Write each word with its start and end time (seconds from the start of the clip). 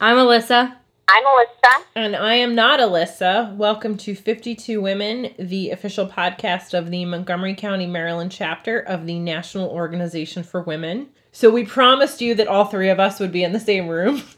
I'm 0.00 0.16
Alyssa. 0.16 0.74
I'm 1.08 1.24
Alyssa. 1.24 1.84
And 1.96 2.14
I 2.14 2.34
am 2.34 2.54
not 2.54 2.80
Alyssa. 2.80 3.54
Welcome 3.56 3.96
to 3.98 4.14
52 4.14 4.80
Women, 4.80 5.32
the 5.38 5.70
official 5.70 6.06
podcast 6.06 6.76
of 6.76 6.90
the 6.90 7.04
Montgomery 7.04 7.54
County, 7.54 7.86
Maryland 7.86 8.30
chapter 8.30 8.78
of 8.80 9.06
the 9.06 9.18
National 9.18 9.68
Organization 9.70 10.42
for 10.44 10.62
Women. 10.62 11.08
So 11.32 11.50
we 11.50 11.64
promised 11.64 12.20
you 12.20 12.34
that 12.36 12.46
all 12.48 12.66
three 12.66 12.88
of 12.90 13.00
us 13.00 13.18
would 13.20 13.32
be 13.32 13.42
in 13.44 13.52
the 13.52 13.60
same 13.60 13.88
room. 13.88 14.22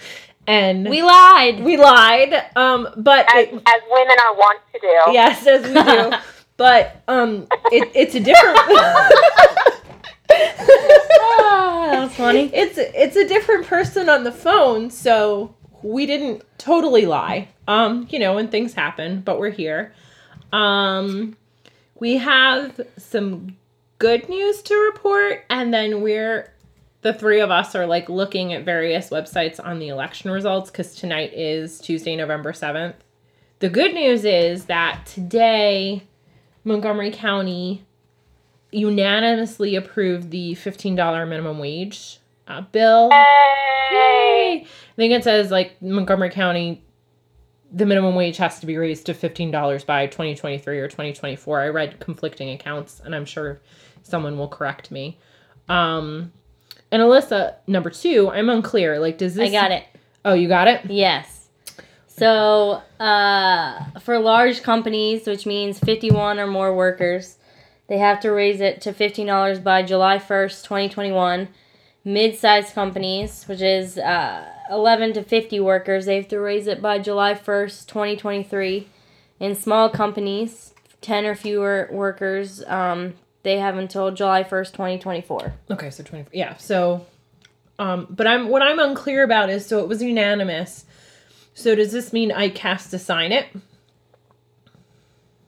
And 0.46 0.88
We 0.88 1.02
lied. 1.02 1.62
we 1.62 1.76
lied. 1.76 2.32
Um, 2.56 2.88
but 2.96 3.26
As, 3.32 3.46
it- 3.46 3.54
as 3.54 3.80
women 3.90 4.16
are 4.26 4.34
wont 4.34 4.58
to 4.72 4.80
do. 4.80 5.12
yes, 5.12 5.46
as 5.46 5.62
we 5.62 5.74
do. 5.74 6.16
but 6.56 7.02
um, 7.06 7.46
it, 7.70 7.88
it's 7.94 8.14
a 8.16 8.20
different. 8.20 8.58
Ah, 11.42 11.88
that 11.90 12.02
was 12.04 12.14
funny. 12.14 12.50
it's 12.54 12.78
it's 12.78 13.16
a 13.16 13.26
different 13.26 13.66
person 13.66 14.08
on 14.08 14.24
the 14.24 14.32
phone, 14.32 14.90
so 14.90 15.54
we 15.82 16.06
didn't 16.06 16.42
totally 16.58 17.06
lie. 17.06 17.48
Um, 17.68 18.06
you 18.10 18.18
know, 18.18 18.34
when 18.34 18.48
things 18.48 18.74
happen, 18.74 19.20
but 19.20 19.38
we're 19.38 19.50
here. 19.50 19.92
Um, 20.52 21.36
we 21.98 22.16
have 22.16 22.80
some 22.96 23.56
good 23.98 24.28
news 24.28 24.62
to 24.62 24.74
report, 24.92 25.44
and 25.50 25.72
then 25.72 26.00
we're 26.02 26.52
the 27.02 27.14
three 27.14 27.40
of 27.40 27.50
us 27.50 27.74
are 27.74 27.86
like 27.86 28.08
looking 28.08 28.52
at 28.52 28.64
various 28.64 29.10
websites 29.10 29.64
on 29.64 29.78
the 29.78 29.88
election 29.88 30.30
results 30.30 30.70
because 30.70 30.94
tonight 30.94 31.32
is 31.32 31.78
Tuesday, 31.78 32.16
November 32.16 32.52
seventh. 32.52 32.96
The 33.60 33.68
good 33.68 33.94
news 33.94 34.24
is 34.24 34.66
that 34.66 35.06
today 35.06 36.02
Montgomery 36.64 37.10
County 37.10 37.84
unanimously 38.72 39.76
approved 39.76 40.30
the 40.30 40.54
$15 40.54 41.28
minimum 41.28 41.58
wage 41.58 42.18
uh, 42.46 42.60
bill. 42.60 43.08
Yay! 43.10 44.64
I 44.64 44.96
think 44.96 45.12
it 45.12 45.24
says 45.24 45.50
like 45.50 45.80
Montgomery 45.82 46.30
County, 46.30 46.82
the 47.72 47.86
minimum 47.86 48.14
wage 48.14 48.36
has 48.38 48.60
to 48.60 48.66
be 48.66 48.76
raised 48.76 49.06
to 49.06 49.14
$15 49.14 49.86
by 49.86 50.06
2023 50.06 50.78
or 50.78 50.88
2024. 50.88 51.60
I 51.60 51.68
read 51.68 52.00
conflicting 52.00 52.50
accounts 52.50 53.00
and 53.04 53.14
I'm 53.14 53.24
sure 53.24 53.60
someone 54.02 54.38
will 54.38 54.48
correct 54.48 54.90
me. 54.90 55.18
Um, 55.68 56.32
and 56.90 57.02
Alyssa, 57.02 57.54
number 57.66 57.90
two, 57.90 58.30
I'm 58.30 58.48
unclear. 58.50 58.98
Like, 58.98 59.18
does 59.18 59.34
this. 59.34 59.48
I 59.48 59.52
got 59.52 59.70
it. 59.70 59.84
Oh, 60.24 60.34
you 60.34 60.48
got 60.48 60.66
it? 60.66 60.90
Yes. 60.90 61.48
So, 62.08 62.82
uh, 62.98 63.98
for 64.00 64.18
large 64.18 64.62
companies, 64.62 65.26
which 65.26 65.46
means 65.46 65.78
51 65.78 66.38
or 66.38 66.46
more 66.46 66.74
workers, 66.74 67.38
they 67.90 67.98
have 67.98 68.20
to 68.20 68.30
raise 68.30 68.60
it 68.60 68.80
to 68.82 68.92
$15 68.92 69.64
by 69.64 69.82
July 69.82 70.18
1st, 70.18 70.62
2021. 70.62 71.48
Mid 72.04 72.36
sized 72.36 72.72
companies, 72.72 73.42
which 73.48 73.60
is 73.60 73.98
uh, 73.98 74.46
11 74.70 75.14
to 75.14 75.24
50 75.24 75.58
workers, 75.58 76.06
they 76.06 76.14
have 76.14 76.28
to 76.28 76.38
raise 76.38 76.68
it 76.68 76.80
by 76.80 77.00
July 77.00 77.34
1st, 77.34 77.88
2023. 77.88 78.88
In 79.40 79.56
small 79.56 79.90
companies, 79.90 80.72
10 81.00 81.26
or 81.26 81.34
fewer 81.34 81.88
workers, 81.90 82.62
um, 82.68 83.14
they 83.42 83.58
have 83.58 83.76
until 83.76 84.12
July 84.12 84.44
1st, 84.44 84.70
2024. 84.70 85.54
Okay, 85.72 85.90
so 85.90 86.04
24. 86.04 86.30
Yeah, 86.32 86.56
so 86.58 87.04
um 87.80 88.06
but 88.08 88.28
I'm 88.28 88.50
what 88.50 88.62
I'm 88.62 88.78
unclear 88.78 89.24
about 89.24 89.50
is 89.50 89.66
so 89.66 89.80
it 89.80 89.88
was 89.88 90.00
unanimous. 90.00 90.84
So 91.54 91.74
does 91.74 91.90
this 91.90 92.12
mean 92.12 92.30
Ike 92.30 92.58
has 92.58 92.88
to 92.90 93.00
sign 93.00 93.32
it? 93.32 93.48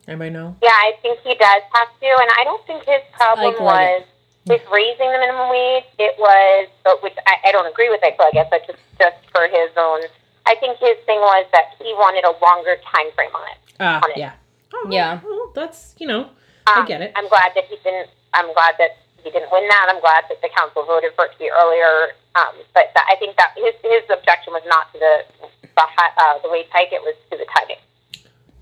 Anybody 0.07 0.31
know? 0.31 0.55
Yeah, 0.61 0.69
I 0.75 0.93
think 1.01 1.19
he 1.23 1.33
does 1.35 1.63
have 1.73 1.87
to, 1.99 2.07
and 2.07 2.29
I 2.37 2.43
don't 2.43 2.65
think 2.67 2.83
his 2.83 3.01
problem 3.13 3.55
Ike 3.55 3.59
Leggett. 3.61 3.63
was 3.63 4.03
with 4.45 4.63
raising 4.71 5.07
the 5.11 5.19
minimum 5.19 5.49
wage. 5.49 5.87
It 5.97 6.15
was, 6.19 6.67
but 6.83 7.01
which 7.01 7.15
I, 7.25 7.47
I 7.47 7.51
don't 7.51 7.67
agree 7.67 7.89
with 7.89 8.03
Ike 8.03 8.19
Leggett, 8.19 8.47
but 8.51 8.67
just 8.67 8.79
just 8.99 9.15
for 9.31 9.47
his 9.47 9.71
own. 9.77 10.01
I 10.45 10.55
think 10.59 10.77
his 10.79 10.99
thing 11.07 11.19
was 11.23 11.45
that 11.55 11.71
he 11.79 11.93
wanted 11.95 12.25
a 12.27 12.35
longer 12.43 12.75
time 12.83 13.07
frame 13.15 13.31
on 13.33 13.47
it. 13.55 13.57
Ah, 13.79 14.01
On 14.03 14.11
it. 14.11 14.17
yeah. 14.17 14.33
Oh, 14.75 14.87
Yeah. 14.91 15.19
Well, 15.23 15.51
that's, 15.55 15.95
you 15.99 16.07
know, 16.07 16.29
I 16.67 16.79
Um, 16.81 16.85
get 16.85 17.01
it. 17.01 17.13
I'm 17.15 17.29
glad 17.29 17.53
that 17.55 17.63
he 17.71 17.77
didn't. 17.83 18.09
I'm 18.33 18.51
glad 18.53 18.75
that 18.79 18.97
he 19.23 19.31
didn't 19.31 19.49
win 19.53 19.65
that. 19.69 19.87
I'm 19.87 20.01
glad 20.01 20.25
that 20.27 20.41
the 20.41 20.49
council 20.49 20.83
voted 20.83 21.13
for 21.15 21.25
it 21.25 21.31
to 21.31 21.37
be 21.39 21.49
earlier. 21.49 22.11
Um, 22.35 22.59
but 22.73 22.91
that, 22.93 23.05
I 23.07 23.15
think 23.15 23.37
that 23.37 23.53
his 23.55 23.71
his 23.81 24.03
objection 24.11 24.51
was 24.51 24.63
not 24.67 24.91
to 24.91 24.99
the 24.99 25.15
the, 25.63 25.85
hi- 25.95 26.11
uh, 26.19 26.39
the 26.43 26.49
wage 26.49 26.67
hike; 26.73 26.91
it 26.91 27.01
was 27.01 27.15
to 27.31 27.37
the 27.37 27.45
timing. 27.55 27.79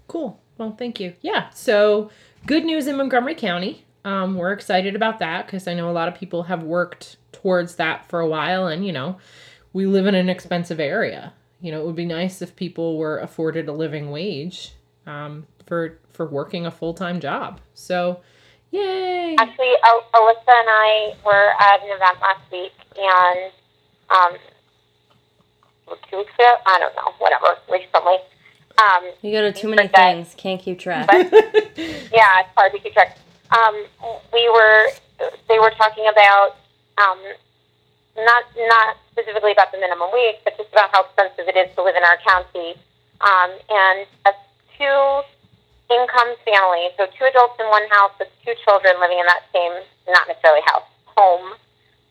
Cool. 0.08 0.38
Well, 0.62 0.76
thank 0.78 1.00
you. 1.00 1.16
Yeah. 1.22 1.50
So, 1.50 2.12
good 2.46 2.64
news 2.64 2.86
in 2.86 2.96
Montgomery 2.96 3.34
County. 3.34 3.84
Um, 4.06 4.36
we're 4.36 4.52
excited 4.52 4.96
about 4.96 5.18
that 5.18 5.48
because 5.48 5.68
I 5.68 5.74
know 5.74 5.90
a 5.90 5.92
lot 5.92 6.08
of 6.08 6.14
people 6.14 6.44
have 6.44 6.62
worked 6.62 7.18
towards 7.32 7.78
that 7.78 8.08
for 8.08 8.20
a 8.20 8.28
while, 8.28 8.68
and 8.68 8.86
you 8.86 8.92
know, 8.92 9.18
we 9.74 9.88
live 9.88 10.06
in 10.06 10.14
an 10.14 10.30
expensive 10.30 10.80
area. 10.80 11.34
You 11.62 11.72
know, 11.72 11.82
it 11.82 11.88
would 11.88 11.96
be 11.96 12.06
nice 12.06 12.44
if 12.44 12.56
people 12.56 13.00
were 13.00 13.18
afforded 13.18 13.70
a 13.70 13.74
living 13.74 14.12
wage 14.12 14.74
um, 15.08 15.48
for 15.66 15.98
for 16.14 16.28
working 16.28 16.68
a 16.68 16.72
full 16.72 16.94
time 16.94 17.20
job. 17.20 17.60
So, 17.74 18.22
yay! 18.70 19.36
Actually, 19.40 19.74
Al- 19.84 20.10
Alyssa 20.14 20.46
and 20.48 20.70
I 20.70 21.16
were 21.26 21.54
at 21.60 21.82
an 21.82 21.90
event 21.90 22.22
last 22.22 22.52
week, 22.52 22.74
and 23.00 23.52
um, 24.12 24.38
two 26.08 26.18
weeks 26.18 26.36
ago, 26.36 26.54
I 26.68 26.78
don't 26.78 26.96
know, 26.98 27.14
whatever, 27.18 27.58
recently. 27.68 28.18
Um, 28.82 29.12
You 29.22 29.32
go 29.32 29.42
to 29.42 29.52
too 29.52 29.68
many 29.70 29.88
things, 29.88 30.34
can't 30.38 30.62
keep 30.62 30.80
track. 30.80 31.08
yeah, 31.12 32.42
it's 32.42 32.50
hard 32.56 32.72
to 32.74 32.80
keep 32.80 32.94
track. 32.94 33.18
Um, 33.52 33.86
we 34.34 34.50
were, 34.50 34.88
they 35.48 35.60
were 35.60 35.72
talking 35.72 36.08
about, 36.08 36.56
um, 36.98 37.20
not 38.18 38.44
not 38.58 38.98
specifically 39.12 39.52
about 39.52 39.72
the 39.72 39.78
minimum 39.80 40.10
wage, 40.12 40.36
but 40.44 40.58
just 40.58 40.72
about 40.72 40.92
how 40.92 41.04
expensive 41.06 41.48
it 41.48 41.56
is 41.56 41.74
to 41.76 41.84
live 41.84 41.96
in 41.96 42.04
our 42.04 42.18
county. 42.28 42.76
Um, 43.22 43.52
and 43.70 44.08
a 44.26 44.32
two 44.78 45.22
income 45.94 46.36
family, 46.44 46.90
so 46.98 47.06
two 47.18 47.26
adults 47.26 47.56
in 47.60 47.68
one 47.68 47.88
house 47.90 48.12
with 48.20 48.30
two 48.46 48.54
children 48.64 48.96
living 49.00 49.20
in 49.20 49.26
that 49.28 49.44
same, 49.54 49.84
not 50.08 50.28
necessarily 50.28 50.62
house, 50.66 50.88
home, 51.06 51.54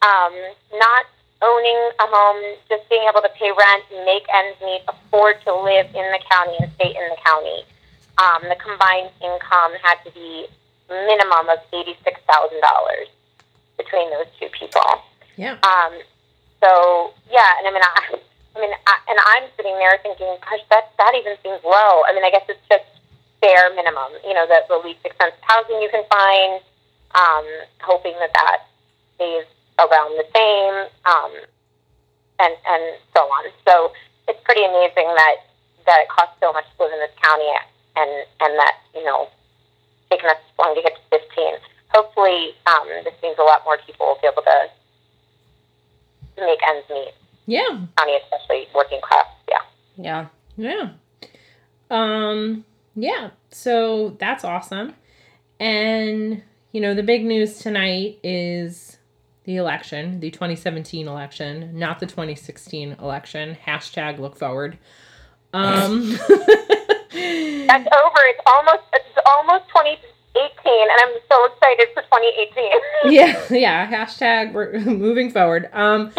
um, 0.03 0.35
not 0.79 1.07
owning 1.43 1.81
a 1.99 2.07
home, 2.07 2.57
just 2.69 2.89
being 2.89 3.05
able 3.09 3.23
to 3.23 3.33
pay 3.37 3.51
rent, 3.51 3.85
make 4.05 4.25
ends 4.35 4.61
meet, 4.61 4.83
afford 4.89 5.41
to 5.45 5.55
live 5.55 5.87
in 5.95 6.07
the 6.13 6.21
county 6.31 6.57
and 6.61 6.71
stay 6.77 6.93
in 6.93 7.05
the 7.09 7.19
county. 7.25 7.65
Um, 8.19 8.43
the 8.49 8.57
combined 8.61 9.11
income 9.25 9.73
had 9.83 9.97
to 10.05 10.11
be 10.13 10.47
minimum 10.89 11.49
of 11.49 11.59
eighty-six 11.73 12.21
thousand 12.29 12.61
dollars 12.61 13.09
between 13.79 14.11
those 14.11 14.29
two 14.39 14.49
people. 14.53 14.85
yeah. 15.37 15.57
Um, 15.65 15.97
so 16.61 17.15
yeah, 17.33 17.57
and 17.59 17.69
I 17.69 17.71
mean, 17.73 17.83
I, 17.83 18.21
I 18.57 18.61
mean, 18.61 18.75
I, 18.87 18.95
and 19.09 19.19
I'm 19.25 19.49
sitting 19.57 19.73
there 19.81 19.97
thinking, 20.03 20.29
gosh, 20.45 20.61
that 20.69 20.93
that 20.99 21.15
even 21.17 21.37
seems 21.43 21.65
low. 21.65 22.05
I 22.05 22.13
mean, 22.13 22.25
I 22.25 22.31
guess 22.31 22.45
it's 22.49 22.61
just 22.69 22.85
bare 23.41 23.73
minimum. 23.75 24.13
You 24.27 24.35
know, 24.35 24.45
the, 24.47 24.61
the 24.69 24.77
least 24.85 25.01
expensive 25.05 25.41
housing 25.41 25.81
you 25.81 25.89
can 25.89 26.05
find. 26.11 26.61
Um, 27.11 27.45
hoping 27.81 28.15
that 28.21 28.31
that 28.35 28.59
stays 29.17 29.43
around 29.81 30.17
the 30.21 30.29
same, 30.35 30.75
um, 31.09 31.33
and 32.39 32.55
and 32.69 32.85
so 33.17 33.21
on. 33.21 33.51
So 33.67 33.93
it's 34.29 34.41
pretty 34.45 34.65
amazing 34.65 35.09
that 35.17 35.37
that 35.87 36.05
it 36.05 36.09
costs 36.09 36.37
so 36.41 36.53
much 36.53 36.65
to 36.77 36.85
live 36.85 36.93
in 36.93 37.01
this 37.01 37.17
county, 37.23 37.49
and 37.97 38.11
and 38.41 38.53
that 38.59 38.77
you 38.95 39.05
know, 39.05 39.29
taking 40.11 40.29
us 40.29 40.41
long 40.59 40.75
to 40.75 40.83
get 40.83 40.95
to 40.95 41.19
15. 41.19 41.55
Hopefully, 41.91 42.55
um, 42.67 42.87
this 43.05 43.15
means 43.23 43.37
a 43.39 43.43
lot 43.43 43.63
more 43.65 43.79
people 43.87 44.07
will 44.07 44.19
be 44.21 44.29
able 44.29 44.43
to 44.43 44.59
to 46.37 46.47
make 46.47 46.61
ends 46.69 46.87
meet. 46.91 47.15
Yeah. 47.47 47.87
County, 47.97 48.17
especially 48.23 48.69
working 48.75 49.01
class. 49.03 49.27
Yeah. 49.49 49.65
Yeah. 49.97 50.27
Yeah. 50.57 50.89
Um 51.91 52.65
yeah, 52.95 53.31
so 53.51 54.17
that's 54.19 54.45
awesome. 54.45 54.95
And 55.59 56.43
you 56.73 56.81
know, 56.81 56.95
the 56.95 57.03
big 57.03 57.25
news 57.25 57.59
tonight 57.59 58.19
is 58.23 58.99
the 59.51 59.57
election, 59.57 60.21
the 60.21 60.31
2017 60.31 61.09
election, 61.09 61.77
not 61.77 61.99
the 61.99 62.07
2016 62.07 62.93
election. 63.01 63.57
Hashtag 63.67 64.21
look 64.21 64.37
forward. 64.37 64.79
Um 65.53 66.11
That's 66.21 67.89
over. 67.89 68.21
It's 68.31 68.43
almost 68.47 68.85
it's 68.93 69.19
almost 69.27 69.65
2018, 69.71 70.83
and 70.83 71.01
I'm 71.01 71.17
so 71.29 71.47
excited 71.47 71.89
for 71.95 72.03
2018. 72.03 72.71
yeah, 73.13 73.43
yeah, 73.51 73.91
hashtag 73.91 74.53
we're 74.53 74.79
moving 74.85 75.33
forward. 75.33 75.69
Um 75.73 76.13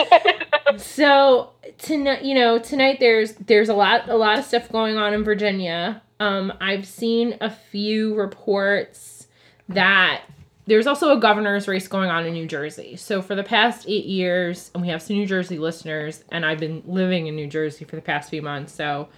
so 0.76 1.52
tonight 1.78 2.24
you 2.24 2.36
know 2.36 2.60
tonight 2.60 2.98
there's 3.00 3.36
there's 3.36 3.70
a 3.70 3.74
lot 3.74 4.10
a 4.10 4.18
lot 4.18 4.40
of 4.40 4.44
stuff 4.44 4.70
going 4.70 4.98
on 4.98 5.14
in 5.14 5.24
virginia 5.24 6.02
um 6.20 6.52
i've 6.62 6.88
seen 6.88 7.38
a 7.42 7.50
few 7.50 8.16
reports 8.16 9.28
that 9.68 10.22
there's 10.72 10.88
also 10.88 11.12
a 11.12 11.20
governor's 11.20 11.68
race 11.68 11.88
going 11.90 12.10
on 12.10 12.26
in 12.26 12.32
new 12.32 12.48
jersey. 12.48 12.96
So 12.96 13.22
for 13.22 13.36
the 13.36 13.44
past 13.44 13.86
eight 13.90 14.06
years 14.06 14.72
and 14.74 14.82
we 14.82 14.88
have 14.88 15.02
some 15.02 15.18
new 15.18 15.26
jersey 15.26 15.60
listeners 15.60 16.24
and 16.32 16.46
i've 16.46 16.60
been 16.60 16.82
living 16.86 17.28
in 17.28 17.36
new 17.36 17.48
jersey 17.48 17.84
for 17.84 17.98
the 17.98 18.02
past 18.02 18.30
few 18.30 18.42
months 18.42 18.74
so 18.74 19.10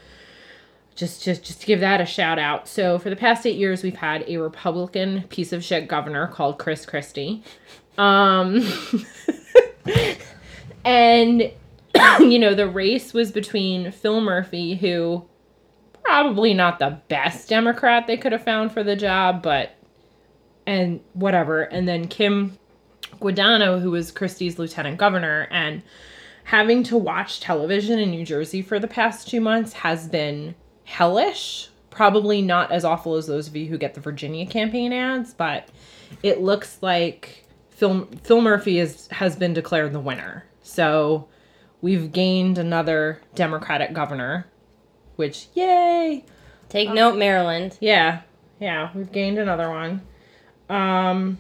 just 0.96 1.24
just 1.24 1.44
just 1.44 1.62
to 1.62 1.68
give 1.68 1.80
that 1.80 2.02
a 2.02 2.06
shout 2.06 2.40
out. 2.40 2.68
So 2.68 2.98
for 2.98 3.10
the 3.12 3.16
past 3.16 3.46
eight 3.46 3.58
years 3.58 3.84
we've 3.84 3.96
had 3.96 4.24
a 4.28 4.38
republican 4.38 5.24
piece 5.30 5.54
of 5.54 5.64
shit 5.64 5.88
governor 5.88 6.28
called 6.28 6.58
chris 6.58 6.88
christie. 6.88 7.44
Um 8.00 8.68
and 10.86 11.52
you 12.20 12.40
know, 12.40 12.56
the 12.56 12.68
race 12.68 13.14
was 13.14 13.32
between 13.32 13.92
Phil 13.92 14.22
Murphy, 14.22 14.74
who 14.76 15.24
probably 16.04 16.56
not 16.56 16.80
the 16.80 17.00
best 17.08 17.48
Democrat 17.48 18.08
they 18.08 18.18
could 18.18 18.32
have 18.32 18.44
found 18.44 18.72
for 18.72 18.84
the 18.84 18.96
job, 18.96 19.44
but 19.44 19.76
and 20.66 21.00
whatever, 21.14 21.64
and 21.64 21.88
then 21.88 22.08
Kim 22.08 22.58
Guadagno, 23.20 23.82
who 23.82 23.92
was 23.92 24.12
Christie's 24.12 24.60
lieutenant 24.60 24.98
governor, 24.98 25.48
and 25.52 25.82
having 26.46 26.84
to 26.84 26.98
watch 26.98 27.40
television 27.40 28.00
in 28.00 28.12
New 28.12 28.26
Jersey 28.26 28.62
for 28.62 28.80
the 28.80 28.88
past 28.88 29.28
two 29.28 29.42
months 29.42 29.74
has 29.74 30.08
been 30.08 30.56
hellish. 30.84 31.70
Probably 31.90 32.42
not 32.42 32.72
as 32.72 32.84
awful 32.84 33.16
as 33.16 33.28
those 33.28 33.48
of 33.48 33.56
you 33.56 33.68
who 33.68 33.78
get 33.78 33.94
the 33.94 34.02
Virginia 34.02 34.46
campaign 34.46 34.92
ads, 34.92 35.34
but 35.34 35.70
it 36.24 36.42
looks 36.42 36.80
like 36.82 37.46
Phil, 37.70 38.08
Phil 38.24 38.42
Murphy 38.42 38.80
is, 38.80 39.08
has 39.08 39.36
been 39.36 39.54
declared 39.54 39.94
the 39.94 40.00
winner. 40.00 40.46
So 40.64 41.28
we've 41.82 42.12
gained 42.12 42.58
another 42.58 43.22
Democratic 43.36 43.94
governor, 43.94 44.48
which, 45.18 45.48
yay! 45.54 46.26
Take 46.70 46.92
note, 46.92 47.18
Maryland. 47.18 47.78
Yeah, 47.80 48.22
yeah, 48.60 48.90
we've 48.96 49.12
gained 49.12 49.38
another 49.38 49.70
one. 49.70 50.02
Um, 50.74 51.38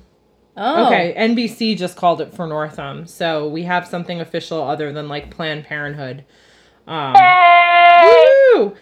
Oh. 0.55 0.85
Okay, 0.85 1.15
NBC 1.17 1.75
just 1.75 1.95
called 1.97 2.21
it 2.21 2.31
for 2.31 2.45
Northam, 2.45 3.07
so 3.07 3.47
we 3.47 3.63
have 3.63 3.87
something 3.87 4.21
official 4.21 4.61
other 4.61 4.93
than 4.93 5.07
like 5.07 5.31
Planned 5.31 5.63
Parenthood. 5.65 6.23
Um, 6.85 7.15
Yay! 7.15 8.03
woo! 8.55 8.75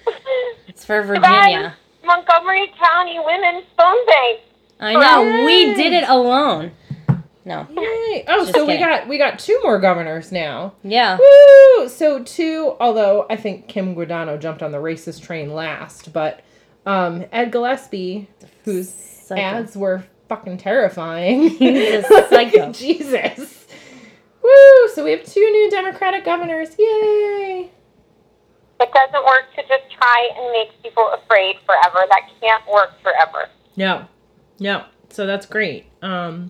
It's 0.68 0.84
for 0.84 1.02
Virginia. 1.04 1.78
Montgomery 2.04 2.74
County 2.78 3.20
Women's 3.20 3.64
Phone 3.78 4.06
Bank. 4.06 4.40
I 4.82 4.94
know. 4.96 5.46
We 5.46 5.74
did 5.76 5.94
it 5.94 6.10
alone. 6.10 6.74
No. 7.46 7.66
Yay! 7.72 8.26
Oh, 8.28 8.42
Just 8.44 8.54
so 8.54 8.66
we 8.66 8.78
got 8.78 9.08
we 9.08 9.18
got 9.18 9.40
two 9.40 9.58
more 9.64 9.80
governors 9.80 10.30
now. 10.32 10.74
Yeah. 10.84 11.18
Woo! 11.18 11.88
So 11.88 12.22
two, 12.22 12.76
although 12.82 13.26
I 13.30 13.38
think 13.38 13.70
Kim 13.70 13.96
Guadagno 13.96 14.38
jumped 14.42 14.62
on 14.62 14.74
the 14.74 14.78
racist 14.80 15.22
train 15.24 15.54
last, 15.54 16.12
but 16.12 16.42
um, 16.86 17.24
Ed 17.32 17.52
Gillespie, 17.54 18.28
whose 18.66 18.90
Psycho. 18.94 19.42
ads 19.42 19.78
were 19.78 20.04
fucking 20.32 20.58
terrifying. 20.58 21.50
He's 21.50 22.06
a 22.06 22.28
psycho. 22.30 22.72
Jesus. 22.72 23.68
Woo! 24.42 24.88
So 24.96 25.04
we 25.04 25.12
have 25.12 25.26
two 25.26 25.42
new 25.42 25.70
Democratic 25.70 26.24
governors. 26.24 26.70
Yay! 26.80 27.70
It 28.80 28.90
doesn't 28.94 29.26
work 29.26 29.54
to 29.58 29.62
just 29.64 29.92
try 29.92 30.30
and 30.38 30.52
make 30.54 30.82
people 30.82 31.12
afraid 31.22 31.58
forever. 31.66 32.06
That 32.10 32.30
can't 32.40 32.64
work 32.72 32.92
forever. 33.04 33.50
No, 33.76 34.06
no. 34.58 34.86
So 35.10 35.26
that's 35.26 35.46
great. 35.46 35.88
Um, 36.02 36.50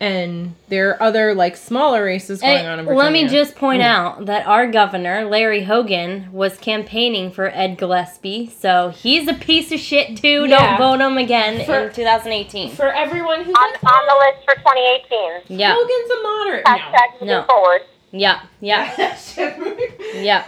and 0.00 0.54
there 0.68 0.90
are 0.90 1.02
other 1.02 1.34
like 1.34 1.56
smaller 1.56 2.04
races 2.04 2.40
going 2.40 2.58
Hey, 2.58 2.66
on 2.66 2.78
in 2.78 2.84
Virginia. 2.84 3.02
let 3.02 3.12
me 3.12 3.26
just 3.28 3.56
point 3.56 3.82
Mm. 3.82 3.86
out 3.86 4.26
that 4.26 4.46
our 4.46 4.66
governor, 4.66 5.24
Larry 5.24 5.62
Hogan, 5.64 6.28
was 6.32 6.56
campaigning 6.58 7.30
for 7.30 7.46
Ed 7.52 7.76
Gillespie, 7.78 8.48
so 8.48 8.90
he's 8.90 9.26
a 9.28 9.34
piece 9.34 9.72
of 9.72 9.80
shit 9.80 10.16
too. 10.16 10.46
Yeah. 10.48 10.76
Don't 10.76 10.78
vote 10.98 11.04
him 11.04 11.18
again 11.18 11.64
For- 11.64 11.88
in 11.88 11.92
2018. 11.92 12.70
for 12.70 12.92
everyone 12.92 13.42
who's 13.44 13.54
On, 13.56 13.70
like, 13.72 13.84
on 13.84 14.06
the 14.06 14.14
list 14.24 14.44
for 14.44 14.54
2018. 14.56 15.58
Yeah, 15.58 15.74
Hogan's 15.74 16.10
a 16.10 16.22
moderate. 16.22 16.64
Hashtag 16.64 17.12
moving 17.20 17.28
No. 17.28 17.42
forward. 17.44 17.80
yeah, 18.12 18.40
yeah, 18.60 19.16
yeah. 20.14 20.44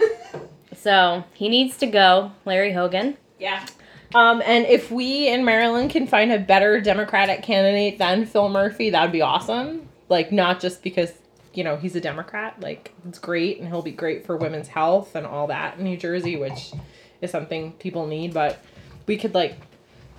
So 0.75 1.23
he 1.33 1.49
needs 1.49 1.77
to 1.77 1.85
go, 1.87 2.31
Larry 2.45 2.73
Hogan. 2.73 3.17
yeah. 3.39 3.65
Um, 4.13 4.41
and 4.45 4.65
if 4.65 4.91
we 4.91 5.29
in 5.29 5.45
Maryland 5.45 5.89
can 5.91 6.05
find 6.05 6.31
a 6.31 6.39
better 6.39 6.81
Democratic 6.81 7.43
candidate 7.43 7.97
than 7.97 8.25
Phil 8.25 8.49
Murphy, 8.49 8.89
that'd 8.89 9.11
be 9.11 9.21
awesome. 9.21 9.87
Like 10.09 10.31
not 10.31 10.59
just 10.59 10.83
because 10.83 11.13
you 11.53 11.63
know 11.63 11.77
he's 11.77 11.95
a 11.95 12.01
Democrat, 12.01 12.59
like 12.59 12.93
it's 13.07 13.19
great, 13.19 13.59
and 13.59 13.67
he'll 13.67 13.81
be 13.81 13.91
great 13.91 14.25
for 14.25 14.35
women's 14.35 14.67
health 14.67 15.15
and 15.15 15.25
all 15.25 15.47
that 15.47 15.77
in 15.77 15.85
New 15.85 15.97
Jersey, 15.97 16.35
which 16.35 16.73
is 17.21 17.31
something 17.31 17.71
people 17.73 18.07
need. 18.07 18.33
But 18.33 18.59
we 19.07 19.17
could 19.17 19.33
like, 19.33 19.55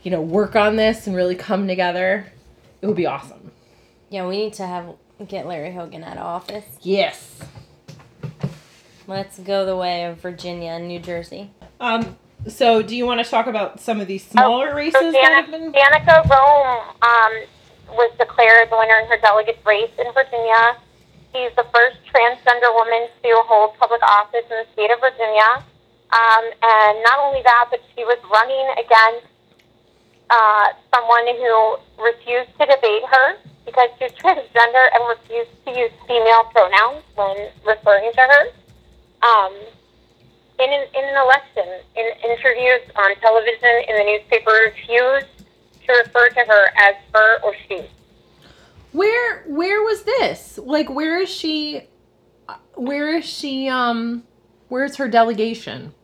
you 0.03 0.11
know, 0.11 0.23
work 0.23 0.57
on 0.57 0.77
this 0.77 1.07
and 1.07 1.15
really 1.15 1.35
come 1.35 1.69
together. 1.69 2.33
It 2.81 2.87
would 2.87 2.97
be 2.97 3.07
awesome. 3.07 3.53
Yeah, 4.09 4.27
we 4.27 4.39
need 4.39 4.55
to 4.55 4.67
have 4.67 4.95
get 5.29 5.47
Larry 5.47 5.73
Hogan 5.73 6.03
out 6.03 6.17
of 6.17 6.25
office. 6.25 6.65
Yes. 6.81 7.39
Let's 9.07 9.39
go 9.39 9.67
the 9.67 9.77
way 9.77 10.05
of 10.05 10.21
Virginia 10.21 10.71
and 10.71 10.89
New 10.89 10.99
Jersey. 10.99 11.51
Um. 11.79 12.17
So, 12.49 12.83
do 12.83 12.97
you 12.97 13.07
want 13.07 13.25
to 13.25 13.31
talk 13.31 13.47
about 13.47 13.81
some 13.81 14.01
of 14.01 14.09
these 14.09 14.25
smaller 14.25 14.75
races 14.75 14.99
So 15.01 15.13
that 15.13 15.33
have 15.33 15.47
Danica, 15.47 15.51
been? 15.51 15.73
Danica 15.73 16.29
Roem 16.29 16.81
um, 17.01 17.33
was 17.95 18.11
declared 18.19 18.71
the 18.71 18.77
winner 18.77 18.99
in 18.99 19.07
her 19.09 19.19
delegate's 19.19 19.65
race 19.65 19.91
in 19.99 20.11
Virginia. 20.13 20.77
She's 21.33 21.55
the 21.57 21.65
first 21.73 21.97
transgender 22.13 22.75
woman 22.75 23.09
to 23.23 23.31
hold 23.47 23.79
public 23.79 24.03
office 24.03 24.45
in 24.51 24.57
the 24.59 24.67
state 24.73 24.91
of 24.91 25.01
Virginia. 25.01 25.63
Um, 26.13 26.45
and 26.61 27.03
not 27.05 27.21
only 27.21 27.43
that, 27.43 27.69
but 27.71 27.81
she 27.97 28.05
was 28.05 28.19
running 28.29 28.67
against 28.77 29.27
uh, 30.29 30.67
someone 30.93 31.25
who 31.39 31.79
refused 32.03 32.51
to 32.59 32.67
debate 32.67 33.05
her 33.07 33.37
because 33.65 33.89
she's 33.99 34.13
transgender 34.19 34.89
and 34.93 35.01
refused 35.09 35.51
to 35.65 35.71
use 35.79 35.93
female 36.09 36.45
pronouns 36.53 37.05
when 37.15 37.49
referring 37.65 38.13
to 38.13 38.21
her. 38.21 38.45
Um, 39.23 39.53
in 40.63 40.73
an, 40.73 40.87
in 40.95 41.05
an 41.05 41.17
election, 41.17 41.81
in 41.97 42.31
interviews 42.31 42.83
on 42.97 43.15
television, 43.17 43.83
in 43.89 43.97
the 43.97 44.05
newspaper, 44.05 44.51
refused 44.67 45.27
to 45.87 45.93
refer 46.05 46.29
to 46.29 46.41
her 46.41 46.69
as 46.77 46.95
her 47.15 47.43
or 47.43 47.55
she. 47.69 47.83
Where 48.93 49.43
Where 49.47 49.83
was 49.83 50.05
this? 50.05 50.59
Like, 50.59 50.89
where 50.91 51.21
is 51.21 51.29
she? 51.29 51.89
Where 52.75 53.17
is 53.17 53.25
she? 53.25 53.69
Um, 53.69 54.25
where's 54.69 54.97
her 54.97 55.09
delegation? 55.09 55.95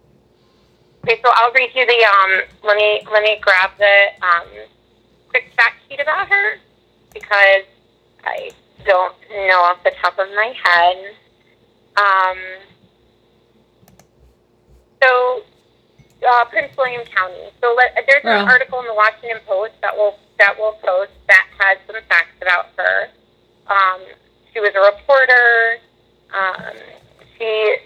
Okay, 1.04 1.20
so 1.22 1.30
I'll 1.34 1.52
read 1.52 1.70
you 1.74 1.86
the 1.86 2.04
um. 2.04 2.42
Let 2.64 2.76
me 2.76 3.02
let 3.12 3.22
me 3.22 3.38
grab 3.40 3.70
the 3.78 4.26
um 4.26 4.48
quick 5.28 5.52
fact 5.56 5.76
sheet 5.88 6.00
about 6.00 6.28
her 6.28 6.56
because 7.12 7.64
I 8.24 8.50
don't 8.84 9.14
know 9.30 9.60
off 9.60 9.84
the 9.84 9.92
top 10.02 10.18
of 10.18 10.28
my 10.34 10.54
head. 10.64 11.14
Um. 11.96 12.38
So, 15.02 15.42
uh, 16.28 16.44
Prince 16.46 16.76
William 16.76 17.04
County. 17.06 17.50
So 17.60 17.74
let, 17.76 17.94
there's 18.06 18.24
an 18.24 18.46
Oh. 18.46 18.50
article 18.50 18.80
in 18.80 18.86
the 18.86 18.94
Washington 18.94 19.40
Post 19.46 19.74
that 19.82 19.96
will 19.96 20.18
that 20.38 20.58
will 20.58 20.72
post 20.84 21.10
that 21.28 21.46
has 21.58 21.78
some 21.86 21.96
facts 22.08 22.36
about 22.40 22.66
her. 22.76 23.08
Um, 23.66 24.00
she 24.52 24.60
was 24.60 24.70
a 24.74 24.80
reporter. 24.80 25.78
Um, 26.32 26.74
she 27.36 27.76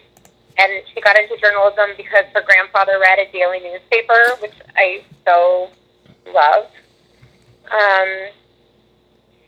and 0.59 0.83
she 0.93 1.01
got 1.01 1.17
into 1.19 1.37
journalism 1.39 1.91
because 1.97 2.25
her 2.35 2.43
grandfather 2.43 2.99
read 3.01 3.19
a 3.19 3.31
daily 3.33 3.61
newspaper, 3.61 4.37
which 4.41 4.53
I 4.77 5.03
so 5.25 5.71
love. 6.33 6.67
Um, 7.71 8.29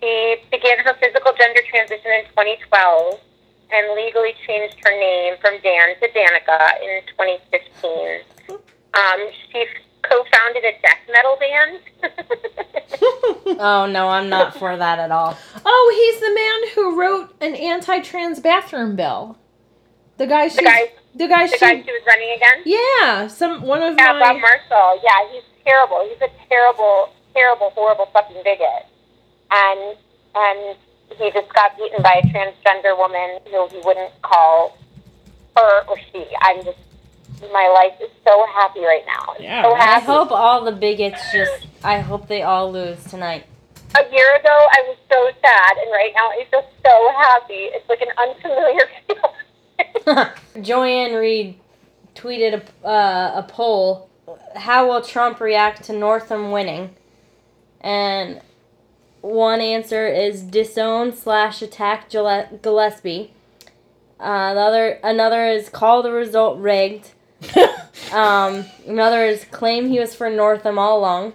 she 0.00 0.36
began 0.50 0.78
her 0.78 0.94
physical 1.00 1.32
gender 1.36 1.60
transition 1.68 2.10
in 2.10 2.24
2012 2.30 3.20
and 3.72 3.94
legally 3.96 4.34
changed 4.46 4.76
her 4.84 4.92
name 4.98 5.34
from 5.40 5.54
Dan 5.62 5.94
to 6.00 6.08
Danica 6.08 6.80
in 6.82 7.02
2015. 7.08 8.20
Um, 8.94 9.28
she 9.50 9.66
co-founded 10.02 10.64
a 10.64 10.72
death 10.82 11.02
metal 11.10 11.36
band. 11.40 11.80
Oh 13.58 13.86
no, 13.86 14.08
I'm 14.08 14.28
not 14.28 14.56
for 14.56 14.76
that 14.76 14.98
at 14.98 15.10
all. 15.10 15.36
oh, 15.64 15.92
he's 15.96 16.20
the 16.20 16.34
man 16.34 16.74
who 16.74 16.98
wrote 17.00 17.34
an 17.40 17.54
anti-trans 17.54 18.40
bathroom 18.40 18.96
bill. 18.96 19.36
The 20.16 20.26
guy. 20.26 20.48
She, 20.48 20.56
the 20.56 20.62
guy, 20.62 20.88
The 21.14 21.28
guy. 21.28 21.46
the 21.46 21.52
She. 21.52 21.58
guy 21.58 21.82
she 21.82 21.92
was 21.92 22.02
running 22.06 22.30
against. 22.36 22.66
yeah. 22.66 23.26
Some 23.28 23.62
one 23.62 23.82
of 23.82 23.94
Yeah, 23.96 24.12
Bob. 24.18 24.40
Marshall. 24.40 25.00
Yeah, 25.04 25.32
he's 25.32 25.42
terrible. 25.64 26.06
He's 26.08 26.20
a 26.22 26.30
terrible, 26.48 27.10
terrible, 27.34 27.70
horrible 27.70 28.06
fucking 28.12 28.42
bigot. 28.44 28.86
And 29.50 29.96
and 30.34 30.76
he 31.10 31.30
just 31.30 31.52
got 31.52 31.76
beaten 31.76 32.02
by 32.02 32.20
a 32.22 32.26
transgender 32.26 32.96
woman 32.96 33.38
who 33.50 33.68
he 33.68 33.80
wouldn't 33.84 34.10
call 34.22 34.76
her 35.56 35.84
or 35.86 35.96
she. 36.12 36.26
I'm 36.40 36.64
just 36.64 36.78
my 37.52 37.68
life 37.68 38.00
is 38.00 38.10
so 38.24 38.46
happy 38.54 38.80
right 38.80 39.04
now. 39.06 39.34
Yeah, 39.38 39.62
so 39.62 39.72
I 39.72 39.96
I 39.96 39.98
hope 40.00 40.30
all 40.30 40.64
the 40.64 40.72
bigots 40.72 41.20
just. 41.32 41.66
I 41.82 42.00
hope 42.00 42.28
they 42.28 42.42
all 42.42 42.72
lose 42.72 43.02
tonight. 43.04 43.44
A 43.96 44.02
year 44.12 44.36
ago, 44.36 44.48
I 44.48 44.82
was 44.88 44.96
so 45.08 45.30
sad, 45.40 45.76
and 45.76 45.90
right 45.92 46.12
now, 46.14 46.28
I 46.28 46.46
feel 46.50 46.68
so 46.84 47.12
happy. 47.16 47.70
It's 47.74 47.88
like 47.88 48.00
an 48.00 48.08
unfamiliar 48.18 48.88
feeling. 50.56 50.64
Joy-Ann 50.64 51.14
Reid 51.14 51.60
tweeted 52.14 52.62
a, 52.82 52.86
uh, 52.86 53.32
a 53.36 53.42
poll 53.42 54.08
How 54.56 54.88
will 54.88 55.00
Trump 55.00 55.40
react 55.40 55.84
to 55.84 55.92
Northam 55.92 56.50
winning? 56.50 56.94
And 57.80 58.40
one 59.24 59.60
answer 59.60 60.06
is 60.06 60.42
disown 60.42 61.14
slash 61.16 61.62
attack 61.62 62.10
Gillespie. 62.10 63.32
Uh, 64.20 64.54
the 64.54 64.60
other, 64.60 65.00
another 65.02 65.46
is 65.46 65.68
call 65.68 66.02
the 66.02 66.12
result 66.12 66.58
rigged. 66.58 67.12
Um, 68.12 68.64
another 68.86 69.24
is 69.24 69.44
claim 69.44 69.88
he 69.88 69.98
was 69.98 70.14
for 70.14 70.28
Northam 70.28 70.78
all 70.78 70.98
along. 70.98 71.32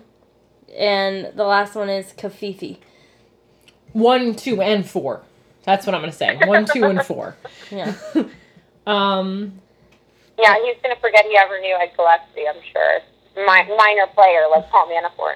And 0.77 1.31
the 1.35 1.43
last 1.45 1.75
one 1.75 1.89
is 1.89 2.13
covfefe. 2.13 2.77
One, 3.93 4.35
two, 4.35 4.61
and 4.61 4.87
four. 4.87 5.23
That's 5.63 5.85
what 5.85 5.95
I'm 5.95 6.01
gonna 6.01 6.11
say. 6.13 6.37
One, 6.45 6.65
two, 6.65 6.83
and 6.85 7.01
four. 7.03 7.35
Yeah. 7.71 7.95
Um, 8.87 9.59
Yeah, 10.37 10.55
he's 10.63 10.77
gonna 10.81 10.95
forget 11.01 11.25
he 11.25 11.37
ever 11.37 11.59
knew 11.59 11.75
Ed 11.75 11.91
Gillespie. 11.95 12.47
I'm 12.47 12.61
sure. 12.71 12.99
Mi- 13.35 13.75
minor 13.77 14.07
player 14.15 14.47
like 14.49 14.69
Paul 14.69 14.87
Manafort. 14.87 15.35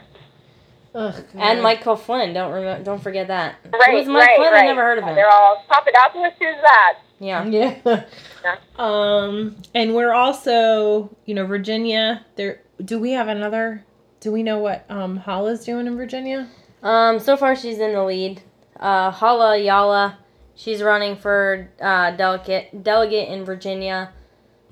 Ugh, 0.96 1.16
And 1.36 1.62
Michael 1.64 1.96
Flynn. 1.96 2.34
Don't 2.34 2.52
remember. 2.52 2.84
Don't 2.84 3.02
forget 3.02 3.28
that. 3.30 3.56
Right, 3.72 3.92
Who's 3.98 4.08
Mike 4.08 4.28
right, 4.28 4.36
Flynn? 4.38 4.52
right. 4.54 4.64
I 4.64 4.68
never 4.68 4.82
heard 4.82 4.98
of 5.00 5.04
him. 5.06 5.16
They're 5.16 5.30
all 5.32 5.64
Papadopoulos. 5.70 6.34
Who's 6.40 6.56
that? 6.62 7.00
Yeah. 7.20 7.46
Yeah. 7.46 8.58
Um, 8.78 9.56
and 9.74 9.96
we're 9.96 10.14
also, 10.14 11.16
you 11.26 11.34
know, 11.36 11.46
Virginia. 11.46 12.26
There, 12.36 12.62
do 12.84 13.00
we 13.00 13.12
have 13.12 13.28
another? 13.28 13.84
Do 14.20 14.32
we 14.32 14.44
know 14.44 14.60
what 14.60 14.86
um 14.90 15.18
Hala's 15.18 15.66
doing 15.66 15.88
in 15.88 15.96
Virginia? 15.96 16.48
Um. 16.82 17.20
So 17.20 17.38
far, 17.38 17.56
she's 17.56 17.80
in 17.80 17.94
the 17.94 18.04
lead. 18.04 18.42
Uh, 18.80 19.12
Hala 19.12 19.54
Ayala. 19.58 20.18
She's 20.56 20.84
running 20.84 21.16
for 21.16 21.70
uh, 21.82 22.12
delegate 22.12 22.84
delegate 22.84 23.30
in 23.30 23.46
Virginia. 23.46 24.12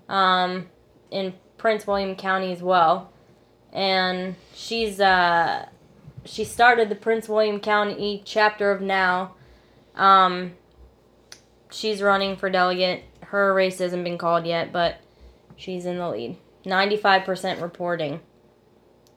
Um, 0.09 0.67
in 1.09 1.33
Prince 1.57 1.87
William 1.87 2.15
County 2.15 2.51
as 2.51 2.61
well, 2.61 3.11
and 3.71 4.35
she's 4.53 4.99
uh, 4.99 5.65
she 6.25 6.43
started 6.43 6.89
the 6.89 6.95
Prince 6.95 7.27
William 7.27 7.59
County 7.59 8.21
chapter 8.25 8.71
of 8.71 8.81
Now. 8.81 9.33
Um, 9.95 10.53
she's 11.71 12.01
running 12.01 12.35
for 12.37 12.49
delegate. 12.49 13.03
Her 13.21 13.53
race 13.53 13.79
hasn't 13.79 14.03
been 14.03 14.17
called 14.17 14.45
yet, 14.45 14.71
but 14.71 14.97
she's 15.55 15.85
in 15.85 15.97
the 15.97 16.09
lead. 16.09 16.37
Ninety-five 16.65 17.23
percent 17.23 17.61
reporting, 17.61 18.19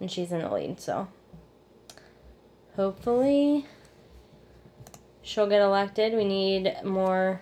and 0.01 0.11
she's 0.11 0.33
in 0.33 0.41
the 0.41 0.53
lead. 0.53 0.81
So 0.81 1.09
hopefully, 2.77 3.67
she'll 5.23 5.49
get 5.49 5.61
elected. 5.61 6.15
We 6.15 6.25
need 6.25 6.75
more 6.85 7.41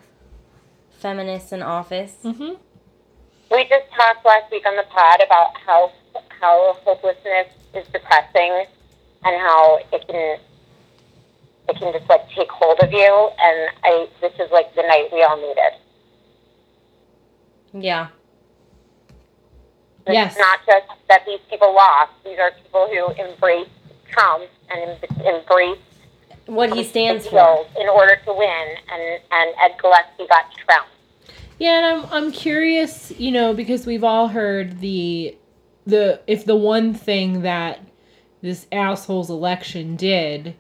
feminists 0.90 1.52
in 1.52 1.62
office. 1.62 2.16
Mm-hmm. 2.25 2.54
We 3.50 3.64
just 3.64 3.92
talked 3.95 4.25
last 4.25 4.50
week 4.50 4.66
on 4.66 4.76
the 4.76 4.85
pod 4.85 5.21
about 5.25 5.57
how 5.64 5.92
how 6.40 6.76
hopelessness 6.85 7.49
is 7.75 7.87
depressing, 7.92 8.64
and 9.25 9.41
how 9.41 9.79
it 9.93 10.07
can 10.09 10.38
it 11.69 11.76
can 11.79 11.93
just 11.93 12.09
like 12.09 12.29
take 12.31 12.50
hold 12.50 12.81
of 12.81 12.93
you. 12.93 13.31
And 13.41 13.71
I 13.85 14.09
this 14.21 14.33
is 14.35 14.50
like 14.50 14.75
the 14.75 14.83
night 14.83 15.09
we 15.12 15.23
all 15.23 15.37
needed. 15.37 15.73
Yeah. 17.73 18.09
It's 20.07 20.14
Yes. 20.14 20.37
not 20.38 20.59
just 20.67 20.87
that 21.09 21.25
these 21.26 21.38
people 21.49 21.73
lost; 21.75 22.11
these 22.25 22.38
are 22.38 22.50
people 22.62 22.88
who 22.88 23.23
embrace 23.23 23.69
Trump 24.11 24.45
and 24.71 24.81
em- 25.05 25.26
embrace 25.26 25.79
What 26.47 26.73
he 26.75 26.83
stands 26.83 27.26
for. 27.29 27.64
in 27.81 27.88
order 27.88 28.17
to 28.26 28.33
win. 28.33 28.69
And 28.93 29.21
and 29.31 29.55
Ed 29.62 29.76
Gillespie 29.81 30.26
got 30.29 30.47
trounced. 30.67 30.88
Yeah, 31.59 31.79
and 31.79 31.87
I'm 31.87 32.12
I'm 32.12 32.33
curious, 32.33 33.12
you 33.17 33.31
know, 33.31 33.55
because 33.55 33.87
we've 33.87 34.02
all 34.02 34.26
heard 34.29 34.81
the 34.81 35.37
the 35.87 36.21
if 36.26 36.45
the 36.45 36.57
one 36.57 36.95
thing 36.95 37.43
that 37.43 37.79
this 38.43 38.67
asshole's 38.73 39.31
election 39.31 39.97
did 39.97 40.55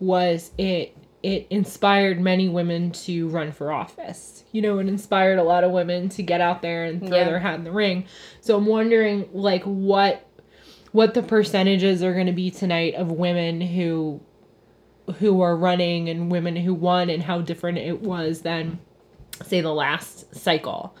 was 0.00 0.50
it 0.58 0.96
it 1.22 1.46
inspired 1.50 2.20
many 2.20 2.48
women 2.48 2.92
to 2.92 3.28
run 3.28 3.50
for 3.50 3.72
office. 3.72 4.44
You 4.52 4.62
know, 4.62 4.78
it 4.78 4.86
inspired 4.86 5.38
a 5.40 5.42
lot 5.42 5.64
of 5.64 5.72
women 5.72 6.08
to 6.10 6.22
get 6.22 6.40
out 6.40 6.62
there 6.62 6.84
and 6.84 7.00
throw 7.04 7.16
Yeah. 7.18 7.24
their 7.24 7.38
hat 7.40 7.56
in 7.56 7.64
the 7.64 7.72
ring. 7.72 8.04
So 8.40 8.56
I'm 8.56 8.66
wondering 8.66 9.28
like 9.32 9.64
what 9.64 10.24
what 10.92 11.14
the 11.14 11.22
percentages 11.22 12.02
are 12.02 12.14
going 12.14 12.26
to 12.26 12.32
be 12.32 12.50
tonight 12.50 12.94
of 12.94 13.10
women 13.10 13.60
who 13.60 14.20
who 15.18 15.40
are 15.40 15.56
running 15.56 16.08
and 16.08 16.30
women 16.30 16.54
who 16.54 16.72
won 16.74 17.10
and 17.10 17.22
how 17.22 17.40
different 17.40 17.78
it 17.78 18.00
was 18.00 18.42
than 18.42 18.78
say 19.44 19.60
the 19.60 19.72
last 19.72 20.34
cycle. 20.34 20.94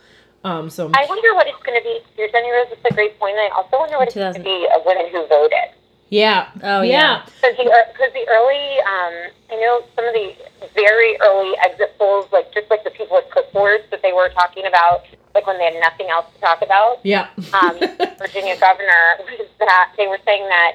Um, 0.44 0.70
so 0.70 0.90
I 0.94 1.04
wonder 1.08 1.34
what 1.34 1.46
it's 1.46 1.62
going 1.62 1.78
to 1.78 1.84
be. 1.84 2.00
You're 2.16 2.30
Jenny 2.30 2.50
Rose. 2.50 2.68
It's 2.70 2.84
a 2.90 2.94
great 2.94 3.18
point. 3.18 3.36
I 3.36 3.50
also 3.56 3.78
wonder 3.78 3.98
what 3.98 4.08
it's 4.08 4.14
going 4.16 4.34
to 4.34 4.40
be 4.40 4.66
of 4.74 4.82
women 4.86 5.08
who 5.10 5.26
voted. 5.26 5.77
Yeah, 6.10 6.48
Oh, 6.62 6.82
yeah, 6.82 7.22
Because 7.26 7.56
the, 7.56 7.64
because 7.92 8.12
the 8.14 8.26
early, 8.28 8.78
um, 8.80 9.30
I 9.50 9.56
know 9.60 9.82
some 9.94 10.04
of 10.06 10.14
the 10.14 10.34
very 10.74 11.16
early 11.20 11.54
exit 11.58 11.96
polls, 11.98 12.26
like 12.32 12.52
just 12.54 12.70
like 12.70 12.84
the 12.84 12.90
people 12.90 13.16
with 13.16 13.26
clipboards 13.30 13.88
that 13.90 14.00
they 14.02 14.12
were 14.12 14.30
talking 14.30 14.66
about, 14.66 15.04
like 15.34 15.46
when 15.46 15.58
they 15.58 15.64
had 15.64 15.80
nothing 15.80 16.08
else 16.10 16.26
to 16.34 16.40
talk 16.40 16.62
about. 16.62 16.98
yeah. 17.04 17.28
Um, 17.52 17.78
Virginia 18.18 18.56
governor 18.58 19.16
was 19.20 19.46
that 19.60 19.92
they 19.96 20.06
were 20.06 20.18
saying 20.24 20.48
that 20.48 20.72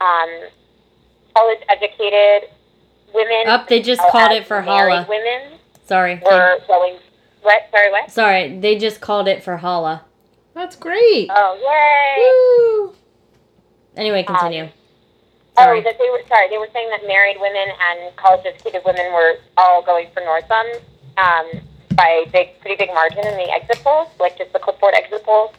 um, 0.00 0.48
college 1.34 1.60
educated 1.68 2.50
women. 3.14 3.46
Up, 3.46 3.68
they 3.68 3.80
just 3.80 4.00
called 4.10 4.32
it 4.32 4.46
for 4.46 4.62
married 4.62 4.92
Hala. 4.94 5.06
Women 5.08 5.58
Sorry. 5.86 6.20
were 6.24 6.58
going. 6.66 6.96
What? 7.42 7.62
Sorry, 7.70 7.90
what? 7.90 8.10
Sorry, 8.10 8.58
they 8.58 8.78
just 8.78 9.00
called 9.00 9.28
it 9.28 9.42
for 9.42 9.56
Hala. 9.56 10.04
That's 10.54 10.76
great. 10.76 11.28
Oh, 11.34 11.56
yay! 11.56 12.90
Woo. 12.90 12.94
Anyway, 13.96 14.22
continue. 14.22 14.68
Oh, 15.58 15.64
Sorry. 15.64 15.82
that 15.82 15.98
they 15.98 16.08
were 16.08 16.22
sorry. 16.28 16.48
They 16.48 16.56
were 16.58 16.68
saying 16.72 16.88
that 16.90 17.06
married 17.06 17.36
women 17.38 17.68
and 17.68 18.16
college-educated 18.16 18.82
women 18.86 19.12
were 19.12 19.36
all 19.58 19.82
going 19.82 20.08
for 20.14 20.20
Northam 20.20 20.66
um, 21.18 21.46
by 21.94 22.24
big, 22.32 22.58
pretty 22.60 22.76
big 22.76 22.88
margin 22.94 23.26
in 23.26 23.36
the 23.36 23.52
exit 23.52 23.84
polls, 23.84 24.08
like 24.18 24.38
just 24.38 24.52
the 24.52 24.58
clipboard 24.58 24.94
exit 24.94 25.22
polls. 25.24 25.52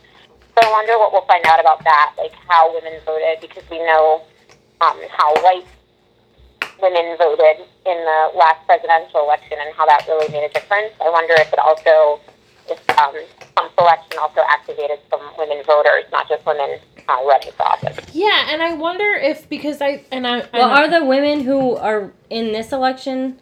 So 0.58 0.68
I 0.68 0.72
wonder 0.72 0.98
what 0.98 1.14
we'll 1.14 1.26
find 1.26 1.46
out 1.46 1.60
about 1.60 1.84
that, 1.84 2.14
like 2.18 2.34
how 2.50 2.74
women 2.74 2.94
voted, 3.06 3.42
because 3.42 3.64
we 3.70 3.78
know 3.80 4.24
um, 4.82 4.98
how 5.10 5.34
white 5.42 5.66
women 6.82 7.16
voted 7.18 7.66
in 7.86 7.98
the 7.98 8.32
last 8.36 8.66
presidential 8.66 9.22
election 9.22 9.58
and 9.62 9.74
how 9.76 9.86
that 9.86 10.06
really 10.08 10.32
made 10.32 10.46
a 10.46 10.54
difference. 10.54 10.94
I 11.02 11.10
wonder 11.10 11.34
if 11.38 11.54
it 11.54 11.60
also, 11.60 12.20
if 12.70 12.90
um, 12.98 13.16
some 13.58 13.70
selection 13.78 14.20
also 14.20 14.42
activated 14.50 15.00
some 15.10 15.22
women 15.38 15.64
voters, 15.66 16.06
not 16.12 16.28
just 16.28 16.46
women 16.46 16.80
uh, 17.10 17.18
running 17.26 17.52
for 17.54 17.64
office. 17.64 17.98
Yeah, 18.14 18.48
and 18.50 18.62
I 18.62 18.74
wonder 18.74 19.14
if 19.14 19.50
because 19.50 19.82
I 19.82 20.04
and 20.12 20.28
I 20.28 20.48
Well, 20.54 20.70
I 20.70 20.84
are 20.84 20.90
the 20.90 21.06
women 21.06 21.42
who 21.42 21.76
are 21.76 22.14
in 22.30 22.52
this 22.52 22.72
election, 22.72 23.40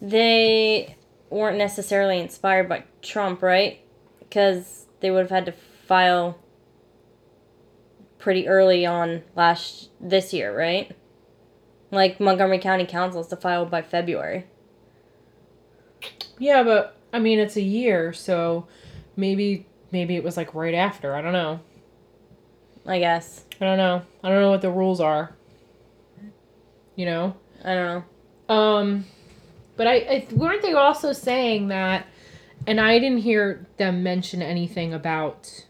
they 0.00 0.96
weren't 1.30 1.58
necessarily 1.58 2.18
inspired 2.18 2.68
by 2.68 2.84
Trump, 3.02 3.42
right? 3.42 3.80
Because 4.20 4.86
they 5.00 5.10
would 5.10 5.20
have 5.20 5.30
had 5.30 5.46
to 5.46 5.52
file 5.52 6.38
pretty 8.18 8.48
early 8.48 8.84
on 8.84 9.22
last 9.36 9.90
this 10.00 10.32
year, 10.32 10.56
right? 10.56 10.94
Like 11.90 12.20
Montgomery 12.20 12.58
County 12.58 12.84
Council 12.84 13.20
is 13.20 13.28
to 13.28 13.36
file 13.36 13.64
by 13.64 13.82
February. 13.82 14.44
yeah, 16.38 16.62
but 16.62 16.97
I 17.12 17.18
mean 17.18 17.38
it's 17.38 17.56
a 17.56 17.62
year, 17.62 18.12
so 18.12 18.66
maybe 19.16 19.66
maybe 19.92 20.16
it 20.16 20.24
was 20.24 20.36
like 20.36 20.54
right 20.54 20.74
after. 20.74 21.14
I 21.14 21.22
don't 21.22 21.32
know. 21.32 21.60
I 22.86 22.98
guess. 22.98 23.44
I 23.60 23.64
don't 23.64 23.78
know. 23.78 24.02
I 24.22 24.28
don't 24.28 24.40
know 24.40 24.50
what 24.50 24.62
the 24.62 24.70
rules 24.70 25.00
are. 25.00 25.34
You 26.96 27.06
know. 27.06 27.36
I 27.64 27.74
don't 27.74 28.04
know. 28.48 28.54
Um, 28.54 29.04
but 29.76 29.86
I, 29.86 29.94
I 29.94 30.28
weren't 30.32 30.62
they 30.62 30.72
also 30.72 31.12
saying 31.12 31.68
that, 31.68 32.06
and 32.66 32.80
I 32.80 32.98
didn't 32.98 33.18
hear 33.18 33.66
them 33.76 34.02
mention 34.02 34.42
anything 34.42 34.94
about 34.94 35.66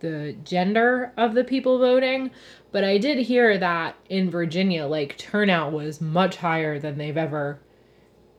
the 0.00 0.36
gender 0.44 1.12
of 1.16 1.34
the 1.34 1.44
people 1.44 1.78
voting, 1.78 2.30
but 2.70 2.84
I 2.84 2.98
did 2.98 3.18
hear 3.18 3.58
that 3.58 3.96
in 4.08 4.30
Virginia, 4.30 4.86
like 4.86 5.16
turnout 5.18 5.72
was 5.72 6.00
much 6.00 6.36
higher 6.36 6.78
than 6.78 6.98
they've 6.98 7.16
ever 7.16 7.60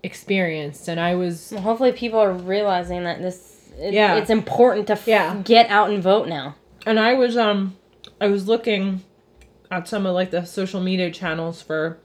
experienced, 0.04 0.88
and 0.88 1.00
I 1.00 1.16
was 1.16 1.50
Well, 1.52 1.62
hopefully, 1.62 1.92
people 1.92 2.20
are 2.20 2.32
realizing 2.34 3.04
that 3.04 3.22
this 3.22 3.56
it, 3.80 3.94
Yeah. 3.94 4.16
it's 4.16 4.30
important 4.32 4.88
to 4.88 4.94
f- 4.94 5.08
Yeah. 5.08 5.40
get 5.44 5.70
out 5.70 5.90
and 5.92 6.02
vote 6.02 6.28
now. 6.28 6.56
and 6.86 7.00
I 7.00 7.14
was 7.14 7.36
um 7.38 7.76
I 8.22 8.28
was 8.28 8.48
looking 8.48 9.02
at 9.70 9.88
some 9.88 10.06
of 10.06 10.14
like 10.14 10.32
the 10.32 10.46
social 10.46 10.80
media 10.82 11.12
channels 11.12 11.62
for 11.62 11.98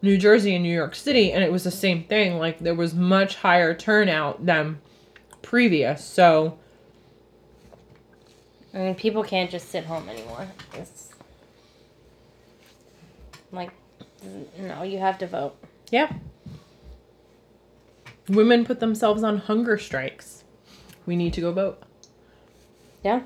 New 0.00 0.16
Jersey 0.16 0.54
and 0.54 0.62
New 0.62 0.74
York 0.74 0.94
City 0.94 1.32
and 1.32 1.42
it 1.44 1.50
was 1.52 1.64
the 1.64 1.70
same 1.70 2.04
thing 2.04 2.38
like 2.38 2.58
there 2.60 2.74
was 2.74 2.94
much 2.94 3.36
higher 3.36 3.74
turnout 3.74 4.46
than 4.46 4.80
previous 5.42 6.04
so 6.04 6.58
I 8.74 8.78
mean, 8.78 8.94
people 8.94 9.22
can't 9.22 9.50
just 9.50 9.68
sit 9.68 9.84
home 9.84 10.08
anymore. 10.08 10.48
It's 10.74 11.10
like, 13.50 13.70
no, 14.58 14.82
you 14.82 14.98
have 14.98 15.18
to 15.18 15.26
vote. 15.26 15.54
yeah 15.90 16.12
women 18.28 18.64
put 18.64 18.80
themselves 18.80 19.22
on 19.22 19.38
hunger 19.38 19.76
strikes 19.78 20.44
we 21.06 21.16
need 21.16 21.32
to 21.32 21.40
go 21.40 21.52
vote 21.52 21.82
Yeah. 23.02 23.22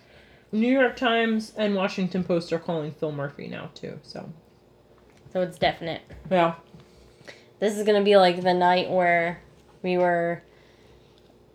New 0.52 0.72
York 0.72 0.96
Times 0.96 1.52
and 1.56 1.74
Washington 1.74 2.24
Post 2.24 2.52
are 2.52 2.58
calling 2.58 2.92
Phil 2.92 3.12
Murphy 3.12 3.48
now 3.48 3.70
too 3.74 3.98
so 4.02 4.32
So 5.32 5.42
it's 5.42 5.58
definite. 5.58 6.02
yeah 6.30 6.54
This 7.58 7.76
is 7.76 7.84
gonna 7.86 8.02
be 8.04 8.16
like 8.16 8.42
the 8.42 8.54
night 8.54 8.90
where 8.90 9.40
we 9.82 9.98
were 9.98 10.42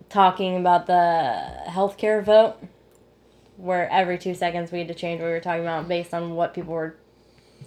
talking 0.10 0.58
about 0.58 0.88
the 0.88 1.64
healthcare 1.68 2.24
vote, 2.24 2.56
where 3.58 3.90
every 3.90 4.18
two 4.18 4.34
seconds 4.36 4.72
we 4.72 4.80
had 4.80 4.88
to 4.90 4.94
change 4.94 5.22
what 5.22 5.28
we 5.28 5.32
were 5.34 5.40
talking 5.40 5.62
about 5.62 5.88
based 5.88 6.14
on 6.14 6.36
what 6.36 6.54
people 6.54 6.74
were 6.74 6.96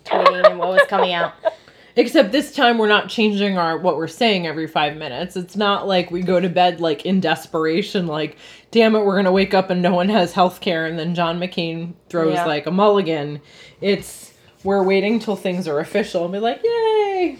tweeting 0.05 0.47
and 0.51 0.59
what 0.59 0.69
was 0.69 0.83
coming 0.89 1.13
out. 1.15 1.33
Except 1.97 2.33
this 2.33 2.53
time 2.53 2.79
we're 2.79 2.89
not 2.89 3.09
changing 3.09 3.57
our 3.57 3.79
what 3.79 3.97
we're 3.97 4.09
saying 4.09 4.47
every 4.49 4.67
five 4.67 4.97
minutes. 4.97 5.37
It's 5.37 5.55
not 5.55 5.87
like 5.87 6.11
we 6.11 6.23
go 6.23 6.41
to 6.41 6.49
bed 6.49 6.81
like 6.81 7.07
in 7.07 7.21
desperation, 7.21 8.09
like, 8.09 8.37
damn 8.73 8.97
it, 8.97 9.05
we're 9.05 9.15
gonna 9.17 9.31
wake 9.31 9.55
up 9.55 9.71
and 9.71 9.81
no 9.81 9.95
one 9.95 10.09
has 10.09 10.33
health 10.33 10.61
care 10.61 10.87
and 10.87 10.99
then 10.99 11.15
John 11.15 11.39
McCain 11.39 11.95
throws 12.09 12.35
Yeah. 12.35 12.47
like 12.47 12.67
a 12.67 12.73
mulligan. 12.73 13.41
It's 13.81 14.33
we're 14.65 14.83
waiting 14.83 15.21
till 15.21 15.37
things 15.37 15.69
are 15.69 15.79
official 15.79 16.25
and 16.25 16.33
be 16.33 16.41
like, 16.41 16.61
yay. 16.65 17.39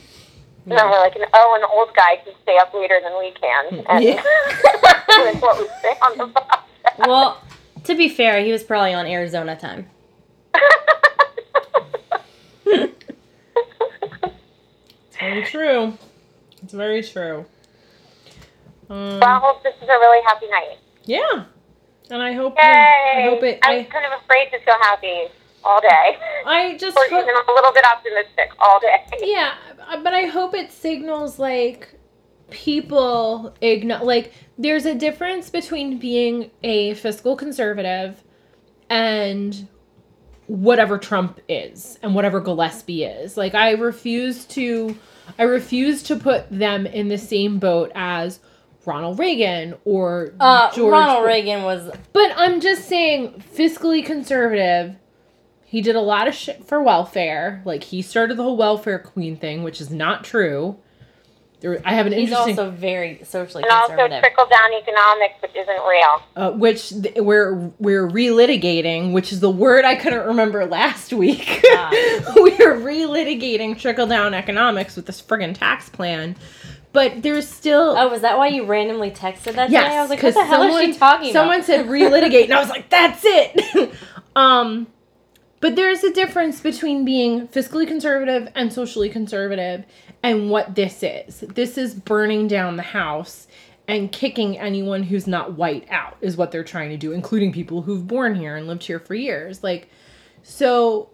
And 0.67 0.79
then 0.79 0.89
we're 0.91 1.01
like, 1.01 1.17
oh, 1.35 1.59
an 1.61 1.69
old 1.77 1.95
guy 1.97 2.17
can 2.25 2.33
stay 2.43 2.57
up 2.59 2.73
later 2.73 3.01
than 3.03 3.19
we 3.19 3.33
can. 3.33 3.65
Mm, 3.71 3.85
and 3.89 4.05
Yeah. 4.05 4.23
that's 5.09 5.43
what 5.43 5.59
we 5.59 5.67
say 5.83 5.91
on 6.01 6.19
the 6.19 6.27
podcast. 6.29 7.09
Well, 7.09 7.43
to 7.85 7.95
be 7.97 8.09
fair, 8.09 8.41
he 8.43 8.53
was 8.53 8.63
probably 8.63 8.95
on 8.95 9.07
Arizona 9.07 9.57
time. 9.57 9.89
It's 15.15 15.21
very 15.21 15.45
true. 15.45 15.99
It's 16.63 16.73
very 16.73 17.03
true. 17.03 17.45
Um, 18.91 19.21
well, 19.21 19.25
I 19.25 19.39
hope 19.39 19.63
this 19.63 19.75
is 19.77 19.83
a 19.89 19.99
really 19.99 20.23
happy 20.25 20.47
night. 20.49 20.79
yeah. 21.05 21.45
And 22.11 22.23
I 22.23 22.33
hope 22.35 22.55
Yay! 22.59 22.63
I 23.17 23.23
hope 23.31 23.43
it 23.43 23.59
I'm 23.63 23.81
I, 23.81 23.85
kind 23.85 24.05
of 24.05 24.21
afraid 24.21 24.51
to 24.53 24.59
feel 24.63 24.75
happy 24.83 25.25
all 25.65 25.81
day. 25.81 26.19
I 26.45 26.77
just 26.79 26.95
or 26.99 27.05
hope- 27.09 27.23
even 27.23 27.35
a 27.35 27.53
little 27.55 27.73
bit 27.73 27.83
optimistic 27.87 28.51
all 28.59 28.79
day. 28.79 28.97
Yeah, 29.23 29.55
but 30.03 30.13
I 30.13 30.27
hope 30.27 30.53
it 30.55 30.71
signals 30.71 31.39
like 31.39 31.95
people 32.51 33.55
igno- 33.63 34.03
like 34.03 34.35
there's 34.59 34.85
a 34.85 34.95
difference 34.95 35.49
between 35.49 35.99
being 35.99 36.51
a 36.63 36.93
fiscal 36.95 37.37
conservative 37.37 38.23
and 38.91 39.67
whatever 40.47 40.99
Trump 40.99 41.41
is 41.49 41.99
and 42.03 42.15
whatever 42.15 42.41
Gillespie 42.41 43.05
is. 43.05 43.37
Like 43.37 43.55
I 43.55 43.73
refuse 43.73 44.45
to 44.47 44.97
I 45.39 45.45
refuse 45.45 46.03
to 46.05 46.17
put 46.17 46.51
them 46.51 46.87
in 46.87 47.09
the 47.09 47.19
same 47.19 47.59
boat 47.59 47.91
as 47.95 48.41
Ronald 48.87 49.19
Reagan 49.19 49.75
or 49.85 50.35
Uh, 50.39 50.71
George 50.75 50.93
Ronald 50.93 51.21
Bu- 51.23 51.27
Reagan 51.27 51.63
was 51.63 51.91
But 52.13 52.33
I'm 52.37 52.61
just 52.61 52.87
saying 52.89 53.43
fiscally 53.57 54.05
conservative. 54.05 54.97
He 55.65 55.81
did 55.81 55.97
a 55.97 56.01
lot 56.01 56.29
of 56.29 56.35
shit 56.35 56.65
for 56.67 56.83
welfare. 56.83 57.63
Like 57.65 57.85
he 57.85 58.03
started 58.03 58.37
the 58.37 58.43
whole 58.43 58.57
welfare 58.57 58.99
queen 58.99 59.37
thing, 59.37 59.63
which 59.63 59.81
is 59.81 59.91
not 59.91 60.23
true. 60.25 60.77
There, 61.65 61.81
I 61.83 61.95
have 61.95 62.05
an 62.07 62.13
he's 62.13 62.29
interesting, 62.29 62.59
also 62.59 62.71
very 62.71 63.21
socially 63.25 63.63
And 63.63 63.73
also 63.73 63.89
conservative. 63.97 64.21
trickle 64.23 64.45
down 64.51 64.75
economics, 64.75 65.41
which 65.41 65.57
isn't 65.57 65.83
real. 65.89 66.23
uh, 66.37 66.51
which 66.51 66.91
th- 66.91 67.15
we're 67.17 67.55
we're 67.79 68.07
relitigating, 68.07 69.13
which 69.15 69.33
is 69.33 69.41
the 69.41 69.49
word 69.49 69.87
I 69.87 69.95
couldn't 69.95 70.27
remember 70.27 70.67
last 70.67 71.13
week. 71.15 71.65
Ah. 71.77 71.91
we're 72.37 72.77
relitigating 72.77 73.79
trickle 73.81 74.07
down 74.07 74.35
economics 74.35 74.95
with 74.95 75.07
this 75.07 75.23
friggin' 75.23 75.55
tax 75.59 75.89
plan, 75.89 76.37
but 76.93 77.23
there's 77.23 77.49
still 77.49 77.95
Oh, 77.97 78.09
was 78.09 78.21
that 78.21 78.37
why 78.37 78.49
you 78.49 78.67
randomly 78.67 79.11
texted 79.11 79.55
that 79.55 79.71
Yes, 79.71 79.85
today? 79.85 79.97
I 79.97 80.01
was 80.03 80.11
like, 80.11 80.23
what 80.23 80.35
'cause 80.35 80.43
the 80.43 80.45
hell 80.45 80.63
is 80.65 80.85
she 80.95 80.99
talking 80.99 81.33
someone 81.33 81.57
about? 81.57 81.67
said 81.67 81.87
relitigate, 81.87 82.45
and 82.45 82.53
I 82.53 82.61
was 82.61 82.69
like, 82.69 82.91
that's 82.91 83.23
it. 83.25 83.91
um, 84.37 84.87
but 85.61 85.77
there's 85.77 86.05
a 86.05 86.13
difference 86.13 86.61
between 86.61 87.07
being 87.07 87.49
fiscally 87.49 87.89
conservative 87.89 88.53
and 88.55 88.71
socially 88.71 89.09
conservative, 89.09 89.85
and 90.25 90.49
what 90.49 90.75
this 90.75 91.03
is. 91.03 91.41
This 91.41 91.77
is 91.77 91.95
burning 91.95 92.49
down 92.49 92.77
the 92.77 92.83
house 92.83 93.47
and 93.87 94.11
kicking 94.11 94.59
anyone 94.59 95.03
who's 95.03 95.27
not 95.27 95.53
white 95.53 95.87
out 95.91 96.17
is 96.23 96.35
what 96.35 96.51
they're 96.51 96.65
trying 96.65 96.89
to 96.89 96.97
do, 96.97 97.13
including 97.13 97.53
people 97.53 97.83
who've 97.83 98.09
born 98.09 98.35
here 98.35 98.57
and 98.57 98.67
lived 98.67 98.85
here 98.85 98.99
for 98.99 99.15
years. 99.15 99.63
Like, 99.63 99.91
so 100.43 101.11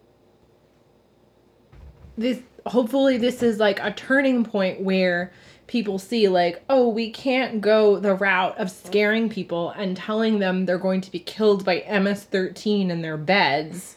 this 2.17 2.40
hopefully 2.67 3.19
this 3.19 3.43
is 3.43 3.59
like 3.59 3.81
a 3.81 3.90
turning 3.93 4.45
point 4.45 4.81
where 4.81 5.33
people 5.67 5.99
see 5.99 6.29
like 6.29 6.62
oh 6.69 6.87
we 6.87 7.11
can't 7.11 7.62
go 7.62 7.99
the 7.99 8.14
route 8.14 8.57
of 8.59 8.71
scaring 8.71 9.31
people 9.31 9.71
and 9.71 9.97
telling 9.97 10.40
them 10.40 10.67
they're 10.67 10.76
going 10.76 11.00
to 11.00 11.11
be 11.11 11.21
killed 11.21 11.64
by 11.64 11.76
ms-13 11.88 12.90
in 12.90 13.00
their 13.00 13.17
beds 13.17 13.97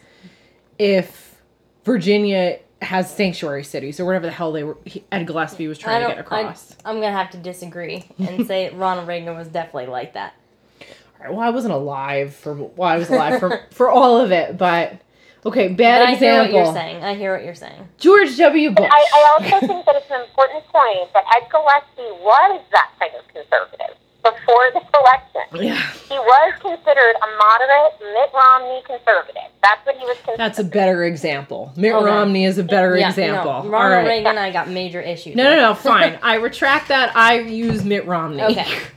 if 0.79 1.41
virginia 1.83 2.57
has 2.83 3.13
sanctuary 3.13 3.63
cities 3.63 3.99
or 3.99 4.05
whatever 4.05 4.25
the 4.25 4.31
hell 4.31 4.51
they 4.51 4.63
were 4.63 4.77
he, 4.85 5.03
ed 5.11 5.25
gillespie 5.25 5.67
was 5.67 5.77
trying 5.77 6.01
to 6.01 6.07
get 6.07 6.19
across 6.19 6.75
I, 6.85 6.89
am 6.91 6.97
gonna 6.97 7.11
have 7.11 7.29
to 7.31 7.37
disagree 7.37 8.03
and 8.19 8.45
say 8.45 8.69
Ronald 8.75 9.07
Reagan 9.07 9.35
was 9.35 9.47
definitely 9.47 9.87
like 9.87 10.13
that. 10.13 10.33
All 10.81 11.25
right, 11.25 11.31
well 11.31 11.41
i 11.41 11.49
wasn't 11.49 11.73
alive 11.73 12.33
for 12.35 12.53
well 12.53 12.89
i 12.89 12.97
was 12.97 13.09
alive 13.09 13.39
for 13.39 13.61
for 13.71 13.89
all 13.89 14.17
of 14.17 14.31
it 14.31 14.57
but 14.57 14.99
okay 15.45 15.67
But 15.69 15.77
bad 15.77 16.01
I 16.01 16.15
hear 16.15 16.37
what 16.41 16.51
you're 16.51 16.73
saying. 16.73 17.03
I 17.03 17.15
hear 17.15 17.33
what 17.35 17.43
you're 17.45 17.55
saying. 17.55 17.87
george 17.97 18.37
w 18.37 18.71
bush 18.71 18.89
I, 18.91 19.05
I 19.15 19.37
also 19.39 19.67
think 19.67 19.85
that 19.85 19.95
it's 19.95 20.11
an 20.11 20.21
important 20.21 20.63
point 20.67 21.11
that 21.13 21.23
Ed 21.35 21.49
Gillespie 21.51 22.11
was 22.21 22.61
that 22.71 22.91
kind 22.99 23.11
of 23.19 23.27
conservative 23.27 23.97
before 24.23 24.65
this 24.73 24.83
election. 24.93 25.65
yeah 25.67 25.75
He 26.07 26.15
was 26.17 26.53
considered 26.61 27.15
a 27.21 27.27
moderate 27.37 27.99
Mitt 28.13 28.29
Romney 28.33 28.81
conservative. 28.85 29.51
That's 29.61 29.85
what 29.85 29.95
he 29.97 30.05
was 30.05 30.15
considered. 30.17 30.37
That's 30.39 30.59
a 30.59 30.63
better 30.63 31.03
example. 31.03 31.71
Mitt 31.75 31.93
Okay. 31.93 32.05
Romney 32.05 32.45
is 32.45 32.57
a 32.57 32.63
better 32.63 32.97
Yeah, 32.97 33.09
example. 33.09 33.63
No, 33.63 33.69
Ronald 33.69 34.05
right. 34.05 34.07
Reagan 34.07 34.27
and 34.27 34.39
I 34.39 34.51
got 34.51 34.69
major 34.69 35.01
issues. 35.01 35.35
No, 35.35 35.43
no, 35.43 35.55
no, 35.61 35.73
fine. 35.75 36.17
I 36.23 36.35
retract 36.35 36.87
that. 36.87 37.15
I 37.15 37.39
use 37.39 37.83
Mitt 37.83 38.05
Romney. 38.07 38.43
Okay. 38.43 38.65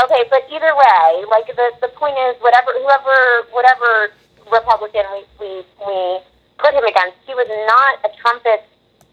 Okay, 0.00 0.22
but 0.30 0.42
either 0.48 0.72
way, 0.76 1.24
like 1.28 1.48
the 1.48 1.72
the 1.80 1.88
point 1.88 2.14
is, 2.16 2.36
whatever 2.40 2.70
whoever 2.72 3.48
whatever 3.50 4.12
Republican 4.52 5.02
we 5.10 5.24
we, 5.40 5.64
we 5.84 6.20
put 6.56 6.72
him 6.72 6.84
against, 6.84 7.16
he 7.26 7.34
was 7.34 7.48
not 7.66 7.98
a 8.08 8.16
trumpet 8.22 8.62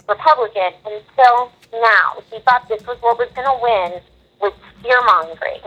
Republican 0.07 0.73
until 0.85 1.51
now. 1.73 2.21
He 2.31 2.37
thought 2.41 2.69
this 2.69 2.85
was 2.85 3.01
what 3.01 3.17
was 3.17 3.29
going 3.33 3.47
to 3.47 3.57
win 3.63 3.99
was 4.41 4.53
fear 4.81 5.01
mongering, 5.05 5.61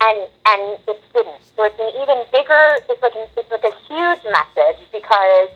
and 0.00 0.18
and 0.46 0.62
it 0.86 1.00
didn't. 1.12 1.42
So 1.56 1.64
it's 1.64 1.78
an 1.78 1.90
even 2.02 2.24
bigger. 2.32 2.78
It's 2.88 3.02
like 3.02 3.14
an, 3.14 3.26
it's 3.36 3.50
like 3.50 3.64
a 3.64 3.74
huge 3.86 4.22
message 4.30 4.80
because 4.92 5.50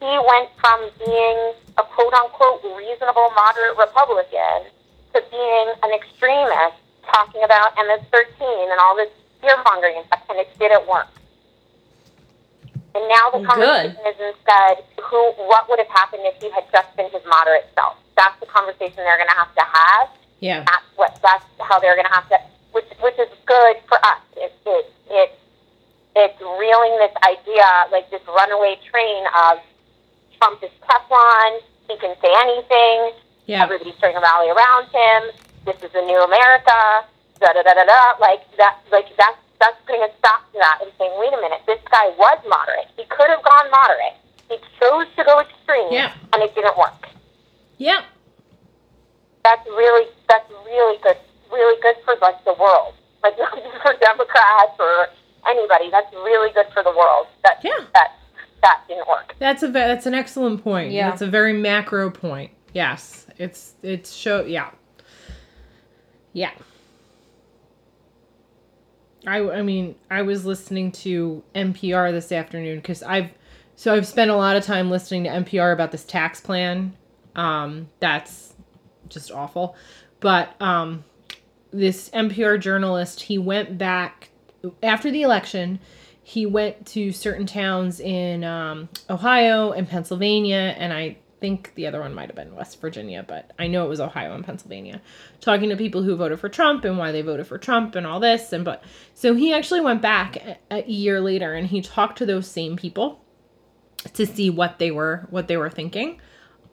he 0.00 0.12
went 0.28 0.50
from 0.60 0.90
being 1.04 1.38
a 1.78 1.84
quote 1.84 2.14
unquote 2.14 2.62
reasonable 2.76 3.30
moderate 3.34 3.76
Republican 3.78 4.70
to 5.14 5.22
being 5.30 5.68
an 5.82 5.90
extremist 5.94 6.76
talking 7.12 7.42
about 7.44 7.72
MS-13 7.76 8.42
and 8.42 8.80
all 8.80 8.96
this 8.96 9.10
fear 9.40 9.56
mongering 9.64 9.96
and 9.96 10.06
stuff, 10.06 10.22
and 10.28 10.38
it 10.38 10.48
didn't 10.58 10.86
work. 10.88 11.08
And 12.94 13.04
now 13.08 13.30
the 13.30 13.38
Good. 13.44 13.48
conversation 13.48 14.02
is 14.08 14.16
instead, 14.16 14.84
who, 15.04 15.20
what 15.46 15.68
would 15.68 15.78
have 15.78 15.92
happened 15.92 16.22
if 16.24 16.40
he 16.40 16.50
had 16.50 16.64
just 16.72 16.88
been 16.96 17.10
his 17.10 17.22
moderate 17.28 17.68
self? 17.74 17.96
That's 18.16 18.38
the 18.40 18.46
conversation 18.46 18.96
they're 18.96 19.20
going 19.20 19.28
to 19.28 19.36
have 19.36 19.54
to 19.54 19.66
have. 19.68 20.08
Yeah. 20.40 20.64
That's 20.64 20.84
what. 20.96 21.18
That's 21.22 21.44
how 21.60 21.78
they're 21.80 21.94
going 21.96 22.06
to 22.06 22.12
have 22.14 22.28
to, 22.28 22.38
which 22.72 22.86
which 23.00 23.18
is 23.18 23.28
good 23.46 23.76
for 23.88 23.96
us. 24.04 24.20
It 24.36 24.52
it 24.66 24.86
it 25.10 25.30
it's 26.16 26.40
reeling 26.40 26.98
this 26.98 27.12
idea 27.26 27.66
like 27.92 28.10
this 28.10 28.22
runaway 28.26 28.76
train 28.90 29.24
of 29.34 29.58
Trump 30.38 30.62
is 30.62 30.70
Teflon. 30.84 31.60
He 31.88 31.96
can 31.98 32.14
say 32.20 32.32
anything. 32.40 33.12
Yeah. 33.46 33.62
Everybody's 33.64 33.96
trying 33.98 34.14
to 34.14 34.20
rally 34.20 34.50
around 34.50 34.88
him. 34.92 35.32
This 35.64 35.76
is 35.82 35.92
the 35.92 36.02
new 36.02 36.20
America. 36.22 37.06
Da 37.40 37.52
da 37.52 37.62
da 37.62 37.74
da 37.74 37.84
da. 37.84 38.02
Like 38.20 38.42
that. 38.56 38.78
Like 38.92 39.06
that's 39.16 39.38
that's 39.58 39.76
putting 39.86 40.02
a 40.02 40.10
stop 40.18 40.44
to 40.52 40.58
that 40.58 40.80
and 40.82 40.90
saying, 40.98 41.12
wait 41.18 41.32
a 41.32 41.40
minute, 41.40 41.60
this 41.66 41.80
guy 41.90 42.08
was 42.18 42.38
moderate. 42.46 42.88
He 42.96 43.04
could 43.08 43.30
have 43.30 43.42
gone 43.42 43.70
moderate. 43.70 44.12
He 44.50 44.56
chose 44.78 45.06
to 45.16 45.24
go 45.24 45.40
extreme, 45.40 45.88
Yeah. 45.90 46.12
and 46.32 46.42
it 46.42 46.54
didn't 46.54 46.76
work. 46.76 47.08
Yeah. 47.78 48.02
That's 49.46 49.64
really 49.68 50.10
that's 50.28 50.50
really 50.50 50.98
good. 51.04 51.16
Really 51.52 51.80
good 51.80 51.94
for 52.04 52.16
like 52.20 52.44
the 52.44 52.54
world. 52.54 52.94
Like 53.22 53.38
not 53.38 53.54
just 53.62 53.76
for 53.82 53.94
Democrats 54.00 54.74
or 54.80 55.06
anybody. 55.48 55.88
That's 55.90 56.12
really 56.12 56.52
good 56.52 56.66
for 56.74 56.82
the 56.82 56.90
world. 56.90 57.28
That 57.44 57.60
Yeah. 57.62 57.78
that 57.94 58.12
that 58.62 58.80
didn't 58.88 59.06
work. 59.06 59.36
That's 59.38 59.62
a 59.62 59.68
that's 59.68 60.06
an 60.06 60.14
excellent 60.14 60.64
point. 60.64 60.90
Yeah. 60.90 61.10
That's 61.10 61.22
a 61.22 61.28
very 61.28 61.52
macro 61.52 62.10
point. 62.10 62.50
Yes. 62.74 63.26
It's 63.38 63.74
it's 63.84 64.12
show 64.12 64.44
yeah. 64.44 64.70
Yeah. 66.32 66.50
I 69.26 69.38
I 69.48 69.62
mean, 69.62 69.94
I 70.10 70.22
was 70.22 70.44
listening 70.44 70.90
to 70.92 71.44
NPR 71.54 72.10
this 72.10 72.32
afternoon 72.32 72.80
cuz 72.82 73.02
I've 73.04 73.30
so 73.76 73.94
I've 73.94 74.06
spent 74.06 74.30
a 74.32 74.36
lot 74.36 74.56
of 74.56 74.64
time 74.64 74.90
listening 74.90 75.24
to 75.24 75.30
NPR 75.30 75.72
about 75.72 75.92
this 75.92 76.02
tax 76.04 76.40
plan. 76.40 76.96
Um 77.36 77.90
that's 78.00 78.45
just 79.08 79.30
awful. 79.30 79.76
But 80.20 80.60
um 80.60 81.04
this 81.72 82.08
NPR 82.10 82.58
journalist, 82.60 83.22
he 83.22 83.38
went 83.38 83.76
back 83.76 84.30
after 84.82 85.10
the 85.10 85.22
election 85.22 85.78
he 86.26 86.44
went 86.44 86.86
to 86.86 87.12
certain 87.12 87.46
towns 87.46 88.00
in 88.00 88.42
um, 88.42 88.88
Ohio 89.08 89.70
and 89.70 89.88
Pennsylvania, 89.88 90.74
and 90.76 90.92
I 90.92 91.18
think 91.40 91.72
the 91.76 91.86
other 91.86 92.00
one 92.00 92.14
might 92.14 92.26
have 92.26 92.34
been 92.34 92.52
West 92.56 92.80
Virginia, 92.80 93.24
but 93.24 93.52
I 93.60 93.68
know 93.68 93.84
it 93.84 93.88
was 93.88 94.00
Ohio 94.00 94.34
and 94.34 94.44
Pennsylvania, 94.44 95.00
talking 95.40 95.68
to 95.68 95.76
people 95.76 96.02
who 96.02 96.16
voted 96.16 96.40
for 96.40 96.48
Trump 96.48 96.84
and 96.84 96.98
why 96.98 97.12
they 97.12 97.22
voted 97.22 97.46
for 97.46 97.58
Trump 97.58 97.94
and 97.94 98.04
all 98.08 98.18
this. 98.18 98.52
And 98.52 98.64
but 98.64 98.82
so 99.14 99.36
he 99.36 99.52
actually 99.52 99.82
went 99.82 100.02
back 100.02 100.36
a, 100.36 100.56
a 100.72 100.84
year 100.90 101.20
later 101.20 101.54
and 101.54 101.68
he 101.68 101.80
talked 101.80 102.18
to 102.18 102.26
those 102.26 102.48
same 102.48 102.74
people 102.74 103.20
to 104.14 104.26
see 104.26 104.50
what 104.50 104.80
they 104.80 104.90
were 104.90 105.28
what 105.30 105.46
they 105.46 105.56
were 105.56 105.70
thinking. 105.70 106.20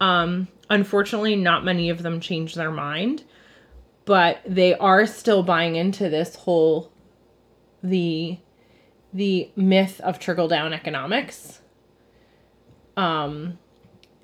Um, 0.02 0.48
unfortunately, 0.74 1.36
not 1.36 1.64
many 1.64 1.90
of 1.90 2.02
them 2.02 2.20
change 2.20 2.56
their 2.56 2.72
mind, 2.72 3.24
but 4.06 4.42
they 4.46 4.74
are 4.76 5.06
still 5.06 5.44
buying 5.44 5.76
into 5.76 6.10
this 6.10 6.36
whole 6.36 6.92
the 7.84 8.38
the 9.14 9.52
myth 9.56 10.02
of 10.02 10.18
trickle 10.18 10.48
down 10.48 10.74
economics. 10.74 11.62
Um, 12.98 13.60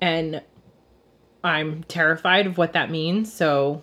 and 0.00 0.42
I'm 1.44 1.84
terrified 1.84 2.48
of 2.48 2.58
what 2.58 2.72
that 2.72 2.90
means. 2.90 3.32
So, 3.32 3.82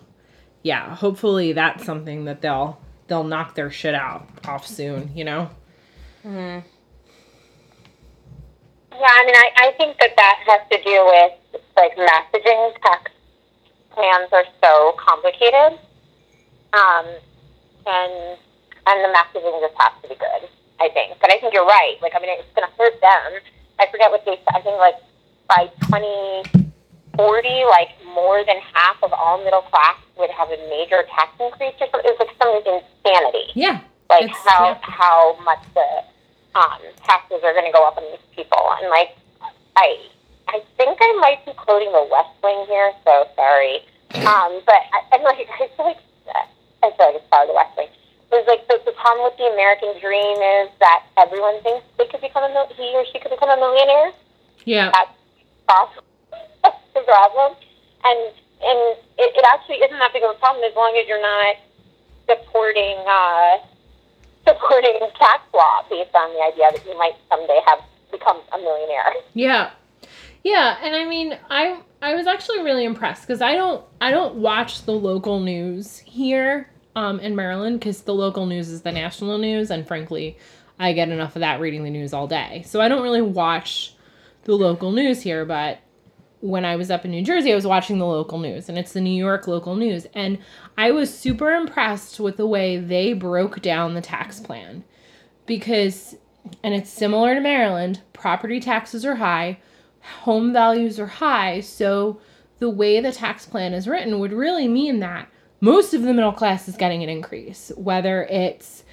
yeah, 0.62 0.93
hopefully 0.93 1.53
that's 1.53 1.86
something 1.86 2.25
that 2.25 2.41
they'll 2.41 2.82
they'll 3.08 3.23
knock 3.23 3.56
their 3.56 3.71
shit 3.71 3.95
out 3.95 4.27
off 4.45 4.67
soon. 4.67 5.12
You 5.15 5.23
know. 5.23 5.49
Mm-hmm. 6.25 6.67
Yeah, 8.91 9.08
I 9.12 9.25
mean, 9.25 9.36
I, 9.36 9.51
I 9.58 9.71
think 9.77 9.97
that 9.99 10.15
that 10.17 10.43
has 10.47 10.62
to 10.71 10.84
do 10.84 11.06
with 11.06 11.46
like 11.75 11.95
messaging. 11.95 12.73
Tax 12.81 13.12
plans 13.91 14.29
are 14.31 14.45
so 14.63 14.95
complicated, 14.97 15.79
um, 16.73 17.05
and 17.86 18.38
and 18.88 18.97
the 19.03 19.12
messaging 19.12 19.60
just 19.62 19.75
has 19.77 19.93
to 20.01 20.10
be 20.10 20.15
good. 20.15 20.49
I 20.79 20.89
think, 20.89 21.17
but 21.19 21.31
I 21.31 21.39
think 21.39 21.53
you're 21.53 21.65
right. 21.65 21.97
Like, 22.01 22.13
I 22.15 22.19
mean, 22.19 22.29
it's 22.38 22.53
going 22.53 22.67
to 22.67 22.73
hurt 22.77 23.01
them. 23.01 23.41
I 23.79 23.89
forget 23.89 24.12
what 24.12 24.23
they 24.25 24.38
said. 24.38 24.53
I 24.53 24.62
think 24.62 24.77
like 24.77 25.01
by 25.49 25.73
2040, 25.89 27.49
like 27.65 27.89
more 28.13 28.45
than 28.45 28.57
half 28.73 29.01
of 29.01 29.12
all 29.13 29.43
middle 29.43 29.63
class 29.73 29.97
would 30.17 30.29
have 30.29 30.49
a 30.49 30.57
major 30.69 31.01
tax 31.10 31.33
increase 31.39 31.73
or 31.81 31.88
something. 31.89 32.05
It's 32.05 32.19
like 32.19 32.33
some 32.38 32.53
insanity. 32.62 33.49
Yeah. 33.55 33.81
Like 34.10 34.29
how 34.29 34.79
how 34.81 35.38
much 35.43 35.65
the 35.73 36.03
um, 36.57 36.79
taxes 37.03 37.41
are 37.43 37.53
going 37.53 37.65
to 37.65 37.73
go 37.73 37.86
up 37.86 37.97
on 37.97 38.03
these 38.10 38.23
people, 38.36 38.62
and 38.79 38.89
like 38.89 39.17
I 39.75 39.97
I 40.47 40.63
think 40.77 40.97
I 41.01 41.12
might 41.19 41.45
be 41.45 41.53
quoting 41.53 41.91
the 41.91 42.07
West 42.12 42.31
Wing 42.43 42.65
here, 42.67 42.91
so 43.03 43.27
sorry. 43.36 43.83
Um, 44.17 44.63
but 44.65 44.81
I, 44.95 45.03
I'm 45.13 45.23
like 45.23 45.45
I 45.51 45.67
feel 45.75 45.86
like 45.86 45.99
I 46.83 46.89
feel 46.95 47.05
like 47.12 47.15
it's 47.19 47.27
part 47.29 47.43
of 47.43 47.51
the 47.51 47.57
West 47.60 47.75
Wing 47.77 47.88
It 47.88 48.33
was 48.33 48.47
like 48.47 48.63
the, 48.67 48.79
the 48.88 48.95
problem 48.95 49.27
with 49.27 49.38
the 49.38 49.51
American 49.51 49.93
dream 49.99 50.39
is 50.39 50.71
that 50.79 51.03
everyone 51.19 51.62
thinks 51.62 51.83
they 51.99 52.07
could 52.07 52.23
become 52.23 52.43
a 52.43 52.51
mil- 52.51 52.71
he 52.75 52.95
or 52.95 53.05
she 53.12 53.19
could 53.19 53.31
become 53.31 53.51
a 53.51 53.60
millionaire. 53.60 54.12
Yeah, 54.63 54.91
that's 54.91 55.12
possible. 55.67 56.03
That's 56.63 56.79
the 56.95 57.03
problem, 57.03 57.55
and 58.03 58.19
and 58.63 58.79
it, 59.19 59.29
it 59.36 59.45
actually 59.53 59.83
isn't 59.86 59.99
that 59.99 60.12
big 60.12 60.23
of 60.23 60.36
a 60.36 60.39
problem 60.39 60.63
as 60.63 60.75
long 60.75 60.95
as 60.97 61.07
you're 61.07 61.21
not 61.21 61.55
supporting 62.27 62.97
uh, 63.07 63.60
supporting 64.47 64.99
tax 65.19 65.43
law 65.53 65.83
based 65.89 66.15
on 66.15 66.31
the 66.33 66.41
idea 66.41 66.71
that 66.71 66.83
you 66.88 66.97
might 66.97 67.15
someday 67.29 67.60
have 67.67 67.79
become 68.12 68.39
a 68.53 68.57
millionaire. 68.57 69.13
Yeah. 69.33 69.71
Yeah, 70.47 70.77
and 70.81 70.95
I 70.95 71.03
mean, 71.03 71.38
I 71.49 71.81
I 72.01 72.15
was 72.15 72.25
actually 72.25 72.62
really 72.62 72.86
impressed 72.86 73.23
because 73.23 73.41
I 73.41 73.55
don't 73.55 73.83
I 73.99 74.12
don't 74.12 74.36
watch 74.36 74.83
the 74.86 74.93
local 74.93 75.41
news 75.41 75.97
here 75.97 76.69
um, 76.95 77.19
in 77.19 77.36
Maryland 77.36 77.81
because 77.81 78.03
the 78.03 78.13
local 78.13 78.45
news 78.45 78.69
is 78.69 78.81
the 78.81 78.93
national 78.93 79.39
news, 79.39 79.71
and 79.71 79.86
frankly, 79.86 80.38
I 80.79 80.93
get 80.93 81.10
enough 81.10 81.36
of 81.36 81.41
that 81.41 81.60
reading 81.60 81.83
the 81.83 81.89
news 81.89 82.13
all 82.13 82.27
day. 82.27 82.63
So 82.65 82.79
I 82.79 82.88
don't 82.88 83.03
really 83.03 83.21
watch 83.21 83.93
the 84.45 84.55
local 84.55 84.93
news 84.93 85.21
here, 85.21 85.43
but 85.43 85.79
when 86.39 86.63
I 86.63 86.77
was 86.77 86.89
up 86.89 87.03
in 87.03 87.12
New 87.12 87.25
Jersey, 87.25 87.51
I 87.51 87.55
was 87.55 87.67
watching 87.67 87.97
the 87.99 88.05
local 88.05 88.39
news, 88.39 88.69
and 88.69 88.77
it's 88.77 88.93
the 88.93 89.01
New 89.01 89.10
York 89.10 89.47
local 89.47 89.75
news. 89.75 90.07
And 90.13 90.38
I 90.77 90.91
was 90.91 91.13
super 91.13 91.51
impressed 91.55 92.21
with 92.21 92.38
the 92.38 92.47
way 92.47 92.77
they 92.77 93.12
broke 93.12 93.62
down 93.62 93.95
the 93.95 94.01
tax 94.01 94.39
plan 94.39 94.86
because, 95.45 96.15
and 96.63 96.73
it's 96.73 96.89
similar 96.89 97.36
to 97.36 97.41
Maryland, 97.41 97.99
property 98.13 98.62
taxes 98.62 99.05
are 99.05 99.15
high, 99.15 99.60
home 100.22 100.54
values 100.54 101.00
are 101.00 101.08
high. 101.08 101.62
So 101.62 102.20
the 102.60 102.70
way 102.70 103.00
the 103.00 103.12
tax 103.12 103.46
plan 103.46 103.74
is 103.74 103.88
written 103.88 104.20
would 104.20 104.34
really 104.34 104.67
mean 104.67 105.00
that 105.00 105.30
most 105.62 105.93
of 105.93 106.04
the 106.04 106.13
middle 106.13 106.32
class 106.32 106.67
is 106.67 106.78
getting 106.78 107.04
an 107.04 107.10
increase, 107.10 107.72
whether 107.76 108.24
it's 108.26 108.84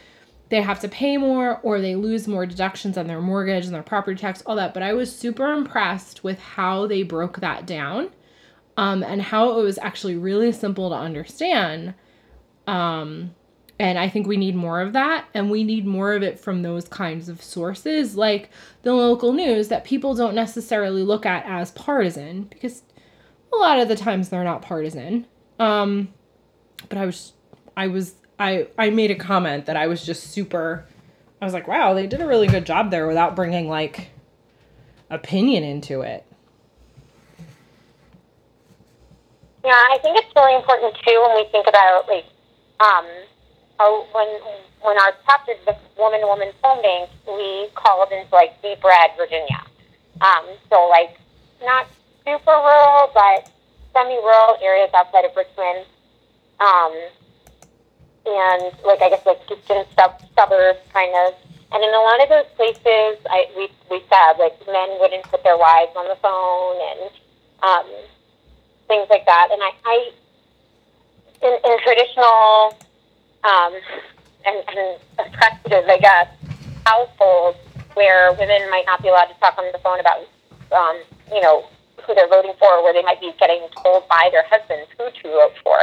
they 0.51 0.61
have 0.61 0.81
to 0.81 0.89
pay 0.89 1.17
more 1.17 1.59
or 1.63 1.81
they 1.81 1.97
lose 1.97 2.29
more 2.29 2.47
deductions 2.47 2.97
on 2.99 3.07
their 3.07 3.21
mortgage 3.21 3.65
and 3.65 3.75
their 3.75 3.83
property 3.83 4.21
tax, 4.21 4.43
all 4.43 4.57
that. 4.57 4.75
But 4.75 4.83
I 4.83 4.93
was 4.93 5.15
super 5.15 5.53
impressed 5.53 6.23
with 6.23 6.39
how 6.39 6.87
they 6.87 7.03
broke 7.03 7.41
that 7.41 7.67
down 7.67 8.11
um, 8.77 9.03
and 9.03 9.23
how 9.23 9.59
it 9.59 9.63
was 9.63 9.79
actually 9.79 10.17
really 10.17 10.53
simple 10.53 10.91
to 10.91 10.97
understand. 10.97 11.95
Um, 12.67 13.35
and 13.79 13.99
I 13.99 14.09
think 14.09 14.27
we 14.27 14.37
need 14.37 14.55
more 14.55 14.81
of 14.81 14.93
that, 14.93 15.27
and 15.35 15.51
we 15.51 15.65
need 15.65 15.87
more 15.87 16.15
of 16.15 16.23
it 16.23 16.39
from 16.39 16.63
those 16.63 16.89
kinds 16.89 17.29
of 17.29 17.43
sources, 17.43 18.17
like 18.17 18.51
the 18.83 18.93
local 18.93 19.33
news 19.33 19.69
that 19.69 19.85
people 19.85 20.15
don't 20.15 20.35
necessarily 20.35 21.03
look 21.03 21.27
at 21.27 21.45
as 21.47 21.73
partisan, 21.73 22.45
because 22.45 22.83
a 23.53 23.57
lot 23.57 23.79
of 23.79 23.89
the 23.89 23.97
times 23.97 24.29
they're 24.29 24.45
not 24.45 24.63
partisan. 24.63 25.27
Um, 25.59 26.13
but 26.89 26.99
I 26.99 27.07
was 27.07 27.33
I 27.77 27.87
was 27.87 28.15
I 28.39 28.69
I 28.79 28.91
made 28.91 29.11
a 29.11 29.15
comment 29.17 29.67
that 29.67 29.77
I 29.77 29.87
was 29.87 30.05
just 30.05 30.31
super 30.31 30.87
I 31.41 31.45
was 31.45 31.55
like, 31.55 31.69
wow, 31.69 31.95
they 31.95 32.07
did 32.07 32.21
a 32.21 32.27
really 32.27 32.47
good 32.47 32.65
job 32.65 32.91
there 32.91 33.07
without 33.07 33.37
bringing 33.37 33.69
like 33.69 34.09
opinion 35.11 35.63
into 35.63 36.01
it. 36.01 36.25
Yeah, 39.65 39.71
I 39.71 39.99
think 40.03 40.19
it's 40.19 40.35
really 40.35 40.55
important 40.57 40.95
too 41.07 41.27
when 41.27 41.37
we 41.37 41.49
think 41.51 41.67
about 41.69 42.09
like 42.09 42.25
um 42.81 43.07
oh, 43.81 44.07
when 44.13 44.29
when 44.83 44.99
our 44.99 45.15
chapter 45.27 45.55
the 45.67 45.77
woman 45.99 46.21
woman 46.23 46.51
phone 46.63 46.83
bank 46.83 47.11
we 47.27 47.69
called 47.75 48.13
into 48.13 48.35
like 48.35 48.61
deep 48.63 48.83
red 48.85 49.11
Virginia. 49.17 49.65
Um, 50.21 50.45
so 50.71 50.89
like 50.89 51.19
not 51.63 51.87
super 52.25 52.53
rural 52.53 53.11
but 53.15 53.51
semi 53.93 54.17
rural 54.17 54.57
areas 54.63 54.91
outside 54.95 55.25
of 55.25 55.37
Richmond 55.37 55.87
um, 56.61 56.93
and 58.27 58.63
like 58.85 59.03
I 59.03 59.11
guess 59.11 59.27
like 59.27 59.47
distant 59.49 59.89
sub- 59.99 60.23
suburbs 60.37 60.81
kind 60.93 61.15
of. 61.27 61.35
And 61.73 61.83
in 61.83 61.91
a 61.91 61.99
lot 61.99 62.23
of 62.23 62.29
those 62.29 62.47
places, 62.55 63.19
I 63.29 63.51
we 63.57 63.69
we 63.91 64.03
said 64.09 64.39
like 64.39 64.55
men 64.67 64.97
wouldn't 65.01 65.25
put 65.25 65.43
their 65.43 65.59
wives 65.59 65.93
on 65.97 66.07
the 66.09 66.17
phone 66.17 66.77
and 66.79 67.11
um, 67.63 67.87
things 68.87 69.09
like 69.11 69.27
that. 69.27 69.49
And 69.51 69.61
I, 69.63 69.73
I 69.85 70.11
in, 71.43 71.73
in 71.73 71.79
traditional 71.83 72.79
um, 73.45 73.73
and, 74.45 74.57
and 74.69 74.99
oppressive, 75.19 75.85
I 75.89 75.99
guess, 76.01 76.29
households 76.85 77.59
where 77.95 78.33
women 78.33 78.69
might 78.71 78.85
not 78.87 79.03
be 79.03 79.09
allowed 79.09 79.27
to 79.27 79.39
talk 79.41 79.57
on 79.59 79.71
the 79.73 79.79
phone 79.79 80.01
about, 80.01 80.19
um, 80.73 81.01
you 81.33 81.41
know, 81.41 81.65
who 82.03 82.15
they're 82.15 82.29
voting 82.29 82.53
for, 82.59 82.83
where 82.83 82.93
they 82.93 83.03
might 83.03 83.21
be 83.21 83.33
getting 83.39 83.67
told 83.83 84.07
by 84.09 84.29
their 84.33 84.45
husbands 84.49 84.91
who 84.99 85.09
to 85.11 85.29
vote 85.29 85.55
for. 85.63 85.79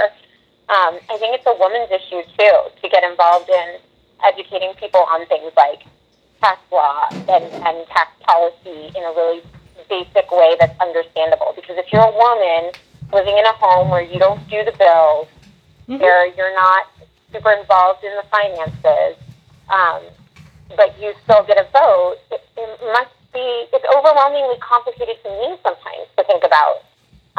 Um, 0.69 0.99
I 1.09 1.17
think 1.17 1.35
it's 1.35 1.45
a 1.47 1.55
woman's 1.57 1.89
issue 1.91 2.21
too 2.37 2.57
to 2.81 2.89
get 2.89 3.03
involved 3.03 3.49
in 3.49 3.79
educating 4.23 4.73
people 4.75 5.01
on 5.09 5.25
things 5.27 5.51
like 5.57 5.83
tax 6.41 6.59
law 6.71 7.07
and, 7.11 7.43
and 7.43 7.87
tax 7.87 8.11
policy 8.21 8.91
in 8.95 9.03
a 9.03 9.11
really 9.15 9.41
basic 9.89 10.31
way 10.31 10.55
that's 10.59 10.77
understandable. 10.79 11.53
Because 11.55 11.77
if 11.77 11.91
you're 11.91 12.05
a 12.05 12.15
woman 12.15 12.71
living 13.11 13.37
in 13.37 13.45
a 13.45 13.53
home 13.53 13.89
where 13.89 14.01
you 14.01 14.19
don't 14.19 14.39
do 14.49 14.63
the 14.63 14.71
bills, 14.77 15.27
mm-hmm. 15.87 15.97
where 15.97 16.27
you're 16.35 16.53
not 16.53 16.87
super 17.33 17.51
involved 17.51 18.03
in 18.03 18.11
the 18.15 18.27
finances, 18.29 19.17
um, 19.69 20.03
but 20.75 20.95
you 20.99 21.13
still 21.23 21.43
get 21.43 21.57
a 21.57 21.67
vote, 21.71 22.17
it, 22.31 22.43
it 22.55 22.69
must 22.91 23.15
be, 23.33 23.67
it's 23.71 23.87
overwhelmingly 23.95 24.59
complicated 24.59 25.17
to 25.23 25.29
me 25.29 25.55
sometimes 25.63 26.07
to 26.17 26.23
think 26.27 26.43
about 26.43 26.83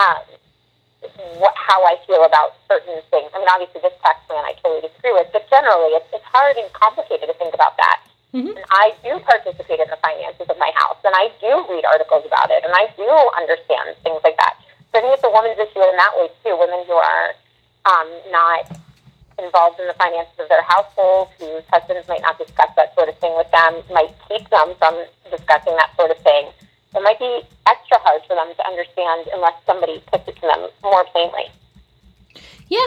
um, 0.01 0.25
what, 1.39 1.53
how 1.57 1.85
I 1.85 1.97
feel 2.07 2.25
about 2.25 2.57
certain 2.69 3.01
things. 3.11 3.29
I 3.35 3.39
mean, 3.39 3.49
obviously, 3.49 3.81
this 3.81 3.97
tax 4.01 4.21
plan 4.27 4.45
I 4.45 4.57
totally 4.63 4.81
disagree 4.81 5.13
with, 5.13 5.29
but 5.33 5.49
generally, 5.51 5.97
it's, 5.97 6.09
it's 6.13 6.25
hard 6.25 6.57
and 6.57 6.69
complicated 6.73 7.29
to 7.29 7.37
think 7.37 7.55
about 7.55 7.77
that. 7.77 8.01
Mm-hmm. 8.33 8.57
And 8.57 8.65
I 8.73 8.97
do 9.05 9.21
participate 9.21 9.81
in 9.81 9.89
the 9.93 10.01
finances 10.01 10.49
of 10.49 10.57
my 10.57 10.73
house, 10.73 10.97
and 11.05 11.13
I 11.13 11.29
do 11.37 11.53
read 11.69 11.85
articles 11.85 12.25
about 12.25 12.49
it, 12.49 12.65
and 12.65 12.73
I 12.73 12.89
do 12.97 13.09
understand 13.37 13.93
things 14.01 14.25
like 14.25 14.41
that. 14.41 14.57
So 14.89 14.99
I 14.99 15.05
think 15.05 15.13
it's 15.13 15.25
a 15.25 15.33
woman's 15.33 15.61
issue 15.61 15.85
in 15.85 15.97
that 16.01 16.13
way 16.17 16.33
too. 16.41 16.57
Women 16.57 16.81
who 16.89 16.97
are 16.97 17.37
um, 17.85 18.09
not 18.33 18.73
involved 19.39 19.81
in 19.81 19.87
the 19.87 19.95
finances 19.95 20.35
of 20.39 20.49
their 20.49 20.63
household, 20.63 21.29
whose 21.39 21.65
husbands 21.71 22.09
might 22.09 22.23
not 22.23 22.39
discuss 22.39 22.69
that 22.77 22.95
sort 22.95 23.09
of 23.09 23.17
thing 23.19 23.33
with 23.37 23.51
them, 23.51 23.83
might 23.93 24.13
keep 24.29 24.49
them 24.51 24.75
from 24.79 24.95
discussing 25.31 25.77
that 25.77 25.95
sort 25.97 26.11
of 26.11 26.19
thing 26.19 26.51
it 26.95 27.03
might 27.03 27.19
be 27.19 27.41
extra 27.69 27.99
hard 28.01 28.23
for 28.27 28.35
them 28.37 28.53
to 28.55 28.67
understand 28.67 29.27
unless 29.33 29.55
somebody 29.65 30.03
puts 30.13 30.29
it 30.29 30.37
to 30.37 30.41
them 30.43 30.69
more 30.83 31.05
plainly. 31.05 31.45
Yeah, 32.69 32.87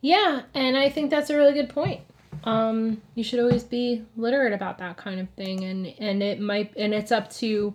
yeah, 0.00 0.42
and 0.54 0.76
I 0.76 0.88
think 0.88 1.10
that's 1.10 1.30
a 1.30 1.36
really 1.36 1.52
good 1.52 1.68
point. 1.68 2.00
Um, 2.44 3.02
you 3.14 3.24
should 3.24 3.40
always 3.40 3.64
be 3.64 4.04
literate 4.16 4.52
about 4.52 4.78
that 4.78 4.96
kind 4.96 5.20
of 5.20 5.28
thing, 5.30 5.64
and 5.64 5.86
and 5.98 6.22
it 6.22 6.40
might 6.40 6.74
and 6.76 6.94
it's 6.94 7.12
up 7.12 7.30
to 7.34 7.74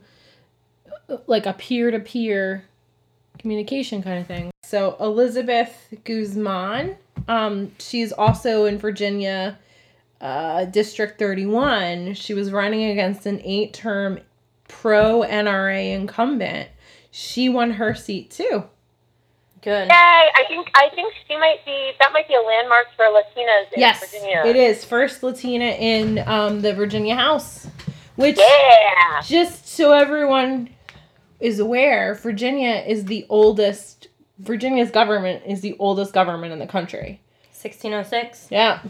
like 1.27 1.45
a 1.45 1.53
peer 1.53 1.91
to 1.91 1.99
peer 1.99 2.65
communication 3.37 4.01
kind 4.01 4.19
of 4.19 4.27
thing. 4.27 4.51
So 4.63 4.95
Elizabeth 4.99 5.93
Guzman, 6.05 6.95
um, 7.27 7.71
she's 7.79 8.11
also 8.11 8.65
in 8.65 8.77
Virginia, 8.77 9.57
uh, 10.19 10.65
District 10.65 11.17
31. 11.19 12.13
She 12.13 12.33
was 12.33 12.51
running 12.51 12.83
against 12.91 13.25
an 13.25 13.41
eight 13.43 13.73
term 13.73 14.19
pro 14.67 15.21
NRA 15.21 15.93
incumbent, 15.93 16.69
she 17.11 17.49
won 17.49 17.71
her 17.71 17.93
seat 17.93 18.31
too. 18.31 18.63
Good. 19.61 19.87
Yay! 19.89 19.91
I 19.91 20.43
think 20.47 20.69
I 20.73 20.89
think 20.95 21.13
she 21.27 21.35
might 21.37 21.63
be 21.65 21.91
that 21.99 22.11
might 22.13 22.27
be 22.27 22.33
a 22.33 22.41
landmark 22.41 22.87
for 22.95 23.05
Latinas 23.05 23.71
in 23.73 23.79
Yes, 23.79 23.99
Virginia. 23.99 24.41
it 24.45 24.55
is 24.55 24.83
first 24.83 25.21
Latina 25.21 25.65
in 25.65 26.17
um, 26.25 26.61
the 26.61 26.73
Virginia 26.73 27.15
House, 27.15 27.67
which 28.15 28.37
Yeah. 28.39 29.21
just 29.23 29.67
so 29.67 29.91
everyone 29.93 30.69
is 31.39 31.59
aware, 31.59 32.15
Virginia 32.15 32.83
is 32.87 33.05
the 33.05 33.25
oldest. 33.29 34.07
Virginia's 34.41 34.91
government 34.91 35.43
is 35.45 35.61
the 35.61 35.75
oldest 35.79 36.13
government 36.13 36.51
in 36.53 36.59
the 36.59 36.67
country. 36.67 37.21
1606. 37.51 38.47
Yeah. 38.49 38.81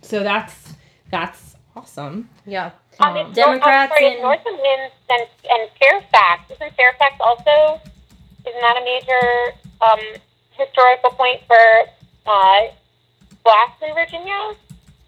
So 0.00 0.22
that's 0.22 0.74
that's 1.10 1.56
awesome. 1.76 2.28
Yeah. 2.46 2.70
Um, 3.00 3.16
Um, 3.16 3.26
it's 3.26 3.36
Democrats 3.36 3.92
North, 4.00 4.14
in- 4.14 4.22
Northumberland 4.22 4.92
and, 5.10 5.22
and 5.50 5.70
Fairfax. 5.78 6.50
Isn't 6.50 6.74
Fairfax 6.76 7.14
also? 7.20 7.80
Isn't 8.46 8.60
that 8.60 8.76
a 8.80 8.84
major 8.84 9.56
um, 9.80 10.00
historical 10.52 11.10
point 11.10 11.40
for 11.46 11.56
uh, 12.26 12.60
blacks 13.44 13.80
in 13.86 13.94
Virginia? 13.94 14.54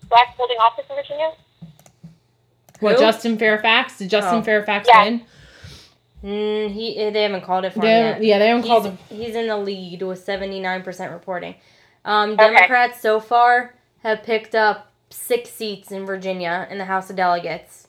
Blacks 0.08 0.32
holding 0.36 0.58
office 0.58 0.84
in 0.90 0.96
Virginia? 0.96 1.32
what 2.80 2.94
Who? 2.96 3.00
Justin 3.00 3.38
Fairfax? 3.38 3.98
Did 3.98 4.10
Justin 4.10 4.38
Oh. 4.40 4.42
Fairfax 4.42 4.88
Yeah. 4.88 5.04
win? 5.04 5.22
Mm, 6.24 6.70
he 6.70 7.10
they 7.10 7.22
haven't 7.22 7.42
called 7.44 7.66
it 7.66 7.74
for 7.74 7.80
him 7.80 7.84
yet. 7.86 8.22
yeah, 8.24 8.38
they 8.38 8.48
haven't 8.48 8.62
he's, 8.62 8.70
called 8.70 8.86
him. 8.86 8.98
He's 9.10 9.34
in 9.34 9.46
the 9.46 9.58
lead 9.58 10.00
with 10.02 10.24
79% 10.24 11.12
reporting. 11.12 11.54
Um, 12.04 12.30
Okay. 12.32 12.46
Democrats 12.54 13.00
so 13.00 13.20
far 13.20 13.74
have 14.02 14.22
picked 14.22 14.54
up 14.54 14.90
six 15.10 15.50
seats 15.50 15.92
in 15.92 16.06
Virginia 16.06 16.66
in 16.70 16.78
the 16.78 16.86
House 16.86 17.10
of 17.10 17.16
Delegates 17.16 17.88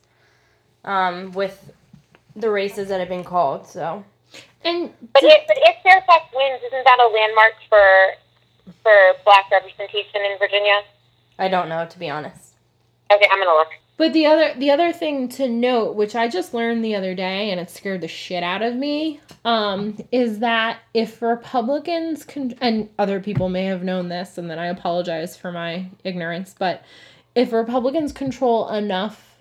um, 0.84 1.32
with 1.32 1.72
the 2.36 2.50
races 2.50 2.90
that 2.90 3.00
have 3.00 3.10
been 3.10 3.24
called. 3.24 3.68
So 3.68 4.04
And 4.66 4.92
But 5.14 5.24
if, 5.24 5.48
but 5.48 5.58
if 5.58 5.76
Fairfax 5.84 6.26
wins, 6.34 6.62
isn't 6.68 6.84
that 6.84 7.00
a 7.00 7.08
landmark 7.14 7.54
for 7.70 8.74
for 8.84 8.94
black 9.24 9.50
representation 9.52 10.22
in 10.30 10.38
Virginia? 10.40 10.82
I 11.40 11.48
don't 11.48 11.70
know, 11.70 11.86
to 11.86 12.00
be 12.00 12.10
honest. 12.10 12.56
Okay, 13.12 13.28
I'm 13.32 13.40
gonna 13.40 13.58
look. 13.58 13.70
But 13.98 14.12
the 14.12 14.26
other 14.26 14.54
the 14.58 14.72
other 14.72 14.92
thing 14.92 15.30
to 15.30 15.48
note, 15.48 15.96
which 15.96 16.16
I 16.16 16.28
just 16.28 16.54
learned 16.54 16.84
the 16.84 16.96
other 16.96 17.16
day 17.16 17.52
and 17.52 17.60
it 17.60 17.70
scared 17.70 18.02
the 18.02 18.08
shit 18.08 18.44
out 18.44 18.62
of 18.62 18.76
me, 18.76 19.22
um, 19.46 19.98
is 20.12 20.40
that 20.40 20.80
if 20.94 21.22
Republicans 21.22 22.26
con- 22.26 22.56
and 22.60 22.90
other 23.00 23.22
people 23.22 23.48
may 23.48 23.66
have 23.66 23.84
known 23.84 24.10
this, 24.10 24.38
and 24.38 24.50
then 24.50 24.60
I 24.60 24.68
apologize 24.68 25.38
for 25.38 25.52
my 25.52 25.90
ignorance, 26.04 26.54
but 26.58 26.84
if 27.36 27.54
Republicans 27.54 28.12
control 28.12 28.68
enough 28.70 29.40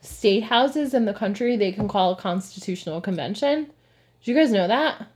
state 0.00 0.44
houses 0.44 0.94
in 0.94 1.04
the 1.04 1.14
country, 1.14 1.56
they 1.56 1.72
can 1.72 1.88
call 1.88 2.12
a 2.12 2.16
constitutional 2.16 3.00
convention. 3.00 3.70
Do 4.22 4.32
you 4.32 4.36
guys 4.36 4.50
know 4.50 4.66
that? 4.66 5.06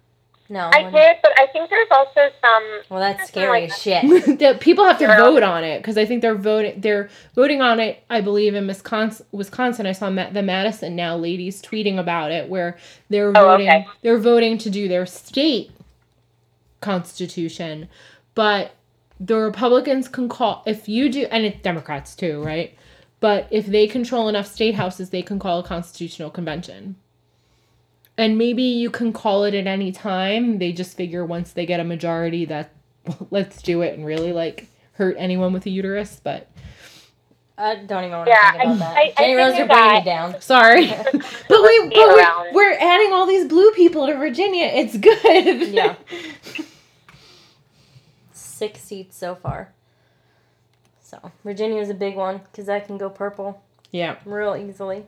No. 0.52 0.68
I 0.72 0.82
did, 0.90 1.16
but 1.22 1.30
I 1.38 1.46
think 1.52 1.70
there's 1.70 1.88
also 1.92 2.28
some. 2.42 2.64
Well, 2.90 2.98
that's 2.98 3.28
scary 3.28 3.62
like 3.62 3.70
as 3.70 3.80
shit. 3.80 4.38
that 4.40 4.60
people 4.60 4.84
have 4.84 4.98
to 4.98 5.04
Yeah. 5.04 5.16
vote 5.16 5.44
on 5.44 5.62
it 5.62 5.78
because 5.78 5.96
I 5.96 6.04
think 6.04 6.22
they're 6.22 6.34
voting. 6.34 6.80
They're 6.80 7.08
voting 7.36 7.62
on 7.62 7.78
it. 7.78 8.02
I 8.10 8.20
believe 8.20 8.56
in 8.56 8.66
Wisconsin. 8.66 9.24
Wisconsin, 9.30 9.86
I 9.86 9.92
saw 9.92 10.10
Ma- 10.10 10.30
the 10.30 10.42
Madison 10.42 10.96
Now 10.96 11.16
ladies 11.16 11.62
tweeting 11.62 11.98
about 11.98 12.32
it, 12.32 12.48
where 12.48 12.76
they're 13.08 13.28
Oh, 13.28 13.32
voting. 13.32 13.68
okay. 13.68 13.86
They're 14.02 14.18
voting 14.18 14.58
to 14.58 14.70
do 14.70 14.88
their 14.88 15.06
state 15.06 15.70
constitution, 16.80 17.88
but 18.34 18.72
the 19.20 19.36
Republicans 19.36 20.08
can 20.08 20.28
call 20.28 20.62
if 20.66 20.88
you 20.88 21.08
do, 21.10 21.26
and 21.30 21.44
it's 21.44 21.60
Democrats 21.62 22.14
too, 22.16 22.42
right? 22.42 22.74
But 23.20 23.46
if 23.50 23.66
they 23.66 23.86
control 23.86 24.28
enough 24.28 24.46
state 24.46 24.74
houses, 24.74 25.10
they 25.10 25.22
can 25.22 25.38
call 25.38 25.60
a 25.60 25.62
constitutional 25.62 26.30
convention. 26.30 26.96
And 28.18 28.36
maybe 28.36 28.62
you 28.62 28.90
can 28.90 29.12
call 29.12 29.44
it 29.44 29.54
at 29.54 29.66
any 29.66 29.92
time. 29.92 30.58
They 30.58 30.72
just 30.72 30.96
figure 30.96 31.24
once 31.24 31.52
they 31.52 31.64
get 31.66 31.80
a 31.80 31.84
majority 31.84 32.44
that 32.46 32.72
let's 33.30 33.62
do 33.62 33.82
it 33.82 33.94
and 33.96 34.04
really 34.04 34.32
like 34.32 34.68
hurt 34.92 35.16
anyone 35.18 35.52
with 35.52 35.64
a 35.66 35.70
uterus. 35.70 36.20
But 36.22 36.48
I 37.56 37.76
don't 37.76 38.04
even 38.04 38.16
want 38.16 38.26
to 38.26 38.30
Yeah, 38.32 38.50
think 38.52 38.62
about 38.64 38.72
I- 38.74 38.76
that. 38.78 38.96
I- 38.96 39.00
I 39.00 39.14
Jenny 39.18 39.34
Rose, 39.34 39.52
figured 39.52 39.68
you're 39.70 39.78
bringing 39.78 39.94
me 39.98 40.04
down. 40.04 40.40
sorry, 40.40 40.86
but 41.12 41.62
we 41.62 41.88
but 41.88 41.92
we're, 41.94 42.52
we're 42.52 42.72
adding 42.78 43.12
all 43.12 43.26
these 43.26 43.46
blue 43.48 43.70
people 43.72 44.06
to 44.06 44.16
Virginia. 44.16 44.66
It's 44.66 44.96
good. 44.96 45.68
Yeah. 45.68 45.94
Six 48.32 48.80
seats 48.80 49.16
so 49.16 49.34
far. 49.34 49.72
So 51.02 51.32
Virginia's 51.44 51.88
a 51.90 51.94
big 51.94 52.14
one 52.16 52.38
because 52.50 52.66
that 52.66 52.86
can 52.86 52.98
go 52.98 53.10
purple 53.10 53.62
yeah. 53.90 54.16
real 54.24 54.54
easily. 54.56 55.04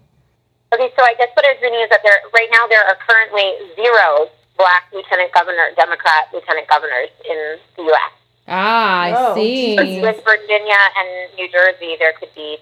Okay, 0.73 0.91
so 0.97 1.03
I 1.05 1.15
guess 1.19 1.29
what 1.35 1.45
I 1.45 1.53
was 1.53 1.61
reading 1.63 1.81
is 1.81 1.91
that 1.91 2.01
there 2.03 2.17
right 2.35 2.49
now 2.53 2.67
there 2.67 2.83
are 2.87 2.97
currently 3.07 3.53
zero 3.77 4.29
black 4.57 4.85
lieutenant 4.93 5.33
governor, 5.33 5.69
Democrat 5.77 6.29
lieutenant 6.33 6.67
governors 6.69 7.09
in 7.29 7.59
the 7.77 7.83
U.S. 7.85 8.13
Ah, 8.49 9.01
I 9.03 9.15
Oh, 9.17 9.35
see. 9.35 9.77
With 9.77 10.23
Virginia 10.25 10.75
and 10.97 11.35
New 11.37 11.49
Jersey, 11.51 11.97
there 11.99 12.13
could 12.19 12.35
be 12.35 12.59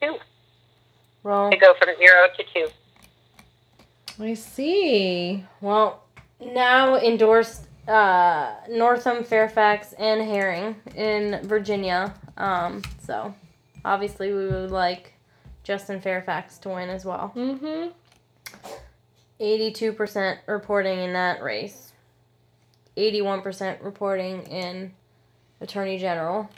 two. 0.00 0.16
Well, 1.22 1.50
To 1.50 1.56
go 1.56 1.74
from 1.78 1.96
zero 1.98 2.26
to 2.36 2.44
two. 2.52 2.68
I 4.22 4.34
see. 4.34 5.44
well, 5.60 6.02
now 6.40 6.96
endorsed 6.96 7.66
uh, 7.88 8.54
Northam, 8.68 9.24
Fairfax, 9.24 9.92
and 9.94 10.20
Herring 10.20 10.76
in 10.96 11.40
Virginia. 11.44 12.12
Um, 12.36 12.82
so 13.04 13.34
obviously 13.84 14.32
we 14.32 14.46
would 14.48 14.70
like 14.70 15.11
Justin 15.62 16.00
Fairfax 16.00 16.58
to 16.58 16.70
win 16.70 16.88
as 16.88 17.04
well. 17.04 17.32
Mm-hmm. 17.36 17.90
82% 19.40 20.38
reporting 20.46 21.00
in 21.00 21.12
that 21.12 21.42
race. 21.42 21.92
81% 22.96 23.82
reporting 23.82 24.42
in 24.42 24.92
Attorney 25.60 25.98
General. 25.98 26.48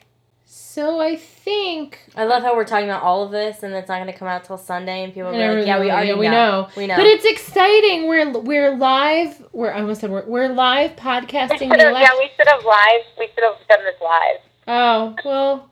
So 0.47 1.01
I 1.01 1.17
think 1.17 2.01
I 2.15 2.25
love 2.25 2.43
how 2.43 2.55
we're 2.55 2.65
talking 2.65 2.89
about 2.89 3.03
all 3.03 3.25
of 3.25 3.31
this 3.31 3.63
and 3.63 3.73
it's 3.75 3.89
not 3.89 3.97
going 3.97 4.13
to 4.13 4.19
come 4.19 4.29
out 4.29 4.45
till 4.45 4.59
Sunday 4.59 5.03
and 5.03 5.13
people 5.13 5.31
will 5.31 5.39
be 5.39 5.43
And 5.43 5.59
like, 5.59 5.67
yeah, 5.67 5.81
we 5.81 5.91
already 5.91 6.09
yeah, 6.11 6.17
we 6.17 6.27
know. 6.27 6.33
know. 6.63 6.69
We 6.77 6.87
know. 6.87 6.97
But 6.97 7.07
it's 7.07 7.25
exciting. 7.25 8.07
We're 8.07 8.31
we're 8.39 8.77
live. 8.77 9.43
We're 9.53 9.73
I 9.73 9.81
almost 9.81 10.03
said 10.03 10.11
we're, 10.11 10.25
we're 10.27 10.49
live 10.49 10.97
podcasting 10.97 11.59
should 11.59 11.81
the 11.81 11.85
have, 11.85 11.93
yeah, 11.99 12.11
we 12.19 12.31
should 12.37 12.47
have 12.47 12.65
live. 12.65 13.01
We 13.19 13.29
should 13.35 13.45
have 13.45 13.57
done 13.69 13.85
this 13.85 14.01
live. 14.03 14.37
Oh 14.69 15.17
well. 15.25 15.71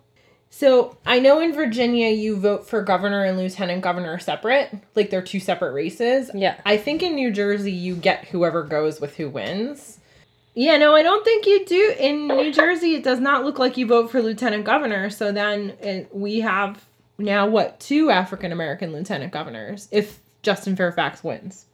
So 0.54 0.98
I 1.06 1.18
know 1.18 1.40
in 1.40 1.54
Virginia 1.54 2.10
you 2.10 2.36
vote 2.36 2.66
for 2.68 2.82
governor 2.82 3.24
and 3.24 3.38
lieutenant 3.38 3.80
governor 3.80 4.18
separate, 4.18 4.70
like 4.94 5.08
they're 5.08 5.22
two 5.22 5.40
separate 5.40 5.72
races. 5.72 6.30
yeah. 6.34 6.60
I 6.66 6.76
think 6.76 7.02
in 7.02 7.14
New 7.14 7.30
Jersey 7.30 7.72
you 7.72 7.96
get 7.96 8.26
whoever 8.26 8.62
goes 8.62 9.00
with 9.00 9.16
who 9.16 9.30
wins. 9.30 9.98
Yeah, 10.54 10.76
no, 10.76 10.94
I 10.94 11.02
don't 11.02 11.24
think 11.24 11.46
you 11.46 11.64
do. 11.64 11.94
In 11.98 12.28
New 12.28 12.52
Jersey, 12.52 12.94
it 12.94 13.02
does 13.02 13.18
not 13.18 13.44
look 13.46 13.58
like 13.58 13.78
you 13.78 13.86
vote 13.86 14.10
for 14.10 14.20
lieutenant 14.20 14.64
governor. 14.64 15.08
So 15.08 15.32
then 15.32 15.70
it, 15.80 16.14
we 16.14 16.40
have 16.40 16.84
now 17.16 17.46
what 17.46 17.80
two 17.80 18.10
African 18.10 18.52
American 18.52 18.92
lieutenant 18.92 19.32
governors 19.32 19.88
if 19.90 20.20
Justin 20.42 20.76
Fairfax 20.76 21.24
wins. 21.24 21.64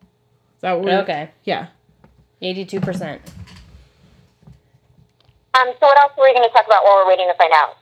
Is 0.00 0.62
that 0.62 0.72
what 0.72 0.84
we're- 0.84 0.96
Okay. 1.02 1.30
Yeah. 1.44 1.68
82%. 2.42 3.20
Um, 5.54 5.68
so 5.80 5.86
what 5.86 5.98
else 5.98 6.12
were 6.16 6.24
we 6.24 6.34
going 6.34 6.48
to 6.48 6.52
talk 6.52 6.66
about 6.66 6.84
while 6.84 6.96
we're 6.96 7.08
waiting 7.08 7.28
to 7.28 7.34
find 7.34 7.52
out? 7.54 7.76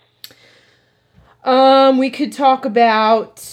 Um, 1.44 1.98
we 1.98 2.10
could 2.10 2.32
talk 2.32 2.64
about 2.64 3.44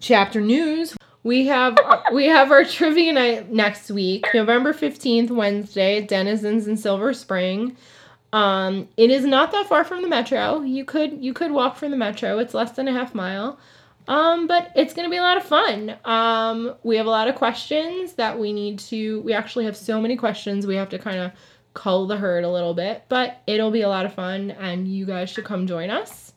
chapter 0.00 0.40
news. 0.40 0.96
We 1.24 1.46
have 1.46 1.76
we 2.12 2.26
have 2.26 2.52
our 2.52 2.64
trivia 2.64 3.12
night 3.12 3.50
next 3.50 3.90
week, 3.90 4.26
November 4.32 4.72
fifteenth, 4.72 5.30
Wednesday, 5.32 6.00
Denizens 6.00 6.68
in 6.68 6.76
Silver 6.76 7.12
Spring. 7.12 7.76
Um, 8.32 8.88
it 8.96 9.10
is 9.10 9.24
not 9.24 9.50
that 9.50 9.66
far 9.66 9.82
from 9.82 10.02
the 10.02 10.08
metro. 10.08 10.60
You 10.62 10.84
could 10.84 11.24
you 11.24 11.32
could 11.32 11.50
walk 11.50 11.76
from 11.76 11.90
the 11.90 11.96
metro. 11.96 12.38
It's 12.38 12.54
less 12.54 12.72
than 12.72 12.86
a 12.86 12.92
half 12.92 13.12
mile. 13.12 13.58
Um, 14.06 14.46
but 14.46 14.70
it's 14.76 14.94
gonna 14.94 15.10
be 15.10 15.16
a 15.16 15.22
lot 15.22 15.36
of 15.36 15.42
fun. 15.42 15.96
Um, 16.04 16.76
we 16.84 16.96
have 16.96 17.06
a 17.06 17.10
lot 17.10 17.26
of 17.26 17.34
questions 17.34 18.12
that 18.12 18.38
we 18.38 18.52
need 18.52 18.78
to. 18.80 19.20
We 19.22 19.32
actually 19.32 19.64
have 19.64 19.76
so 19.76 20.00
many 20.00 20.14
questions. 20.14 20.64
We 20.64 20.76
have 20.76 20.90
to 20.90 20.98
kind 20.98 21.18
of 21.18 21.32
cull 21.76 22.06
the 22.06 22.16
herd 22.16 22.42
a 22.42 22.50
little 22.50 22.74
bit, 22.74 23.04
but 23.08 23.42
it'll 23.46 23.70
be 23.70 23.82
a 23.82 23.88
lot 23.88 24.06
of 24.06 24.14
fun, 24.14 24.50
and 24.50 24.88
you 24.88 25.04
guys 25.04 25.30
should 25.30 25.44
come 25.44 25.66
join 25.66 25.90
us. 25.90 26.32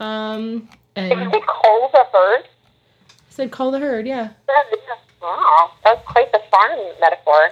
Um, 0.00 0.68
Did 0.94 1.12
you 1.12 1.16
and 1.16 1.32
say 1.32 1.40
coal 1.46 1.90
the 1.92 2.04
herd? 2.12 2.44
said 3.30 3.50
call 3.50 3.70
the 3.70 3.78
herd, 3.78 4.06
yeah. 4.06 4.30
Wow, 5.22 5.70
that's 5.84 6.04
quite 6.06 6.32
the 6.32 6.40
farm 6.50 6.78
metaphor. 7.00 7.50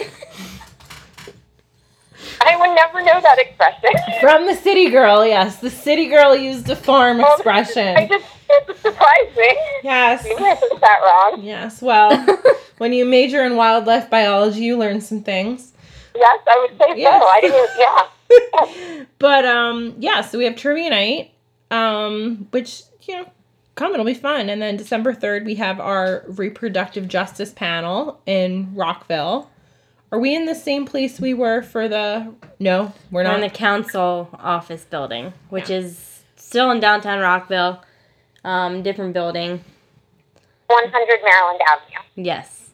I 2.41 2.57
would 2.57 2.75
never 2.75 3.03
know 3.03 3.21
that 3.21 3.39
expression. 3.39 3.91
From 4.21 4.47
the 4.47 4.55
city 4.55 4.91
girl, 4.91 5.27
yes. 5.27 5.61
The 5.61 5.71
city 5.71 6.07
girl 6.07 6.35
used 6.35 6.69
a 6.71 6.77
farm 6.77 7.21
I 7.21 7.35
expression. 7.35 7.97
I 7.97 8.09
just, 8.09 8.25
it 8.49 8.77
surprised 8.79 9.37
me. 9.37 9.59
Yes. 9.83 10.25
Maybe 10.25 10.43
I 10.43 10.55
that 10.81 11.01
wrong. 11.03 11.45
Yes. 11.45 11.83
Well, 11.83 12.39
when 12.79 12.93
you 12.93 13.05
major 13.05 13.45
in 13.45 13.57
wildlife 13.57 14.09
biology, 14.09 14.61
you 14.61 14.79
learn 14.79 15.01
some 15.01 15.23
things. 15.23 15.74
Yes, 16.15 16.41
I 16.47 16.59
would 16.69 16.79
say 16.81 17.01
Yes. 17.01 17.23
so. 17.23 17.29
I 17.29 17.41
didn't, 17.41 18.99
yeah. 18.99 19.05
but 19.19 19.45
um 19.45 19.95
yeah, 19.99 20.21
so 20.21 20.39
we 20.39 20.45
have 20.45 20.57
trivia 20.57 20.91
night. 20.91 21.31
Um, 21.71 22.47
which, 22.53 22.83
you 23.03 23.17
know, 23.17 23.29
come, 23.75 23.93
it'll 23.95 24.05
be 24.07 24.15
fun. 24.15 24.49
And 24.49 24.63
then 24.63 24.77
December 24.77 25.13
3rd, 25.13 25.45
we 25.45 25.57
have 25.57 25.81
our 25.81 26.23
reproductive 26.29 27.09
justice 27.09 27.53
panel 27.53 28.21
in 28.27 28.73
Rockville. 28.77 29.51
Are 30.13 30.19
we 30.21 30.37
in 30.37 30.45
the 30.45 30.55
same 30.55 30.87
place 30.87 31.19
we 31.19 31.35
were 31.35 31.63
for 31.63 31.89
the? 31.89 32.33
No, 32.61 32.93
we're 33.11 33.23
We're 33.23 33.23
not. 33.25 33.35
in 33.37 33.41
the 33.41 33.49
council 33.51 34.29
office 34.35 34.85
building, 34.85 35.33
which 35.49 35.69
is 35.71 36.23
still 36.37 36.71
in 36.71 36.79
downtown 36.79 37.19
Rockville. 37.19 37.83
Um, 38.45 38.83
different 38.85 39.13
building. 39.15 39.65
100 40.69 41.21
Maryland 41.25 41.61
Avenue. 41.69 41.99
Yes. 42.15 42.71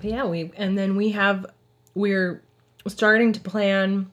yeah, 0.00 0.24
we 0.24 0.52
and 0.56 0.78
then 0.78 0.96
we 0.96 1.10
have 1.10 1.44
we're 1.96 2.42
starting 2.86 3.32
to 3.32 3.40
plan 3.40 4.12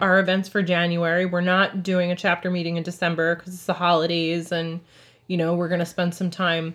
our 0.00 0.20
events 0.20 0.48
for 0.48 0.62
January. 0.62 1.26
We're 1.26 1.40
not 1.40 1.82
doing 1.82 2.12
a 2.12 2.16
chapter 2.16 2.50
meeting 2.50 2.76
in 2.76 2.84
December 2.84 3.34
because 3.34 3.52
it's 3.52 3.66
the 3.66 3.74
holidays, 3.74 4.52
and 4.52 4.80
you 5.26 5.36
know 5.36 5.54
we're 5.54 5.68
gonna 5.68 5.84
spend 5.84 6.14
some 6.14 6.30
time 6.30 6.74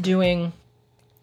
doing 0.00 0.52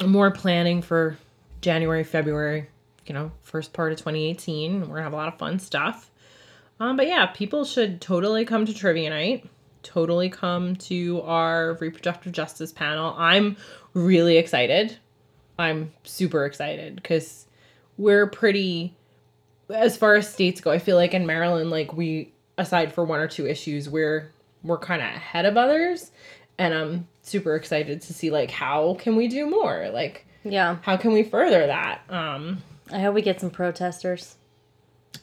more 0.06 0.32
planning 0.32 0.82
for 0.82 1.18
January, 1.62 2.04
February. 2.04 2.68
You 3.06 3.14
know, 3.14 3.32
first 3.44 3.72
part 3.72 3.94
of 3.94 4.00
2018. 4.00 4.82
We're 4.82 4.88
gonna 4.88 5.04
have 5.04 5.14
a 5.14 5.16
lot 5.16 5.30
of 5.30 5.38
fun 5.38 5.60
stuff. 5.60 6.12
Um, 6.80 6.98
but 6.98 7.08
yeah, 7.08 7.28
people 7.28 7.64
should 7.64 8.02
totally 8.02 8.44
come 8.44 8.66
to 8.66 8.74
trivia 8.74 9.10
night. 9.12 9.48
Totally 9.84 10.30
come 10.30 10.76
to 10.76 11.22
our 11.22 11.74
reproductive 11.76 12.34
justice 12.34 12.72
panel. 12.72 13.16
I'm 13.18 13.56
really 13.94 14.38
excited. 14.38 14.98
I'm 15.58 15.94
super 16.04 16.46
excited 16.46 16.96
because 16.96 17.47
we're 17.98 18.28
pretty 18.28 18.94
as 19.70 19.98
far 19.98 20.16
as 20.16 20.32
states 20.32 20.62
go, 20.62 20.72
I 20.72 20.80
feel 20.80 20.96
like 20.96 21.14
in 21.14 21.26
Maryland, 21.26 21.70
like 21.70 21.94
we 21.94 22.32
aside 22.58 22.94
for 22.94 23.04
one 23.04 23.20
or 23.20 23.28
two 23.28 23.46
issues, 23.48 23.90
we're 23.90 24.32
we're 24.64 24.78
kind 24.78 25.02
of 25.02 25.08
ahead 25.10 25.46
of 25.46 25.58
others, 25.58 26.12
and 26.58 26.74
I'm 26.74 27.08
super 27.22 27.56
excited 27.56 28.02
to 28.04 28.14
see 28.14 28.32
like 28.32 28.50
how 28.52 28.96
can 28.96 29.16
we 29.16 29.28
do 29.28 29.50
more, 29.50 29.90
like 29.94 30.26
Yeah. 30.44 30.78
how 30.82 30.96
can 30.98 31.12
we 31.12 31.24
further 31.24 31.68
that. 31.68 32.02
Um, 32.10 32.64
I 32.92 33.00
hope 33.00 33.14
we 33.16 33.22
get 33.22 33.42
some 33.42 33.50
protesters. 33.50 34.36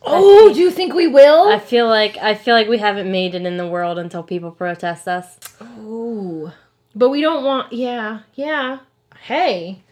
oh, 0.02 0.52
do 0.52 0.60
you 0.60 0.70
think 0.70 0.92
we 0.94 1.06
will? 1.06 1.48
I 1.48 1.58
feel 1.58 1.86
like 1.88 2.16
I 2.18 2.34
feel 2.34 2.54
like 2.54 2.68
we 2.68 2.78
haven't 2.78 3.10
made 3.10 3.34
it 3.34 3.46
in 3.46 3.56
the 3.56 3.66
world 3.66 3.98
until 3.98 4.22
people 4.22 4.50
protest 4.50 5.08
us. 5.08 5.38
oh, 5.60 6.52
but 6.94 7.08
we 7.08 7.20
don't 7.22 7.42
want. 7.44 7.72
Yeah, 7.72 8.20
yeah. 8.34 8.80
Hey, 9.22 9.82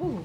oh, 0.00 0.24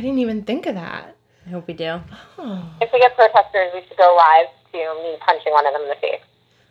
I 0.00 0.02
didn't 0.02 0.18
even 0.20 0.44
think 0.44 0.64
of 0.64 0.76
that. 0.76 1.14
I 1.46 1.50
hope 1.50 1.66
we 1.66 1.74
do. 1.74 2.00
Oh. 2.38 2.70
If 2.80 2.90
we 2.90 3.00
get 3.00 3.14
protesters, 3.14 3.70
we 3.74 3.82
should 3.86 3.98
go 3.98 4.16
live 4.16 4.46
to 4.72 5.02
me 5.02 5.16
punching 5.20 5.52
one 5.52 5.66
of 5.66 5.74
them 5.74 5.82
in 5.82 5.88
the 5.88 5.94
face. 5.96 6.20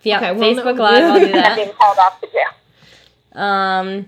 Yeah, 0.01 0.17
Okay, 0.17 0.31
well, 0.31 0.49
Facebook 0.49 0.75
no- 0.77 0.81
Live. 0.83 1.03
I'll 1.03 1.19
do 1.19 1.25
And 1.27 1.33
that. 1.35 1.55
being 1.55 1.71
called 1.79 1.97
off 1.99 2.19
to 2.21 2.27
jail. 2.31 3.39
Um, 3.39 4.07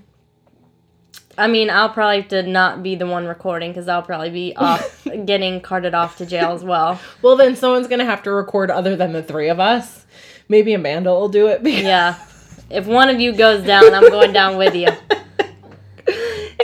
I 1.37 1.45
mean, 1.45 1.69
I'll 1.69 1.89
probably 1.89 2.21
have 2.21 2.29
to 2.29 2.41
not 2.41 2.81
be 2.81 2.95
the 2.95 3.05
one 3.05 3.27
recording 3.27 3.69
because 3.69 3.87
I'll 3.87 4.01
probably 4.01 4.31
be 4.31 4.55
off 4.55 5.05
getting 5.25 5.61
carted 5.61 5.93
off 5.93 6.17
to 6.17 6.25
jail 6.25 6.53
as 6.53 6.63
well. 6.63 6.99
Well, 7.21 7.35
then 7.35 7.55
someone's 7.55 7.87
gonna 7.87 8.05
have 8.05 8.23
to 8.23 8.31
record 8.31 8.71
other 8.71 8.95
than 8.95 9.11
the 9.13 9.21
three 9.21 9.49
of 9.49 9.59
us. 9.59 10.07
Maybe 10.49 10.73
Amanda 10.73 11.11
will 11.11 11.29
do 11.29 11.45
it. 11.45 11.61
Because 11.61 11.83
Yeah. 11.83 12.15
If 12.71 12.87
one 12.87 13.09
of 13.09 13.19
you 13.19 13.33
goes 13.33 13.63
down, 13.63 13.93
I'm 13.93 14.09
going 14.09 14.33
down 14.33 14.57
with 14.57 14.73
you. 14.75 14.87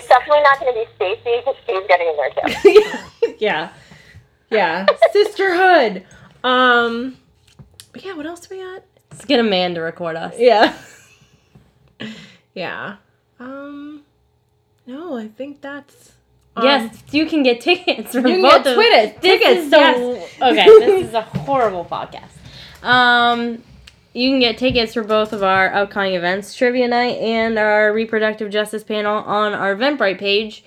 It's 0.08 0.16
definitely 0.16 0.44
not 0.44 0.60
going 0.62 0.74
to 0.74 0.80
be 0.80 0.96
Stacy 0.96 1.38
because 1.40 1.56
she's 1.66 1.88
getting 1.88 2.08
in 2.08 2.16
there 2.16 2.30
too. 2.30 3.36
yeah. 3.40 3.74
Yeah. 4.50 4.86
Sisterhood. 5.12 6.06
Um 6.44 7.18
but 7.92 8.06
yeah, 8.06 8.14
what 8.14 8.26
else 8.26 8.40
do 8.42 8.56
we 8.56 8.64
got? 8.64 8.84
Let's 9.12 9.26
get 9.26 9.40
a 9.42 9.44
man 9.44 9.76
to 9.76 9.82
record 9.82 10.16
us. 10.16 10.36
Yeah. 10.38 10.78
yeah. 12.54 12.96
Um 13.38 14.04
no, 14.86 15.18
I 15.18 15.28
think 15.28 15.60
that's 15.62 16.14
um, 16.56 16.64
yes, 16.64 17.04
you 17.12 17.26
can 17.26 17.44
get 17.44 17.60
tickets 17.60 18.14
from 18.14 18.28
You 18.28 18.36
can 18.36 18.42
both 18.44 18.64
get 18.64 18.68
of 18.68 18.74
Twitter 18.76 19.20
This 19.20 19.42
tickets, 19.42 19.62
is 19.66 19.70
so 19.72 19.80
yes. 19.80 20.34
okay. 20.42 20.66
This 20.86 21.08
is 21.10 21.14
a 21.16 21.22
horrible 21.22 21.84
podcast. 21.84 22.32
Um, 22.82 23.62
you 24.14 24.32
can 24.32 24.40
get 24.40 24.58
tickets 24.58 24.94
for 24.94 25.04
both 25.04 25.34
of 25.34 25.44
our 25.44 25.74
upcoming 25.74 26.14
events, 26.16 26.56
trivia 26.56 26.88
night 26.88 27.18
and 27.18 27.58
our 27.60 27.94
reproductive 27.94 28.50
justice 28.50 28.84
panel, 28.84 29.18
on 29.24 29.54
our 29.54 29.76
Eventbrite 29.76 30.18
page. 30.20 30.64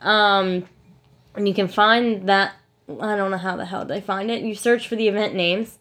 Um, 0.00 0.66
and 1.34 1.46
you 1.48 1.54
can 1.54 1.68
find 1.68 2.28
that. 2.28 2.54
I 2.88 3.16
don't 3.16 3.30
know 3.30 3.36
how 3.38 3.56
the 3.56 3.66
hell 3.66 3.84
they 3.84 4.00
find 4.00 4.30
it. 4.30 4.42
You 4.42 4.54
search 4.54 4.88
for 4.88 4.96
the 4.96 5.08
event 5.08 5.34
names. 5.34 5.78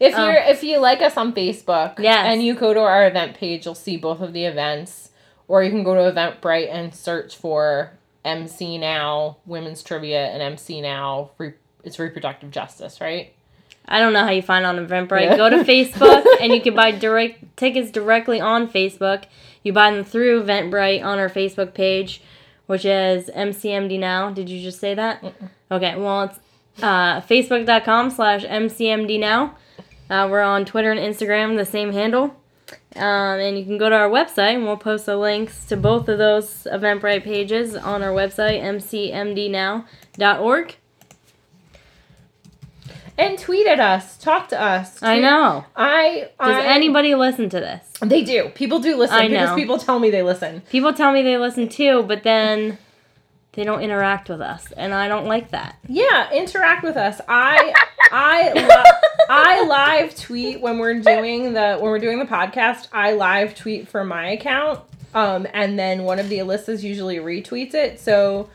If 0.00 0.14
Um, 0.14 0.24
you're 0.30 0.40
if 0.42 0.62
you 0.62 0.78
like 0.78 1.02
us 1.02 1.16
on 1.16 1.34
Facebook 1.34 1.98
Yes. 1.98 2.26
and 2.26 2.42
you 2.42 2.54
go 2.54 2.72
to 2.72 2.80
our 2.80 3.06
event 3.06 3.34
page, 3.36 3.66
you'll 3.66 3.74
see 3.74 3.96
both 3.96 4.20
of 4.20 4.32
the 4.32 4.44
events. 4.44 5.10
Or 5.48 5.62
you 5.62 5.70
can 5.70 5.84
go 5.84 5.94
to 5.94 6.00
Eventbrite 6.12 6.72
and 6.72 6.94
search 6.94 7.36
for 7.36 7.92
MC 8.24 8.78
Now 8.78 9.36
Women's 9.46 9.82
Trivia 9.82 10.26
and 10.26 10.42
MC 10.42 10.80
Now 10.80 11.30
re- 11.38 11.54
it's 11.84 11.98
reproductive 11.98 12.50
justice, 12.50 13.00
right? 13.00 13.32
I 13.88 14.00
don't 14.00 14.12
know 14.12 14.24
how 14.24 14.30
you 14.30 14.42
find 14.42 14.64
it 14.64 14.68
on 14.68 14.86
Eventbrite. 14.86 15.22
Yeah. 15.22 15.36
Go 15.36 15.50
to 15.50 15.56
Facebook 15.64 16.24
and 16.40 16.52
you 16.52 16.60
can 16.60 16.74
buy 16.74 16.92
direct 16.92 17.56
tickets 17.56 17.90
directly 17.90 18.40
on 18.40 18.68
Facebook. 18.68 19.24
You 19.62 19.72
buy 19.72 19.90
them 19.90 20.04
through 20.04 20.44
Eventbrite 20.44 21.04
on 21.04 21.18
our 21.18 21.28
Facebook 21.28 21.74
page, 21.74 22.22
which 22.66 22.84
is 22.84 23.28
MCMD 23.30 23.98
Now. 23.98 24.30
Did 24.30 24.48
you 24.48 24.60
just 24.60 24.80
say 24.80 24.94
that? 24.94 25.24
Okay, 25.70 25.96
well, 25.96 26.24
it's 26.24 26.38
uh, 26.82 27.20
facebook.com 27.22 28.10
slash 28.10 28.44
MCMD 28.44 29.18
Now. 29.18 29.56
Uh, 30.08 30.28
we're 30.30 30.42
on 30.42 30.64
Twitter 30.64 30.92
and 30.92 31.00
Instagram, 31.00 31.56
the 31.56 31.64
same 31.64 31.92
handle. 31.92 32.36
Um, 32.94 33.40
and 33.40 33.58
you 33.58 33.64
can 33.64 33.78
go 33.78 33.90
to 33.90 33.96
our 33.96 34.08
website 34.08 34.54
and 34.54 34.64
we'll 34.64 34.76
post 34.76 35.06
the 35.06 35.16
links 35.16 35.64
to 35.66 35.76
both 35.76 36.08
of 36.08 36.18
those 36.18 36.66
Eventbrite 36.72 37.24
pages 37.24 37.74
on 37.76 38.02
our 38.02 38.12
website, 38.12 38.62
mcmdnow.org. 38.62 40.76
And 43.18 43.38
tweet 43.38 43.66
at 43.66 43.80
us, 43.80 44.18
talk 44.18 44.48
to 44.48 44.60
us. 44.60 45.02
I 45.02 45.18
know. 45.20 45.64
I 45.74 46.28
Does 46.38 46.56
I- 46.56 46.66
anybody 46.66 47.14
listen 47.14 47.48
to 47.50 47.60
this? 47.60 47.82
They 48.02 48.22
do. 48.22 48.50
People 48.54 48.78
do 48.78 48.96
listen 48.96 49.16
I 49.16 49.28
because 49.28 49.50
know. 49.50 49.56
people 49.56 49.78
tell 49.78 49.98
me 49.98 50.10
they 50.10 50.22
listen. 50.22 50.60
People 50.70 50.92
tell 50.92 51.12
me 51.12 51.22
they 51.22 51.38
listen 51.38 51.68
too, 51.68 52.02
but 52.02 52.22
then 52.24 52.76
they 53.52 53.64
don't 53.64 53.80
interact 53.80 54.28
with 54.28 54.42
us, 54.42 54.70
and 54.76 54.92
I 54.92 55.08
don't 55.08 55.24
like 55.26 55.50
that. 55.52 55.78
Yeah, 55.88 56.30
interact 56.30 56.82
with 56.84 56.98
us. 56.98 57.22
I 57.26 57.72
I 58.12 58.52
li- 58.52 59.26
I 59.30 59.64
live 59.66 60.14
tweet 60.14 60.60
when 60.60 60.78
we're 60.78 61.00
doing 61.00 61.54
the 61.54 61.76
when 61.80 61.84
we're 61.90 61.98
doing 61.98 62.18
the 62.18 62.26
podcast. 62.26 62.88
I 62.92 63.12
live 63.12 63.54
tweet 63.54 63.88
from 63.88 64.08
my 64.08 64.28
account, 64.32 64.80
um, 65.14 65.46
and 65.54 65.78
then 65.78 66.02
one 66.02 66.18
of 66.18 66.28
the 66.28 66.36
Alyssas 66.40 66.82
usually 66.82 67.16
retweets 67.16 67.72
it. 67.72 67.98
So 67.98 68.50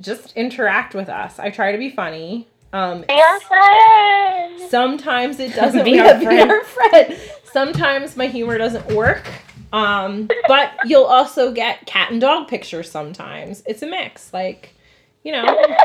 just 0.00 0.36
interact 0.36 0.92
with 0.96 1.08
us. 1.08 1.38
I 1.38 1.50
try 1.50 1.70
to 1.70 1.78
be 1.78 1.88
funny. 1.90 2.48
Um, 2.72 3.02
Be 3.02 3.20
our 3.20 3.40
friends. 3.40 4.70
sometimes 4.70 5.38
it 5.40 5.52
doesn't 5.54 5.84
Be 5.84 5.92
be, 5.94 6.00
our 6.00 6.18
be 6.18 6.24
friend. 6.24 6.50
our 6.50 6.64
friend. 6.64 7.18
Sometimes 7.52 8.16
my 8.16 8.26
humor 8.28 8.56
doesn't 8.58 8.86
work. 8.94 9.26
Um, 9.74 10.28
but 10.48 10.70
you'll 10.84 11.04
also 11.04 11.50
get 11.52 11.86
cat 11.86 12.10
and 12.10 12.20
dog 12.20 12.46
pictures 12.48 12.90
sometimes. 12.90 13.62
It's 13.66 13.82
a 13.82 13.86
mix, 13.86 14.32
like, 14.32 14.74
you 15.24 15.32
know. 15.32 15.44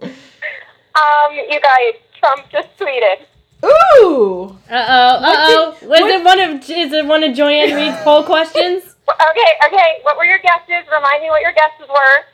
Um, 0.00 1.32
you 1.32 1.60
guys, 1.60 1.94
Trump 2.18 2.46
just 2.50 2.68
tweeted. 2.76 3.22
Ooh. 3.64 4.56
Uh 4.68 4.86
oh, 4.88 5.18
uh 5.22 5.22
oh. 5.22 5.76
did- 5.78 5.88
Was 5.88 6.00
what- 6.00 6.10
it 6.10 6.24
one 6.24 6.40
of 6.40 6.50
is 6.70 6.92
it 6.92 7.06
one 7.06 7.22
of 7.22 7.36
Joy-Ann 7.36 7.72
Reid's 7.74 7.96
poll 8.02 8.24
questions? 8.24 8.82
Okay, 9.08 9.52
okay. 9.66 9.98
What 10.02 10.16
were 10.16 10.24
your 10.24 10.38
guesses? 10.38 10.88
Remind 10.92 11.22
me 11.22 11.28
what 11.30 11.42
your 11.42 11.52
guesses 11.52 11.88
were. 11.88 12.24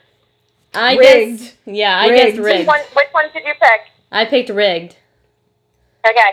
I 0.75 0.95
Rigged. 0.95 1.39
guessed. 1.39 1.55
Yeah, 1.65 1.97
I 1.99 2.07
Rigged. 2.09 2.17
guessed 2.23 2.35
Which 2.37 2.45
rigged. 2.45 2.67
one? 2.67 2.79
Which 2.93 3.07
one 3.11 3.25
did 3.33 3.43
you 3.45 3.53
pick? 3.59 3.81
I 4.11 4.25
picked 4.25 4.49
rigged. 4.49 4.95
Okay. 6.07 6.31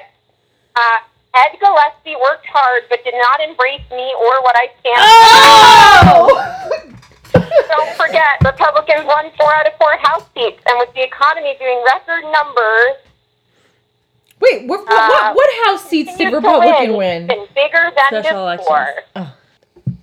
Uh, 0.77 0.99
Ed 1.35 1.57
Gillespie 1.61 2.17
worked 2.21 2.47
hard, 2.47 2.83
but 2.91 3.03
did 3.05 3.15
not 3.15 3.41
embrace 3.41 3.81
me 3.91 4.15
or 4.21 4.43
what 4.43 4.55
I 4.57 4.69
stand 4.81 4.99
Oh! 5.01 6.29
for. 7.33 7.39
Don't 7.69 7.97
forget, 7.97 8.37
Republicans 8.45 9.05
won 9.07 9.31
four 9.39 9.53
out 9.55 9.67
of 9.67 9.73
four 9.79 9.97
House 10.03 10.25
seats, 10.35 10.63
and 10.67 10.79
with 10.79 10.93
the 10.95 11.03
economy 11.03 11.55
doing 11.59 11.83
record 11.87 12.23
numbers, 12.31 12.97
Wait, 14.41 14.67
what, 14.67 14.81
what, 14.81 14.93
Uh, 14.93 15.09
what, 15.09 15.37
what 15.37 15.67
house 15.67 15.85
seats 15.89 16.17
did 16.17 16.33
continues 16.33 16.43
to 16.43 16.49
Republican 16.49 16.97
win? 16.97 17.31
It's 17.31 17.33
been 17.33 17.47
bigger 17.55 17.91
than 17.95 18.23
Special 18.23 18.57
before. 18.57 18.89
elections. 19.15 19.37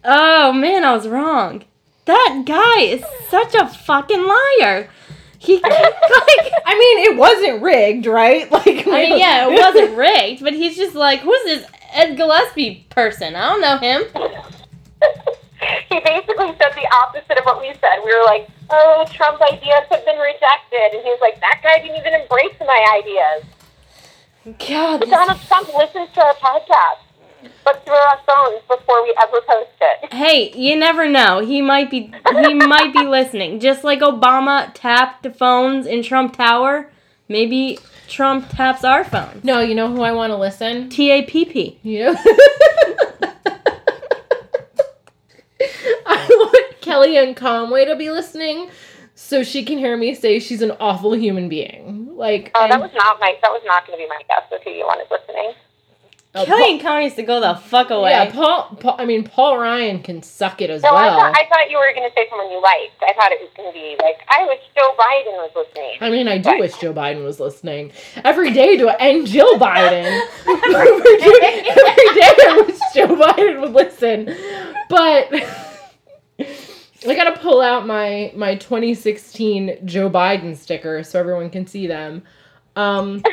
Oh 0.05 0.53
man, 0.53 0.85
I 0.85 0.93
was 0.93 1.07
wrong. 1.09 1.65
That 2.09 2.41
guy 2.43 2.81
is 2.81 3.03
such 3.29 3.53
a 3.53 3.67
fucking 3.67 4.25
liar. 4.25 4.89
He 5.37 5.53
like 5.61 6.51
I 6.65 6.73
mean, 6.73 7.05
it 7.05 7.17
wasn't 7.17 7.61
rigged, 7.61 8.07
right? 8.07 8.49
Like, 8.59 8.87
I 8.87 9.09
mean, 9.09 9.19
yeah, 9.19 9.47
it 9.47 9.53
wasn't 9.53 9.95
rigged, 9.95 10.41
but 10.43 10.53
he's 10.53 10.75
just 10.75 10.95
like, 10.95 11.19
who's 11.19 11.43
this 11.43 11.65
Ed 11.93 12.15
Gillespie 12.15 12.87
person? 12.89 13.35
I 13.35 13.49
don't 13.49 13.61
know 13.61 13.77
him. 13.77 14.01
he 15.91 15.99
basically 15.99 16.47
said 16.57 16.73
the 16.73 16.89
opposite 17.05 17.37
of 17.37 17.45
what 17.45 17.61
we 17.61 17.71
said. 17.79 18.01
We 18.03 18.17
were 18.17 18.25
like, 18.25 18.49
oh, 18.71 19.05
Trump's 19.13 19.43
ideas 19.43 19.85
have 19.91 20.03
been 20.03 20.17
rejected. 20.17 20.97
And 20.97 21.03
he 21.05 21.11
was 21.13 21.21
like, 21.21 21.39
that 21.41 21.61
guy 21.61 21.77
didn't 21.77 21.97
even 21.97 22.15
embrace 22.15 22.57
my 22.59 22.81
ideas. 22.97 24.57
God, 24.67 25.01
Donald 25.07 25.39
Trump 25.47 25.67
listens 25.77 26.09
to 26.15 26.25
our 26.25 26.33
podcast. 26.33 27.05
Look 27.69 27.85
through 27.85 27.93
our 27.93 28.19
phones 28.25 28.61
before 28.67 29.03
we 29.03 29.13
ever 29.21 29.41
post 29.47 29.69
it. 29.81 30.13
Hey, 30.13 30.51
you 30.55 30.75
never 30.75 31.07
know. 31.07 31.39
He 31.39 31.61
might 31.61 31.89
be 31.89 32.11
he 32.41 32.53
might 32.53 32.93
be 32.93 33.05
listening. 33.05 33.59
Just 33.59 33.83
like 33.83 33.99
Obama 33.99 34.71
tapped 34.73 35.23
the 35.23 35.31
phones 35.31 35.85
in 35.85 36.03
Trump 36.03 36.35
Tower, 36.35 36.89
maybe 37.27 37.79
Trump 38.07 38.49
taps 38.49 38.83
our 38.83 39.03
phone. 39.03 39.41
No, 39.43 39.59
you 39.59 39.75
know 39.75 39.91
who 39.93 40.01
I 40.01 40.11
want 40.11 40.31
to 40.31 40.37
listen? 40.37 40.89
T 40.89 41.11
A 41.11 41.23
P 41.23 41.45
P. 41.45 41.79
You 41.83 42.05
know? 42.05 42.15
I 46.05 46.27
want 46.29 46.81
Kellyanne 46.81 47.35
Conway 47.35 47.85
to 47.85 47.95
be 47.95 48.09
listening 48.09 48.69
so 49.15 49.43
she 49.43 49.63
can 49.63 49.77
hear 49.77 49.95
me 49.97 50.15
say 50.15 50.39
she's 50.39 50.61
an 50.61 50.71
awful 50.79 51.13
human 51.13 51.49
being. 51.49 52.15
Like, 52.15 52.51
Oh, 52.55 52.67
that 52.67 52.79
was 52.79 52.91
not 52.95 53.19
my. 53.19 53.37
That 53.41 53.51
was 53.51 53.61
not 53.65 53.85
going 53.85 53.99
to 53.99 54.03
be 54.03 54.09
my 54.09 54.21
guess 54.27 54.43
of 54.51 54.63
who 54.63 54.71
you 54.71 54.85
wanted 54.85 55.07
listening. 55.11 55.53
Uh, 56.35 56.45
Kelly 56.45 56.73
and 56.73 56.81
Connie 56.81 57.05
needs 57.05 57.15
to 57.15 57.23
go 57.23 57.39
the 57.39 57.55
fuck 57.55 57.89
away. 57.89 58.11
Yeah, 58.11 58.31
Paul, 58.31 58.77
Paul. 58.79 58.95
I 58.99 59.05
mean, 59.05 59.23
Paul 59.23 59.57
Ryan 59.57 60.03
can 60.03 60.21
suck 60.21 60.61
it 60.61 60.69
as 60.69 60.83
No, 60.83 60.89
I 60.89 61.09
thought 61.09 61.35
I 61.35 61.49
thought 61.49 61.71
you 61.71 61.77
were 61.77 61.91
going 61.95 62.07
to 62.07 62.13
say 62.15 62.27
someone 62.29 62.51
you 62.51 62.61
liked. 62.61 63.01
I 63.01 63.13
thought 63.13 63.31
it 63.31 63.41
was 63.41 63.49
going 63.57 63.69
to 63.69 63.73
be 63.73 63.95
like 63.99 64.19
I 64.29 64.45
wish 64.45 64.59
Joe 64.75 64.95
Biden 64.95 65.33
was 65.37 65.51
listening. 65.55 65.97
I 66.01 66.11
mean, 66.11 66.27
I 66.27 66.37
do 66.37 66.59
wish 66.59 66.77
Joe 66.77 66.93
Biden 66.93 67.23
was 67.23 67.39
listening 67.39 67.91
every 68.23 68.53
day 68.53 68.77
Do 68.77 68.85
to 68.85 69.01
and 69.01 69.25
Jill 69.25 69.55
Biden. 69.57 70.03
every, 70.47 71.17
day, 71.17 71.63
every 71.67 72.13
day 72.13 72.33
I 72.37 72.63
wish 72.67 72.79
Joe 72.93 73.07
Biden 73.07 73.61
would 73.61 73.73
listen, 73.73 74.25
but 74.87 75.33
I 77.07 77.15
gotta 77.15 77.39
pull 77.39 77.59
out 77.59 77.87
my 77.87 78.31
my 78.35 78.53
2016 78.53 79.79
Joe 79.83 80.11
Biden 80.11 80.55
sticker 80.55 81.03
so 81.03 81.19
everyone 81.19 81.49
can 81.49 81.65
see 81.65 81.87
them. 81.87 82.21
Um, 82.75 83.23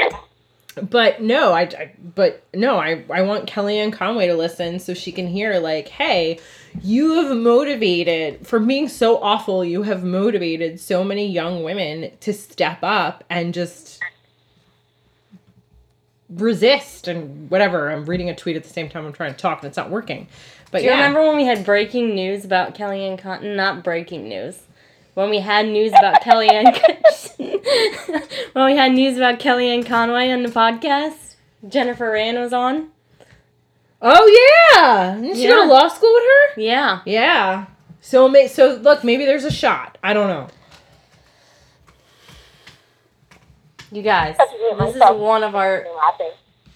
but 0.90 1.22
no, 1.22 1.52
I, 1.52 1.62
I 1.62 1.92
but 2.14 2.42
no, 2.54 2.78
I 2.78 3.04
I 3.10 3.22
want 3.22 3.48
Kellyanne 3.48 3.92
Conway 3.92 4.26
to 4.26 4.34
listen 4.34 4.78
so 4.78 4.94
she 4.94 5.10
can 5.10 5.26
hear 5.26 5.58
like, 5.58 5.88
hey, 5.88 6.38
you 6.82 7.14
have 7.14 7.36
motivated 7.36 8.46
for 8.46 8.60
being 8.60 8.88
so 8.88 9.18
awful. 9.22 9.64
You 9.64 9.82
have 9.82 10.04
motivated 10.04 10.78
so 10.78 11.02
many 11.02 11.26
young 11.26 11.62
women 11.62 12.10
to 12.20 12.32
step 12.32 12.78
up 12.82 13.24
and 13.30 13.54
just 13.54 14.00
resist 16.28 17.08
and 17.08 17.50
whatever. 17.50 17.90
I'm 17.90 18.04
reading 18.04 18.28
a 18.28 18.34
tweet 18.34 18.56
at 18.56 18.64
the 18.64 18.68
same 18.68 18.88
time 18.88 19.06
I'm 19.06 19.12
trying 19.12 19.32
to 19.32 19.38
talk 19.38 19.62
and 19.62 19.68
it's 19.68 19.76
not 19.76 19.90
working. 19.90 20.28
But 20.70 20.78
Do 20.78 20.84
you 20.84 20.90
yeah, 20.90 20.96
remember 20.96 21.22
when 21.26 21.36
we 21.36 21.44
had 21.44 21.64
breaking 21.64 22.14
news 22.14 22.44
about 22.44 22.74
Kellyanne 22.74 23.18
Con? 23.18 23.56
Not 23.56 23.82
breaking 23.84 24.28
news. 24.28 24.58
When 25.16 25.30
we 25.30 25.40
had 25.40 25.64
news 25.66 25.92
about 25.98 26.20
Kellyanne. 26.20 26.78
when 28.52 28.66
we 28.66 28.76
had 28.76 28.92
news 28.92 29.16
about 29.16 29.38
Kellyanne 29.38 29.86
Conway 29.86 30.30
on 30.30 30.42
the 30.42 30.50
podcast, 30.50 31.36
Jennifer 31.66 32.10
Rand 32.10 32.38
was 32.38 32.52
on. 32.52 32.90
Oh 34.02 34.68
yeah, 34.76 35.14
didn't 35.18 35.36
she 35.36 35.44
go 35.48 35.56
Yeah. 35.60 35.64
to 35.64 35.72
law 35.72 35.88
school 35.88 36.12
with 36.12 36.22
her? 36.22 36.60
Yeah. 36.60 37.00
Yeah. 37.06 37.64
So 38.02 38.28
may 38.28 38.46
so 38.46 38.74
look, 38.74 39.04
maybe 39.04 39.24
there's 39.24 39.44
a 39.44 39.50
shot. 39.50 39.96
I 40.04 40.12
don't 40.12 40.28
know. 40.28 40.48
You 43.90 44.02
guys, 44.02 44.36
this 44.36 44.96
is 44.96 45.00
one 45.00 45.42
of 45.44 45.54
our. 45.54 45.86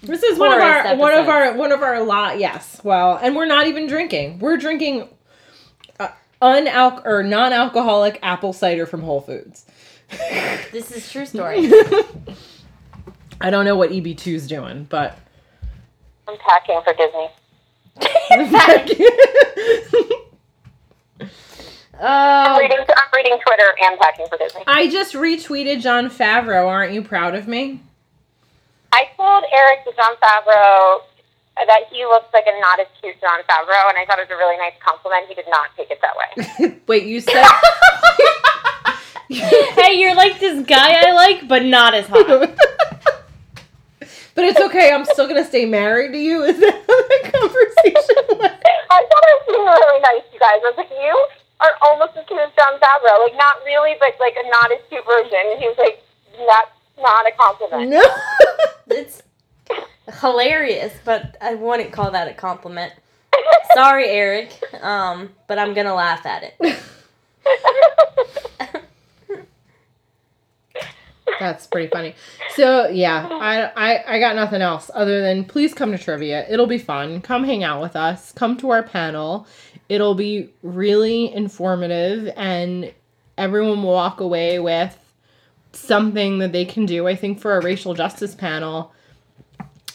This 0.03 0.23
is 0.23 0.39
one 0.39 0.53
of 0.53 0.61
Tourist 0.61 0.87
our 0.87 0.97
one 0.97 1.13
of 1.13 1.29
our 1.29 1.53
one 1.53 1.73
of 1.73 1.83
our 1.83 2.03
lot. 2.03 2.39
Yes. 2.39 2.81
Well, 2.83 3.19
and 3.23 3.37
we're 3.37 3.45
not 3.45 3.67
even 3.67 3.87
drinking. 3.87 4.39
We're 4.39 4.57
drinking 4.57 5.11
unalc 6.43 7.03
or 7.05 7.23
non-alcoholic 7.23 8.19
apple 8.23 8.53
cider 8.53 8.87
from 8.87 9.03
Whole 9.03 9.21
Foods. 9.21 9.65
This 10.73 10.91
is 10.93 11.11
true 11.11 11.27
story. 11.27 11.71
I 13.41 13.51
don't 13.51 13.65
know 13.65 13.77
what 13.77 13.91
EB2 13.91 14.27
is 14.35 14.47
doing, 14.47 14.85
but 14.91 15.17
I'm 16.29 16.37
packing 16.39 16.81
for 16.85 16.93
Disney. 16.95 17.29
I'm 18.31 18.51
Oh, 22.03 22.59
reading. 22.59 22.79
I'm 22.79 23.09
reading 23.15 23.39
Twitter 23.45 23.75
and 23.83 23.99
packing 24.01 24.27
for 24.29 24.39
Disney. 24.39 24.63
I 24.67 24.89
just 24.89 25.13
retweeted 25.15 25.83
Jon 25.83 26.09
Favreau. 26.09 26.67
Aren't 26.67 26.95
you 26.95 27.03
proud 27.03 27.35
of 27.35 27.47
me? 27.47 27.83
I 28.93 29.05
told 29.17 29.45
Eric 29.53 29.85
to 29.85 29.93
Jon 29.95 30.17
Favreau 30.17 31.01
that 31.57 31.83
he 31.91 32.05
looks 32.05 32.33
like 32.33 32.45
a 32.47 32.61
not 32.61 32.81
as 32.81 32.87
cute 33.01 33.21
Jon 33.21 33.41
Favreau, 33.49 33.89
and 33.89 33.99
I 33.99 34.05
thought 34.07 34.19
it 34.19 34.29
was 34.29 34.35
a 34.35 34.37
really 34.37 34.57
nice 34.57 34.75
compliment. 34.85 35.27
He 35.29 35.35
did 35.35 35.49
not 35.49 35.71
take 35.77 35.91
it 35.91 36.01
that 36.01 36.17
way. 36.17 36.81
Wait, 36.87 37.05
you 37.05 37.21
said 37.21 37.45
hey, 39.29 39.95
you're 39.95 40.15
like 40.15 40.41
this 40.41 40.65
guy 40.67 41.07
I 41.07 41.13
like, 41.13 41.49
but 41.49 41.65
not 41.65 41.95
as 41.95 42.07
hot. 42.07 42.57
But 44.41 44.45
it's 44.45 44.61
okay. 44.61 44.91
I'm 44.91 45.05
still 45.05 45.27
gonna 45.27 45.45
stay 45.45 45.67
married 45.67 46.13
to 46.13 46.19
you. 46.19 46.45
Is 46.45 46.59
that 46.61 46.73
how 46.73 46.99
the 47.13 47.19
conversation 47.29 48.41
went? 48.41 48.57
I 48.89 49.05
thought 49.05 49.25
it 49.27 49.37
was 49.37 49.45
being 49.53 49.67
really 49.69 50.01
nice, 50.01 50.25
you 50.33 50.39
guys. 50.41 50.65
I 50.65 50.71
was 50.71 50.79
like, 50.79 50.89
you 50.89 51.15
are 51.61 51.75
almost 51.83 52.17
as 52.17 52.25
cute 52.25 52.41
as 52.41 52.49
Jon 52.57 52.79
Favreau. 52.81 53.21
Like, 53.27 53.37
not 53.37 53.61
really, 53.67 54.01
but 54.01 54.17
like 54.17 54.39
a 54.41 54.49
not 54.49 54.73
as 54.73 54.81
cute 54.89 55.05
version. 55.05 55.45
And 55.51 55.61
he 55.61 55.69
was 55.69 55.77
like, 55.77 56.01
that's 56.41 56.73
not 56.97 57.27
a 57.27 57.33
compliment. 57.37 57.91
No. 57.91 58.01
It's 58.89 59.23
hilarious, 60.21 60.93
but 61.05 61.37
I 61.41 61.55
wouldn't 61.55 61.93
call 61.93 62.11
that 62.13 62.29
a 62.29 62.35
compliment. 62.35 62.93
Sorry, 63.75 64.07
Eric, 64.07 64.53
um, 64.83 65.31
but 65.47 65.59
I'm 65.59 65.75
gonna 65.75 65.95
laugh 65.95 66.27
at 66.27 66.43
it. 66.43 66.81
That's 71.39 71.67
pretty 71.67 71.89
funny. 71.89 72.15
So 72.55 72.89
yeah, 72.89 73.27
I, 73.31 73.63
I 73.95 74.17
I 74.17 74.19
got 74.19 74.37
nothing 74.37 74.61
else 74.61 74.91
other 74.95 75.23
than 75.23 75.45
please 75.45 75.73
come 75.73 75.91
to 75.93 75.99
trivia. 75.99 76.47
It'll 76.51 76.67
be 76.67 76.77
fun. 76.79 77.23
Come 77.23 77.45
hang 77.45 77.65
out 77.65 77.81
with 77.81 77.97
us. 77.97 78.33
Come 78.33 78.59
to 78.59 78.71
our 78.71 78.83
panel. 78.83 79.47
It'll 79.89 80.15
be 80.15 80.51
really 80.63 81.33
informative 81.33 82.31
and 82.37 82.93
everyone 83.39 83.83
will 83.83 83.93
walk 83.93 84.21
away 84.21 84.59
with 84.59 84.97
something 85.73 86.39
that 86.41 86.53
they 86.53 86.65
can 86.67 86.85
do. 86.85 87.07
I 87.09 87.15
think 87.17 87.41
for 87.41 87.57
a 87.57 87.63
racial 87.63 87.95
justice 87.95 88.35
panel, 88.35 88.93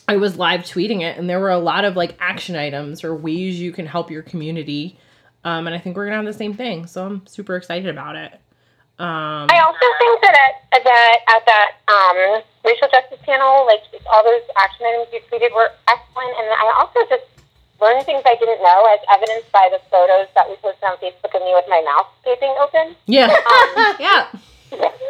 I 0.08 0.18
was 0.18 0.38
live 0.38 0.62
tweeting 0.62 1.01
it 1.01 1.18
and 1.18 1.30
there 1.30 1.39
were 1.39 1.51
a 1.51 1.58
lot 1.58 1.86
of 1.86 1.95
like 1.95 2.16
action 2.20 2.56
items 2.56 3.03
or 3.03 3.16
ways 3.16 3.60
you 3.60 3.72
can 3.72 3.86
help 3.86 4.12
your 4.12 4.22
community. 4.22 4.99
Um, 5.43 5.68
and 5.68 5.76
I 5.76 5.80
think 5.80 5.95
we're 5.95 6.06
gonna 6.06 6.18
have 6.18 6.26
the 6.26 6.34
same 6.34 6.53
thing. 6.53 6.86
So 6.88 7.06
I'm 7.06 7.26
super 7.28 7.56
excited 7.56 7.89
about 7.89 8.16
it. 8.16 8.34
Um, 8.97 9.51
I 9.51 9.60
also 9.60 9.88
think 9.99 10.22
that 10.22 10.36
at, 10.39 10.80
at 10.80 10.84
that 10.86 11.18
at 11.28 11.43
that 11.45 11.70
um, 11.91 12.41
racial 12.64 12.88
justice 12.88 13.20
panel, 13.26 13.66
like 13.66 13.84
all 14.08 14.24
those 14.24 14.41
action 14.56 14.86
items 14.88 15.12
you 15.12 15.20
tweeted 15.28 15.53
were 15.53 15.70
excellent, 15.89 16.32
and 16.39 16.47
I 16.47 16.74
also 16.80 17.03
just 17.10 17.28
learned 17.82 18.06
things 18.06 18.24
I 18.26 18.36
didn't 18.39 18.64
know, 18.64 18.88
as 18.95 18.99
evidenced 19.12 19.51
by 19.51 19.68
the 19.68 19.84
photos 19.91 20.28
that 20.36 20.47
we 20.47 20.56
posted 20.64 20.84
on 20.88 20.95
Facebook 21.03 21.36
of 21.36 21.41
me 21.43 21.51
with 21.51 21.66
my 21.68 21.84
mouth 21.84 22.08
gaping 22.24 22.56
open. 22.58 22.95
Yeah. 23.06 23.36
yeah. 23.99 24.32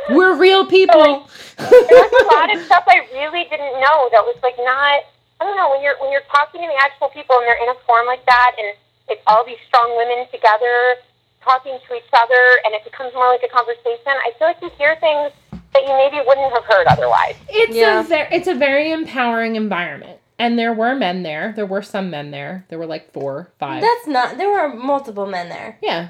We're 0.09 0.37
real 0.37 0.65
people. 0.67 1.27
There 1.57 1.69
was 1.69 2.21
a 2.21 2.35
lot 2.35 2.53
of 2.55 2.63
stuff 2.65 2.83
I 2.87 3.07
really 3.13 3.43
didn't 3.49 3.73
know 3.81 4.09
that 4.11 4.21
was 4.23 4.37
like 4.43 4.57
not. 4.57 5.01
I 5.39 5.43
don't 5.43 5.57
know 5.57 5.69
when 5.71 5.81
you're 5.81 5.95
when 5.99 6.11
you're 6.11 6.25
talking 6.31 6.61
to 6.61 6.67
the 6.67 6.77
actual 6.83 7.09
people 7.09 7.35
and 7.37 7.43
they're 7.47 7.61
in 7.61 7.69
a 7.69 7.77
forum 7.85 8.05
like 8.07 8.25
that, 8.25 8.55
and 8.57 8.75
it's 9.09 9.21
all 9.27 9.45
these 9.45 9.57
strong 9.67 9.95
women 9.97 10.25
together 10.31 10.95
talking 11.41 11.77
to 11.87 11.95
each 11.95 12.09
other, 12.13 12.43
and 12.65 12.73
it 12.73 12.83
becomes 12.83 13.13
more 13.13 13.29
like 13.29 13.41
a 13.43 13.49
conversation. 13.53 14.07
I 14.07 14.31
feel 14.37 14.47
like 14.47 14.61
you 14.61 14.69
hear 14.77 14.95
things 14.99 15.31
that 15.73 15.83
you 15.83 15.93
maybe 15.97 16.23
wouldn't 16.25 16.53
have 16.53 16.63
heard 16.65 16.87
otherwise. 16.87 17.35
It's 17.49 17.75
Yeah. 17.75 17.99
a 17.99 18.03
very 18.03 18.27
it's 18.31 18.47
a 18.47 18.55
very 18.55 18.91
empowering 18.91 19.55
environment. 19.55 20.19
And 20.37 20.59
there 20.59 20.73
were 20.73 20.95
men 20.95 21.23
there. 21.23 21.53
There 21.55 21.65
were 21.65 21.81
some 21.81 22.09
men 22.09 22.31
there. 22.31 22.65
There 22.67 22.77
were 22.77 22.85
like 22.85 23.11
four, 23.13 23.51
five. 23.57 23.81
That's 23.81 24.07
not. 24.07 24.37
There 24.37 24.49
were 24.49 24.67
multiple 24.75 25.25
men 25.25 25.47
there, 25.49 25.77
yeah. 25.81 26.09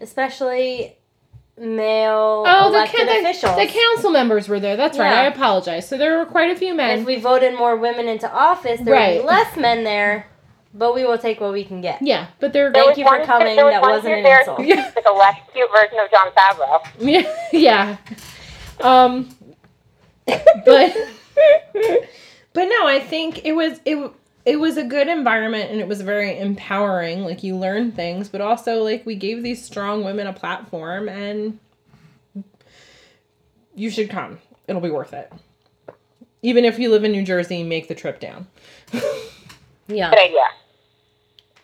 especially 0.00 0.95
male 1.58 2.44
Oh, 2.46 2.70
the, 2.70 2.78
elected 2.78 3.00
ca- 3.00 3.04
the, 3.06 3.18
officials. 3.20 3.56
the 3.56 3.66
council 3.66 4.10
members 4.10 4.48
were 4.48 4.60
there. 4.60 4.76
That's 4.76 4.98
right. 4.98 5.12
I 5.12 5.24
apologize. 5.26 5.88
So 5.88 5.96
there 5.96 6.18
were 6.18 6.26
quite 6.26 6.50
a 6.50 6.56
few 6.56 6.74
men. 6.74 7.00
if 7.00 7.06
we 7.06 7.16
voted 7.16 7.54
more 7.56 7.76
women 7.76 8.08
into 8.08 8.30
office, 8.30 8.80
there 8.82 8.94
would 8.94 9.22
be 9.22 9.26
less 9.26 9.56
men 9.56 9.84
there. 9.84 10.26
But 10.74 10.94
we 10.94 11.04
will 11.06 11.16
take 11.16 11.40
what 11.40 11.54
we 11.54 11.64
can 11.64 11.80
get. 11.80 12.02
Yeah, 12.02 12.26
but 12.38 12.52
they're 12.52 12.70
There 12.70 12.84
Thank 12.84 12.98
you 12.98 13.06
for 13.06 13.24
coming. 13.24 13.56
there 13.56 13.64
was 13.64 13.72
That 13.72 13.80
wasn't 13.82 14.14
an 14.14 14.22
there 14.22 14.40
insult. 14.40 14.58
who 14.60 14.66
was 14.66 14.76
like 14.94 15.06
a 15.08 15.12
less 15.12 15.36
cute 15.54 15.70
version 15.72 15.98
of 15.98 16.10
Jon 16.10 16.30
Favreau. 16.32 16.86
yeah, 17.00 17.36
yeah. 17.50 17.96
Um, 18.82 19.34
but 20.26 20.94
but 22.52 22.64
no, 22.64 22.86
I 22.86 23.00
think 23.00 23.46
it 23.46 23.52
was 23.52 23.80
it 23.86 24.12
it 24.46 24.60
was 24.60 24.76
a 24.76 24.84
good 24.84 25.08
environment 25.08 25.70
and 25.72 25.80
it 25.80 25.88
was 25.88 26.00
very 26.00 26.38
empowering. 26.38 27.24
Like 27.24 27.42
you 27.42 27.56
learn 27.56 27.92
things, 27.92 28.28
but 28.28 28.40
also 28.40 28.82
like 28.82 29.04
we 29.04 29.16
gave 29.16 29.42
these 29.42 29.62
strong 29.62 30.04
women 30.04 30.26
a 30.26 30.32
platform, 30.32 31.08
and 31.08 31.58
you 33.74 33.90
should 33.90 34.08
come. 34.08 34.38
It'll 34.68 34.80
be 34.80 34.90
worth 34.90 35.12
it. 35.12 35.30
Even 36.42 36.64
if 36.64 36.78
you 36.78 36.90
live 36.90 37.02
in 37.02 37.12
New 37.12 37.24
Jersey, 37.24 37.64
make 37.64 37.88
the 37.88 37.94
trip 37.94 38.20
down. 38.20 38.46
Yeah. 39.88 40.10
Good 40.10 40.18
idea. 40.18 40.40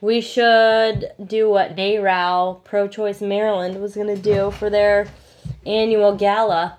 We 0.00 0.20
should 0.20 1.10
do 1.24 1.48
what 1.48 1.76
NARAL 1.76 2.62
Pro 2.64 2.88
Choice 2.88 3.20
Maryland 3.20 3.80
was 3.80 3.94
going 3.94 4.14
to 4.14 4.20
do 4.20 4.50
for 4.52 4.70
their 4.70 5.08
annual 5.66 6.14
gala 6.14 6.78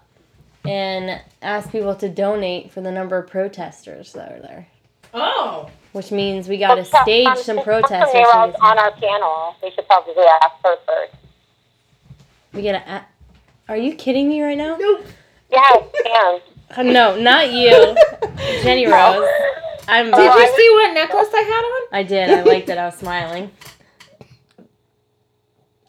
and 0.66 1.22
ask 1.42 1.72
people 1.72 1.96
to 1.96 2.10
donate 2.10 2.72
for 2.72 2.82
the 2.82 2.92
number 2.92 3.18
of 3.18 3.30
protesters 3.30 4.14
that 4.14 4.32
are 4.32 4.40
there. 4.42 4.68
Oh, 5.14 5.70
which 5.94 6.12
means 6.12 6.48
we 6.48 6.58
got 6.58 6.76
to 6.76 6.88
Well, 6.92 7.04
stage 7.04 7.28
um, 7.28 7.36
some 7.38 7.44
since 7.58 7.64
protests. 7.64 7.90
Dr. 7.90 8.18
or 8.18 8.24
Mayraw's 8.26 8.34
something. 8.34 8.62
on 8.62 8.80
our 8.80 8.92
panel. 8.92 9.56
We 9.64 9.72
should 9.72 9.88
probably 9.88 10.14
ask 10.42 10.56
her 10.64 10.76
first. 10.86 11.14
We 12.54 12.62
gotta. 12.64 12.84
a- 12.92 13.06
Are 13.70 13.78
you 13.78 13.96
kidding 13.96 14.28
me 14.30 14.44
right 14.44 14.58
now? 14.58 14.76
Nope. 14.78 15.06
Yes, 15.52 15.84
Pam. 16.06 16.40
Uh, 16.76 16.84
no, 16.84 17.16
not 17.20 17.52
you, 17.52 17.96
Jenny 18.64 18.86
Rose. 18.88 19.28
I'm. 19.88 20.06
Did 20.06 20.14
Oh, 20.16 20.24
you 20.24 20.30
I- 20.30 20.54
see 20.56 20.70
what 20.72 20.94
necklace 20.94 21.30
I 21.34 21.42
had 21.42 21.64
on? 21.64 22.00
I 22.00 22.04
did. 22.04 22.30
I 22.32 22.42
liked 22.44 22.70
it. 22.70 22.78
I 22.78 22.86
was 22.86 22.96
smiling. 22.96 23.52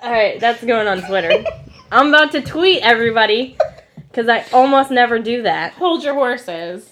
All 0.02 0.12
right, 0.12 0.38
that's 0.38 0.62
going 0.62 0.86
on 0.86 1.00
Twitter. 1.02 1.44
I'm 1.92 2.08
about 2.08 2.32
to 2.32 2.42
tweet 2.42 2.82
everybody 2.82 3.56
because 4.10 4.28
I 4.28 4.44
almost 4.52 4.90
never 4.90 5.18
do 5.18 5.42
that. 5.42 5.72
Hold 5.74 6.02
your 6.04 6.14
horses. 6.14 6.90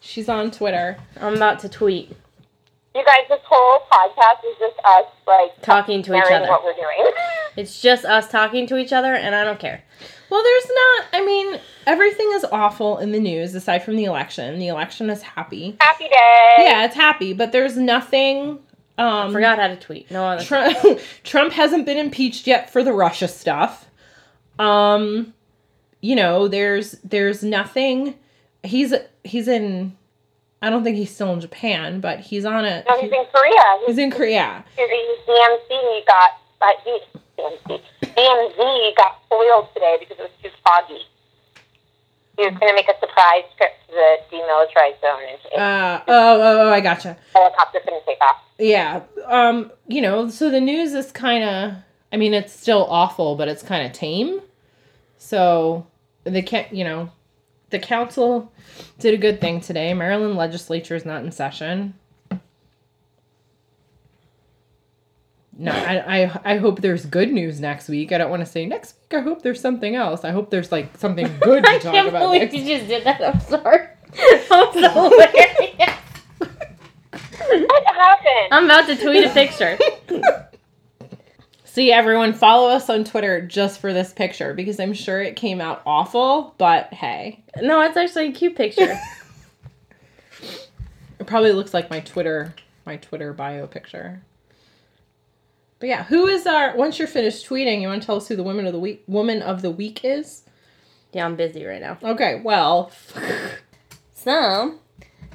She's 0.00 0.28
on 0.28 0.50
Twitter. 0.50 0.96
I'm 1.20 1.34
about 1.34 1.60
to 1.60 1.68
tweet, 1.68 2.12
You 2.94 3.04
guys, 3.04 3.20
this 3.28 3.40
whole 3.44 3.80
podcast 3.90 4.44
is 4.50 4.58
just 4.58 4.76
us, 4.84 5.06
like, 5.26 5.62
talking 5.62 6.02
to 6.02 6.14
each 6.14 6.24
other. 6.30 6.46
what 6.48 6.64
we're 6.64 6.74
doing. 6.74 7.10
It's 7.54 7.82
just 7.82 8.06
us 8.06 8.30
talking 8.30 8.66
to 8.68 8.78
each 8.78 8.94
other, 8.94 9.12
and 9.12 9.34
I 9.34 9.44
don't 9.44 9.58
care. 9.60 9.82
Well, 10.30 10.42
there's 10.42 10.66
not. 10.66 11.04
I 11.12 11.22
mean, 11.22 11.60
everything 11.86 12.30
is 12.32 12.46
awful 12.50 12.96
in 12.96 13.12
the 13.12 13.20
news 13.20 13.54
aside 13.54 13.80
from 13.80 13.96
the 13.96 14.04
election. 14.04 14.58
The 14.58 14.68
election 14.68 15.10
is 15.10 15.20
happy. 15.20 15.76
Happy 15.78 16.04
day. 16.04 16.54
Yeah, 16.60 16.86
it's 16.86 16.94
happy, 16.94 17.34
but 17.34 17.52
there's 17.52 17.76
nothing. 17.76 18.58
Um, 18.96 19.32
Forgot 19.34 19.58
how 19.58 19.68
to 19.68 19.76
tweet. 19.76 20.10
No 20.10 20.24
other. 20.24 20.42
Trump, 20.42 20.98
Trump 21.24 21.52
hasn't 21.52 21.84
been 21.84 21.98
impeached 21.98 22.46
yet 22.46 22.70
for 22.70 22.82
the 22.82 22.94
Russia 22.94 23.28
stuff. 23.28 23.86
Um, 24.58 25.34
you 26.00 26.16
know, 26.16 26.48
there's 26.48 26.92
there's 27.04 27.42
nothing. 27.44 28.14
He's 28.62 28.94
he's 29.24 29.46
in. 29.46 29.94
I 30.62 30.70
don't 30.70 30.84
think 30.84 30.96
he's 30.96 31.14
still 31.14 31.32
in 31.32 31.40
Japan, 31.40 32.00
but 32.00 32.20
he's 32.20 32.44
on 32.44 32.64
a. 32.64 32.84
No, 32.88 33.00
he's 33.00 33.10
in 33.12 33.26
Korea. 33.32 33.62
He's, 33.80 33.88
he's 33.88 33.98
in 33.98 34.10
Korea. 34.10 34.64
his 34.76 34.88
DMC 35.26 36.06
got, 36.06 36.30
uh, 36.60 36.66
he, 36.84 37.00
DMC, 37.38 37.80
DMZ 38.02 38.96
got 38.96 39.18
foiled 39.28 39.68
today 39.74 39.96
because 40.00 40.18
it 40.18 40.22
was 40.22 40.30
too 40.42 40.50
foggy. 40.64 41.02
He 42.36 42.44
was 42.44 42.54
going 42.58 42.72
to 42.72 42.74
make 42.74 42.88
a 42.88 42.98
surprise 42.98 43.44
trip 43.58 43.72
to 43.88 43.92
the 43.92 44.16
demilitarized 44.32 45.00
zone 45.02 45.20
and 45.28 45.60
Uh, 45.60 46.02
oh, 46.08 46.40
oh, 46.40 46.68
oh, 46.68 46.72
I 46.72 46.80
gotcha. 46.80 47.16
helicopter 47.34 47.80
couldn't 47.84 48.06
take 48.06 48.20
off. 48.22 48.36
Yeah. 48.58 49.02
Um, 49.26 49.70
you 49.86 50.00
know, 50.00 50.30
so 50.30 50.48
the 50.48 50.60
news 50.60 50.94
is 50.94 51.12
kind 51.12 51.44
of 51.44 51.74
I 52.12 52.18
mean, 52.18 52.34
it's 52.34 52.52
still 52.52 52.86
awful, 52.90 53.36
but 53.36 53.48
it's 53.48 53.62
kind 53.62 53.86
of 53.86 53.92
tame. 53.92 54.40
So, 55.16 55.86
they 56.24 56.42
can't, 56.42 56.72
you 56.72 56.84
know, 56.84 57.10
the 57.72 57.78
council 57.80 58.52
did 59.00 59.12
a 59.14 59.16
good 59.16 59.40
thing 59.40 59.60
today. 59.60 59.92
Maryland 59.94 60.36
legislature 60.36 60.94
is 60.94 61.04
not 61.04 61.24
in 61.24 61.32
session. 61.32 61.94
No, 65.58 65.70
I, 65.70 66.22
I 66.22 66.40
I 66.54 66.56
hope 66.56 66.80
there's 66.80 67.04
good 67.04 67.30
news 67.30 67.60
next 67.60 67.88
week. 67.88 68.10
I 68.10 68.18
don't 68.18 68.30
want 68.30 68.40
to 68.40 68.46
say 68.50 68.64
next 68.64 68.94
week. 69.02 69.20
I 69.20 69.22
hope 69.22 69.42
there's 69.42 69.60
something 69.60 69.94
else. 69.94 70.24
I 70.24 70.30
hope 70.30 70.50
there's 70.50 70.72
like 70.72 70.96
something 70.96 71.26
good 71.40 71.62
to 71.64 71.70
talk 71.70 71.72
about. 71.72 71.74
I 71.74 71.78
talk 71.78 71.92
can't 71.94 72.08
about 72.08 72.20
believe 72.20 72.42
next. 72.42 72.54
you 72.56 72.64
just 72.78 72.88
did 72.88 73.04
that. 73.04 73.20
I'm 73.22 73.40
sorry. 73.40 73.86
I'm 74.50 74.72
so 74.72 75.10
hilarious. 75.10 75.98
What 77.44 77.84
happened? 77.86 78.48
I'm 78.50 78.64
about 78.64 78.86
to 78.86 78.96
tweet 78.96 79.24
a 79.24 79.30
picture. 79.30 79.76
See, 81.72 81.90
everyone, 81.90 82.34
follow 82.34 82.68
us 82.68 82.90
on 82.90 83.02
Twitter 83.02 83.40
just 83.40 83.80
for 83.80 83.94
this 83.94 84.12
picture 84.12 84.52
because 84.52 84.78
I'm 84.78 84.92
sure 84.92 85.22
it 85.22 85.36
came 85.36 85.58
out 85.58 85.80
awful, 85.86 86.54
but 86.58 86.92
hey. 86.92 87.42
No, 87.62 87.80
it's 87.80 87.96
actually 87.96 88.26
a 88.26 88.32
cute 88.32 88.56
picture. 88.56 88.94
It 91.18 91.26
probably 91.26 91.52
looks 91.52 91.72
like 91.72 91.88
my 91.88 92.00
Twitter 92.00 92.54
my 92.84 92.96
Twitter 92.96 93.32
bio 93.32 93.66
picture. 93.66 94.20
But 95.78 95.88
yeah, 95.88 96.02
who 96.02 96.26
is 96.26 96.46
our 96.46 96.76
once 96.76 96.98
you're 96.98 97.08
finished 97.08 97.48
tweeting, 97.48 97.80
you 97.80 97.88
want 97.88 98.02
to 98.02 98.06
tell 98.06 98.16
us 98.16 98.28
who 98.28 98.36
the 98.36 98.42
woman 98.42 98.66
of 98.66 98.74
the 98.74 98.78
week 98.78 99.02
woman 99.06 99.40
of 99.40 99.62
the 99.62 99.70
week 99.70 100.04
is? 100.04 100.42
Yeah, 101.14 101.24
I'm 101.24 101.36
busy 101.36 101.64
right 101.64 101.80
now. 101.80 101.96
Okay, 102.02 102.42
well, 102.44 102.92
So, 104.14 104.74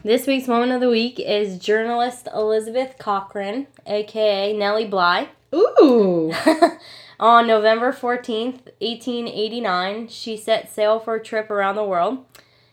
this 0.04 0.28
week's 0.28 0.48
moment 0.48 0.72
of 0.72 0.82
the 0.82 0.90
week 0.90 1.20
is 1.20 1.58
journalist 1.58 2.28
Elizabeth 2.32 2.98
Cochran, 3.00 3.66
aka 3.88 4.54
Nellie 4.54 4.86
Bly. 4.86 5.30
Ooh. 5.54 6.34
On 7.20 7.48
November 7.48 7.92
14th, 7.92 8.66
1889, 8.80 10.08
she 10.08 10.38
set 10.38 10.72
sail 10.72 11.00
for 11.00 11.16
a 11.16 11.24
trip 11.24 11.50
around 11.50 11.76
the 11.76 11.84
world. 11.84 12.24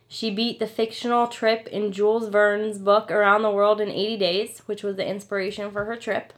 She 0.06 0.30
beat 0.30 0.58
the 0.58 0.66
fictional 0.66 1.26
trip 1.26 1.66
in 1.68 1.92
Jules 1.92 2.28
Verne's 2.28 2.78
book 2.78 3.10
Around 3.10 3.42
the 3.42 3.50
World 3.50 3.80
in 3.80 3.88
80 3.88 4.16
Days, 4.18 4.62
which 4.66 4.82
was 4.82 4.96
the 4.96 5.06
inspiration 5.06 5.70
for 5.70 5.86
her 5.86 5.96
trip. 5.96 6.34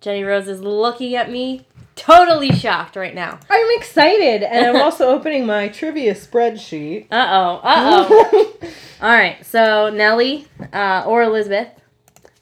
Jenny 0.00 0.24
Rose 0.24 0.48
is 0.48 0.60
looking 0.60 1.14
at 1.14 1.30
me 1.30 1.66
totally 1.94 2.52
shocked 2.52 2.96
right 2.96 3.14
now. 3.14 3.40
I'm 3.48 3.78
excited 3.78 4.42
and 4.42 4.66
I'm 4.66 4.82
also 4.82 5.06
opening 5.14 5.46
my 5.46 5.68
trivia 5.68 6.14
spreadsheet. 6.14 7.06
Uh 7.10 7.26
oh, 7.30 7.60
uh 7.62 8.08
oh. 8.10 8.52
All 9.00 9.10
right, 9.10 9.44
so 9.44 9.90
Nellie, 9.90 10.46
uh, 10.72 11.04
or 11.06 11.22
Elizabeth, 11.22 11.68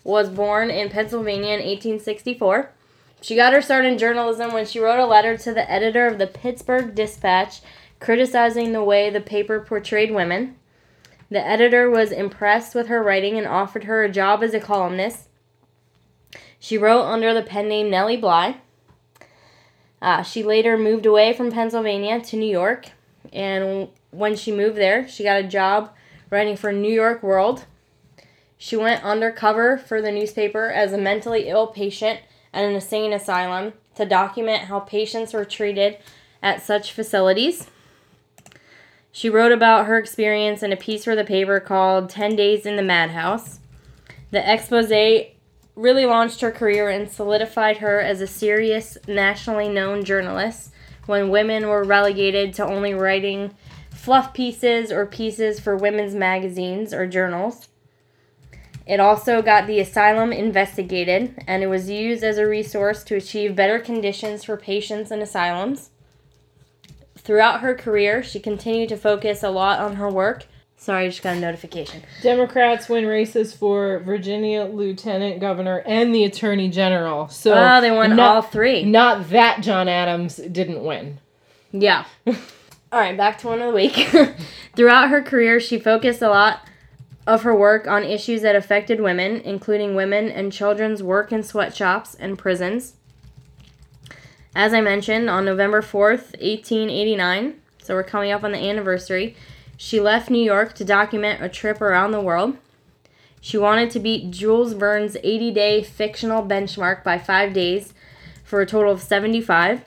was 0.03 0.29
born 0.29 0.71
in 0.71 0.91
Pennsylvania 0.91 1.55
in 1.55 1.65
1864. 1.65 2.71
She 3.25 3.37
got 3.37 3.55
her 3.55 3.63
start 3.63 3.87
in 3.87 3.97
journalism 3.97 4.53
when 4.53 4.67
she 4.67 4.79
wrote 4.79 5.01
a 5.01 5.07
letter 5.07 5.35
to 5.35 5.55
the 5.55 5.71
editor 5.71 6.07
of 6.07 6.19
the 6.19 6.27
Pittsburgh 6.27 6.95
Dispatch 6.95 7.63
criticizing 7.99 8.73
the 8.73 8.85
way 8.85 9.09
the 9.09 9.19
paper 9.19 9.61
portrayed 9.61 10.15
women. 10.15 10.57
The 11.31 11.43
editor 11.43 11.89
was 11.89 12.13
impressed 12.13 12.75
with 12.75 12.89
her 12.89 13.03
writing 13.03 13.39
and 13.39 13.47
offered 13.47 13.85
her 13.85 14.05
a 14.05 14.13
job 14.13 14.43
as 14.43 14.53
a 14.53 14.61
columnist. 14.61 15.31
She 16.59 16.77
wrote 16.77 17.05
under 17.05 17.33
the 17.33 17.41
pen 17.41 17.67
name 17.67 17.89
Nellie 17.89 18.19
Bly. 18.19 18.59
Uh, 20.03 20.23
she 20.23 20.43
later 20.43 20.77
moved 20.77 21.07
away 21.07 21.33
from 21.33 21.51
Pennsylvania 21.51 22.21
to 22.21 22.37
New 22.37 22.45
York, 22.45 22.91
and 23.33 23.89
when 24.11 24.37
she 24.37 24.53
moved 24.53 24.77
there, 24.77 25.09
she 25.09 25.25
got 25.25 25.41
a 25.41 25.49
job 25.49 25.95
writing 26.29 26.59
for 26.59 26.73
New 26.75 26.93
York 26.93 27.23
World. 27.23 27.65
She 28.59 28.77
went 28.77 29.03
undercover 29.03 29.79
for 29.79 30.03
the 30.03 30.13
newspaper 30.13 30.67
as 30.69 30.93
a 30.93 30.99
mentally 30.99 31.49
ill 31.49 31.69
patient 31.69 32.21
at 32.21 32.25
an 32.55 32.75
insane 32.75 33.13
asylum 33.13 33.75
to 33.97 34.07
document 34.07 34.65
how 34.65 34.81
patients 34.81 35.35
were 35.35 35.45
treated 35.45 35.99
at 36.43 36.63
such 36.63 36.93
facilities. 36.93 37.69
She 39.13 39.31
wrote 39.31 39.53
about 39.53 39.87
her 39.87 39.99
experience 39.99 40.63
in 40.63 40.73
a 40.73 40.77
piece 40.77 41.05
for 41.05 41.15
the 41.15 41.25
paper 41.25 41.61
called 41.61 42.11
10 42.11 42.35
Days 42.37 42.67
in 42.67 42.77
the 42.77 42.83
Madhouse. 42.83 43.61
The 44.31 44.53
expose 44.53 44.91
really 45.77 46.07
launched 46.07 46.41
her 46.41 46.51
career 46.51 46.89
and 46.89 47.11
solidified 47.11 47.79
her 47.79 48.01
as 48.01 48.21
a 48.21 48.27
serious, 48.27 48.99
nationally 49.07 49.69
known 49.69 50.05
journalist 50.05 50.73
when 51.07 51.29
women 51.29 51.69
were 51.69 51.85
relegated 51.85 52.55
to 52.55 52.65
only 52.65 52.95
writing 52.95 53.55
fluff 53.91 54.35
pieces 54.35 54.91
or 54.91 55.07
pieces 55.07 55.61
for 55.61 55.77
women's 55.77 56.15
magazines 56.15 56.93
or 56.93 57.07
journals. 57.07 57.69
It 58.87 59.01
also 59.01 59.41
got 59.41 59.67
the 59.67 59.81
asylum 59.81 60.33
investigated, 60.33 61.43
and 61.47 61.63
it 61.63 61.69
was 61.69 61.89
used 61.89 62.23
as 62.23 62.37
a 62.37 62.47
resource 62.47 63.03
to 63.05 63.17
achieve 63.17 63.57
better 63.57 63.79
conditions 63.79 64.45
for 64.45 64.57
patients 64.57 65.11
in 65.11 65.23
asylums. 65.23 65.91
Throughout 67.17 67.61
her 67.61 67.75
career, 67.75 68.23
she 68.23 68.39
continued 68.41 68.91
to 68.91 68.97
focus 68.99 69.43
a 69.43 69.49
lot 69.49 69.79
on 69.81 69.97
her 69.97 70.11
work. 70.11 70.45
Sorry, 70.77 71.07
I 71.07 71.09
just 71.09 71.23
got 71.23 71.39
a 71.39 71.41
notification. 71.41 72.03
Democrats 72.21 72.91
win 72.91 73.07
races 73.07 73.55
for 73.55 74.01
Virginia 74.01 74.65
Lieutenant 74.65 75.41
Governor 75.41 75.83
and 75.87 76.15
the 76.15 76.25
Attorney 76.25 76.69
General. 76.69 77.29
So 77.29 77.55
Oh, 77.55 77.81
they 77.81 77.91
won 77.91 78.15
not, 78.17 78.37
all 78.37 78.43
three. 78.43 78.85
Not 78.85 79.31
that 79.31 79.63
John 79.63 79.89
Adams 79.89 80.37
didn't 80.37 80.85
win. 80.85 81.21
Yeah. 81.73 82.05
All 82.27 83.01
right, 83.01 83.17
back 83.17 83.39
to 83.39 83.49
one 83.49 83.61
of 83.61 83.69
the 83.69 83.75
week. 83.75 84.09
Throughout 84.77 85.09
her 85.09 85.23
career, 85.23 85.59
she 85.59 85.79
focused 85.81 86.23
a 86.23 86.29
lot 86.29 86.61
of 87.27 87.43
her 87.43 87.55
work 87.55 87.87
on 87.87 88.05
issues 88.05 88.43
that 88.43 88.57
affected 88.57 89.01
women, 89.01 89.41
including 89.41 89.95
women 89.95 90.31
and 90.31 90.53
children's 90.53 91.03
work 91.03 91.33
in 91.33 91.43
sweatshops 91.43 92.15
and 92.15 92.39
prisons. 92.39 92.95
As 94.55 94.73
I 94.73 94.81
mentioned, 94.81 95.29
on 95.29 95.45
November 95.45 95.83
4th, 95.83 96.33
1889, 96.41 97.61
so 97.83 97.95
we're 97.95 98.05
coming 98.05 98.31
up 98.31 98.45
on 98.45 98.53
the 98.53 98.59
anniversary, 98.59 99.35
she 99.77 100.01
left 100.01 100.31
New 100.31 100.43
York 100.43 100.75
to 100.75 100.85
document 100.85 101.43
a 101.43 101.49
trip 101.49 101.81
around 101.81 102.13
the 102.13 102.21
world. 102.21 102.57
She 103.41 103.59
wanted 103.59 103.91
to 103.91 104.01
beat 104.01 104.31
Jules 104.31 104.73
Verne's 104.73 105.17
80 105.23 105.51
day 105.51 105.83
fictional 105.83 106.43
benchmark 106.43 107.03
by 107.03 107.19
five 107.19 107.53
days 107.53 107.93
for 108.45 108.61
a 108.61 108.67
total 108.67 108.93
of 108.93 109.03
75. 109.03 109.85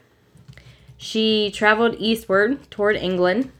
She 0.98 1.50
traveled 1.52 1.96
eastward 1.98 2.70
toward 2.70 2.98
England. 2.98 3.52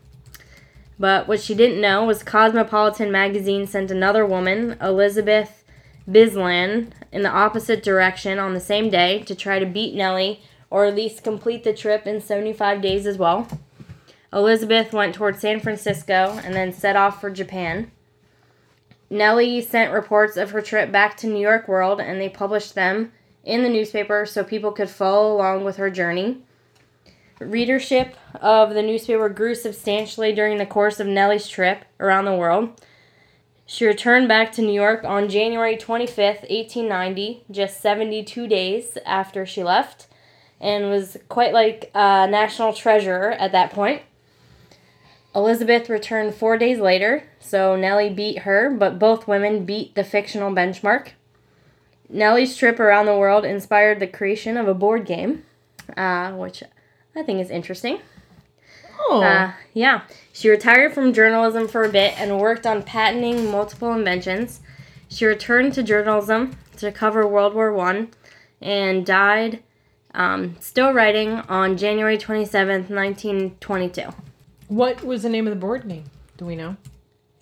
But 1.00 1.28
what 1.28 1.42
she 1.42 1.54
didn't 1.54 1.82
know 1.82 2.06
was 2.06 2.24
Cosmopolitan 2.24 3.12
magazine 3.12 3.68
sent 3.68 3.92
another 3.92 4.26
woman, 4.26 4.78
Elizabeth 4.82 5.64
Bisland, 6.10 6.92
in 7.12 7.22
the 7.22 7.30
opposite 7.30 7.84
direction 7.84 8.40
on 8.40 8.54
the 8.54 8.60
same 8.60 8.90
day 8.90 9.22
to 9.24 9.36
try 9.36 9.60
to 9.60 9.66
beat 9.66 9.94
Nellie 9.94 10.42
or 10.70 10.86
at 10.86 10.96
least 10.96 11.24
complete 11.24 11.64
the 11.64 11.74
trip 11.74 12.08
in 12.08 12.20
75 12.20 12.82
days 12.82 13.06
as 13.06 13.18
well. 13.18 13.48
Elizabeth 14.34 14.92
went 14.92 15.16
toward 15.16 15.40
San 15.40 15.60
Francisco 15.60 16.40
and 16.44 16.54
then 16.54 16.74
set 16.74 16.96
off 16.96 17.22
for 17.22 17.30
Japan. 17.30 17.92
Nellie 19.10 19.62
sent 19.62 19.94
reports 19.94 20.36
of 20.36 20.52
her 20.52 20.62
trip 20.62 20.92
back 20.92 21.16
to 21.18 21.28
New 21.28 21.40
York 21.40 21.68
World 21.68 22.02
and 22.02 22.20
they 22.20 22.28
published 22.28 22.76
them 22.76 23.14
in 23.46 23.64
the 23.64 23.70
newspaper 23.70 24.26
so 24.26 24.44
people 24.44 24.72
could 24.74 24.90
follow 24.90 25.34
along 25.34 25.64
with 25.64 25.78
her 25.78 25.90
journey. 25.90 26.44
Readership 27.40 28.16
of 28.42 28.74
the 28.74 28.82
newspaper 28.82 29.30
grew 29.30 29.54
substantially 29.54 30.34
during 30.34 30.58
the 30.58 30.66
course 30.66 31.00
of 31.00 31.08
Nellie's 31.08 31.48
trip 31.48 31.86
around 32.00 32.26
the 32.26 32.34
world. 32.34 32.82
She 33.66 33.86
returned 33.86 34.28
back 34.28 34.52
to 34.54 34.62
New 34.62 34.74
York 34.74 35.04
on 35.04 35.30
January 35.30 35.76
25th, 35.76 36.50
1890, 36.50 37.44
just 37.52 37.82
72 37.82 38.48
days 38.48 38.98
after 39.06 39.46
she 39.46 39.62
left, 39.62 40.08
and 40.60 40.90
was 40.90 41.18
quite 41.30 41.54
like 41.54 41.92
a 41.94 42.28
national 42.28 42.74
treasure 42.74 43.32
at 43.32 43.52
that 43.52 43.72
point. 43.72 44.02
Elizabeth 45.36 45.90
returned 45.90 46.34
four 46.34 46.58
days 46.58 46.80
later, 46.80 47.24
so 47.40 47.76
Nellie 47.76 48.10
beat 48.10 48.40
her, 48.40 48.72
but 48.72 48.98
both 48.98 49.28
women 49.28 49.66
beat 49.66 49.94
the 49.94 50.04
fictional 50.04 50.52
benchmark. 50.52 51.10
Nellie's 52.10 52.58
trip 52.58 52.80
around 52.80 53.06
the 53.06 53.18
world 53.18 53.46
inspired 53.46 54.00
the 54.00 54.08
creation 54.08 54.58
of 54.58 54.68
a 54.68 54.74
board 54.74 55.06
game, 55.06 55.44
uh, 55.96 56.32
which 56.32 56.64
I 57.18 57.24
think 57.24 57.42
is 57.42 57.50
interesting. 57.50 58.00
Oh. 59.10 59.22
Uh, 59.22 59.54
yeah. 59.74 60.02
She 60.32 60.50
retired 60.50 60.94
from 60.94 61.14
journalism 61.14 61.68
for 61.68 61.84
a 61.84 61.90
bit 61.90 62.20
and 62.20 62.40
worked 62.40 62.66
on 62.68 62.84
patenting 62.84 63.50
multiple 63.50 63.92
inventions. 63.94 64.60
She 65.10 65.26
returned 65.26 65.74
to 65.74 65.84
journalism 65.84 66.58
to 66.78 66.92
cover 66.92 67.28
World 67.28 67.56
War 67.56 67.74
One, 67.74 68.10
and 68.62 69.06
died 69.06 69.64
um, 70.14 70.56
still 70.60 70.94
writing 70.94 71.30
on 71.50 71.78
January 71.78 72.18
27th, 72.18 72.90
1922. 72.90 74.10
what 74.68 75.04
was 75.04 75.24
the 75.24 75.30
name 75.30 75.48
of 75.48 75.54
the 75.54 75.60
board 75.60 75.88
game? 75.88 76.06
Do 76.38 76.46
we 76.46 76.56
know? 76.56 76.76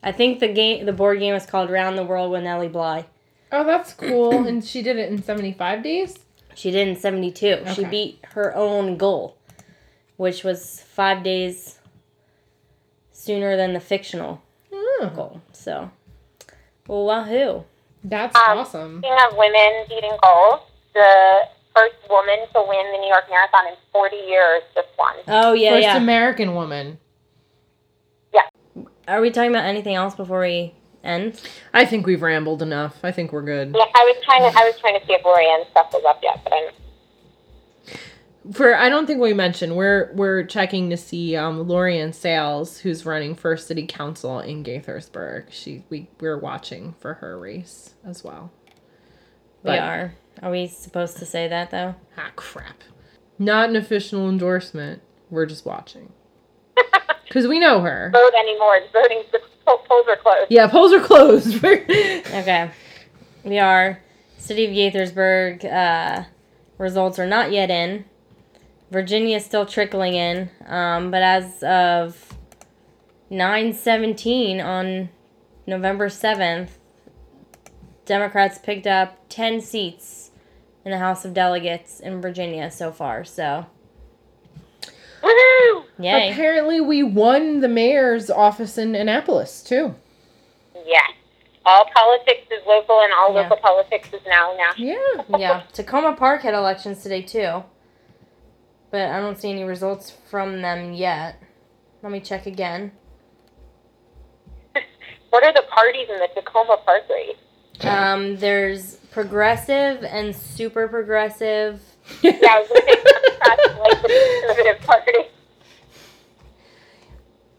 I 0.03 0.11
think 0.11 0.39
the 0.39 0.47
game, 0.47 0.85
the 0.85 0.93
board 0.93 1.19
game 1.19 1.33
was 1.33 1.45
called 1.45 1.69
Round 1.69 1.97
the 1.97 2.03
World 2.03 2.31
with 2.31 2.43
Nellie 2.43 2.67
Bly. 2.67 3.05
Oh, 3.51 3.63
that's 3.63 3.93
cool. 3.93 4.45
and 4.47 4.63
she 4.63 4.81
did 4.81 4.97
it 4.97 5.11
in 5.11 5.21
75 5.23 5.83
days? 5.83 6.19
She 6.53 6.71
did 6.71 6.87
in 6.87 6.95
72. 6.95 7.65
She 7.73 7.83
beat 7.85 8.19
her 8.33 8.55
own 8.55 8.97
goal, 8.97 9.35
which 10.17 10.43
was 10.43 10.81
five 10.81 11.23
days 11.23 11.79
sooner 13.11 13.55
than 13.57 13.73
the 13.73 13.79
fictional 13.79 14.41
Oh, 14.71 15.11
goal. 15.13 15.41
So, 15.51 15.91
well, 16.87 17.05
wahoo. 17.05 17.63
that's 18.03 18.35
Um, 18.35 18.59
awesome. 18.59 18.99
Speaking 18.99 19.17
of 19.29 19.37
women 19.37 19.85
beating 19.89 20.15
goals, 20.23 20.61
the 20.93 21.41
first 21.75 21.95
woman 22.09 22.37
to 22.53 22.63
win 22.67 22.91
the 22.93 22.97
New 22.99 23.07
York 23.09 23.25
Marathon 23.29 23.67
in 23.67 23.73
40 23.91 24.15
years 24.15 24.61
just 24.73 24.87
won. 24.97 25.15
Oh, 25.27 25.51
yeah, 25.53 25.71
First 25.71 25.83
yeah. 25.83 25.97
American 25.97 26.55
woman. 26.55 26.99
Yeah. 28.33 28.47
Are 29.07 29.19
we 29.21 29.31
talking 29.31 29.49
about 29.49 29.65
anything 29.65 29.95
else 29.95 30.15
before 30.15 30.39
we 30.41 30.73
end? 31.03 31.41
I 31.73 31.83
think 31.85 32.05
we've 32.05 32.21
rambled 32.21 32.61
enough. 32.61 32.97
I 33.03 33.11
think 33.11 33.33
we're 33.33 33.41
good. 33.43 33.75
Yeah, 33.75 33.83
I 33.93 34.03
was 34.05 34.23
trying 34.23 34.41
to 34.49 34.57
I 34.57 34.63
was 34.63 34.79
trying 34.79 34.97
to 34.99 35.05
see 35.05 35.13
if 35.13 35.25
Laurie-Anne's 35.25 35.67
stuff 35.71 35.91
was 35.91 36.03
up 36.07 36.19
yet, 36.23 36.39
but 36.43 36.53
I'm 36.53 36.69
For 38.53 38.75
I 38.75 38.89
don't 38.89 39.07
think 39.07 39.21
we 39.21 39.33
mentioned 39.33 39.75
we're 39.75 40.11
we're 40.13 40.43
checking 40.43 40.89
to 40.91 40.97
see 40.97 41.35
um 41.35 41.67
Laurie-Anne 41.67 42.13
Sayles, 42.13 42.79
who's 42.79 43.05
running 43.05 43.35
for 43.35 43.57
city 43.57 43.85
council 43.87 44.39
in 44.39 44.63
Gaithersburg. 44.63 45.47
She 45.49 45.83
we 45.89 46.09
we're 46.19 46.37
watching 46.37 46.95
for 46.99 47.15
her 47.15 47.39
race 47.39 47.95
as 48.05 48.23
well. 48.23 48.51
We 49.63 49.71
are. 49.71 50.13
Are 50.43 50.51
we 50.51 50.67
supposed 50.67 51.17
to 51.17 51.25
say 51.25 51.47
that, 51.47 51.71
though? 51.71 51.95
Ah 52.17 52.31
crap. 52.35 52.83
Not 53.39 53.69
an 53.69 53.75
official 53.75 54.29
endorsement. 54.29 55.01
We're 55.29 55.47
just 55.47 55.65
watching. 55.65 56.11
Cause 57.31 57.47
we 57.47 57.59
know 57.59 57.81
her. 57.81 58.11
vote 58.13 58.33
anymore. 58.37 58.79
Voting 58.93 59.23
polls 59.65 60.05
are 60.07 60.15
closed. 60.17 60.51
Yeah, 60.51 60.67
polls 60.67 60.93
are 60.93 61.01
closed. 61.01 61.63
Okay. 61.65 62.69
We 63.43 63.59
are. 63.59 64.01
City 64.37 64.65
of 64.65 64.71
Gaithersburg 64.71 65.63
uh, 65.65 66.25
results 66.77 67.17
are 67.19 67.25
not 67.27 67.51
yet 67.51 67.69
in. 67.69 68.05
Virginia 68.91 69.37
is 69.37 69.45
still 69.45 69.65
trickling 69.65 70.13
in. 70.13 70.49
Um, 70.67 71.11
but 71.11 71.21
as 71.23 71.63
of 71.63 72.33
917 73.29 74.61
on 74.61 75.09
November 75.67 76.07
7th, 76.09 76.69
Democrats 78.05 78.57
picked 78.59 78.85
up 78.87 79.17
10 79.29 79.61
seats 79.61 80.31
in 80.83 80.91
the 80.91 80.99
House 80.99 81.25
of 81.25 81.33
Delegates 81.33 81.99
in 81.99 82.21
Virginia 82.21 82.69
so 82.69 82.91
far. 82.91 83.23
So, 83.23 83.65
Woohoo! 85.23 85.85
yay. 85.99 86.31
Apparently 86.31 86.79
we 86.79 87.01
won 87.01 87.61
the 87.61 87.67
mayor's 87.67 88.29
office 88.29 88.77
in 88.77 88.93
Annapolis 88.95 89.63
too. 89.63 89.95
Yes. 90.85 91.11
All 91.65 91.83
politics 91.95 92.45
is 92.51 92.61
local, 92.67 92.99
and 93.01 93.11
all 93.11 93.33
Yeah. 93.33 93.41
local 93.41 93.57
politics 93.57 94.09
is 94.13 94.21
now 94.27 94.53
national. 94.55 94.87
Yeah. 94.87 95.37
yeah, 95.39 95.61
Takoma 95.73 96.15
Park 96.15 96.43
had 96.43 96.53
elections 96.53 97.01
today 97.01 97.23
too. 97.23 97.63
But 98.95 99.09
I 99.09 99.19
don't 99.19 99.37
see 99.37 99.51
any 99.51 99.65
results 99.65 100.09
from 100.29 100.61
them 100.61 100.93
yet. 100.93 101.43
Let 102.01 102.13
me 102.13 102.21
check 102.21 102.45
again. 102.45 102.93
What 105.31 105.43
are 105.43 105.51
the 105.51 105.63
parties 105.69 106.07
in 106.09 106.17
the 106.19 106.29
Takoma 106.41 106.81
Park 106.85 107.03
race? 107.09 107.35
Um, 107.81 108.37
there's 108.37 108.95
progressive 109.11 110.01
and 110.05 110.33
super 110.33 110.87
progressive. 110.87 111.81
Yeah, 112.21 112.31
I 112.41 112.59
was 112.61 112.69
going 112.69 112.81
to 112.83 112.87
say 112.87 113.79
like 113.81 114.01
the 114.01 114.45
conservative 114.47 114.87
party. 114.87 115.29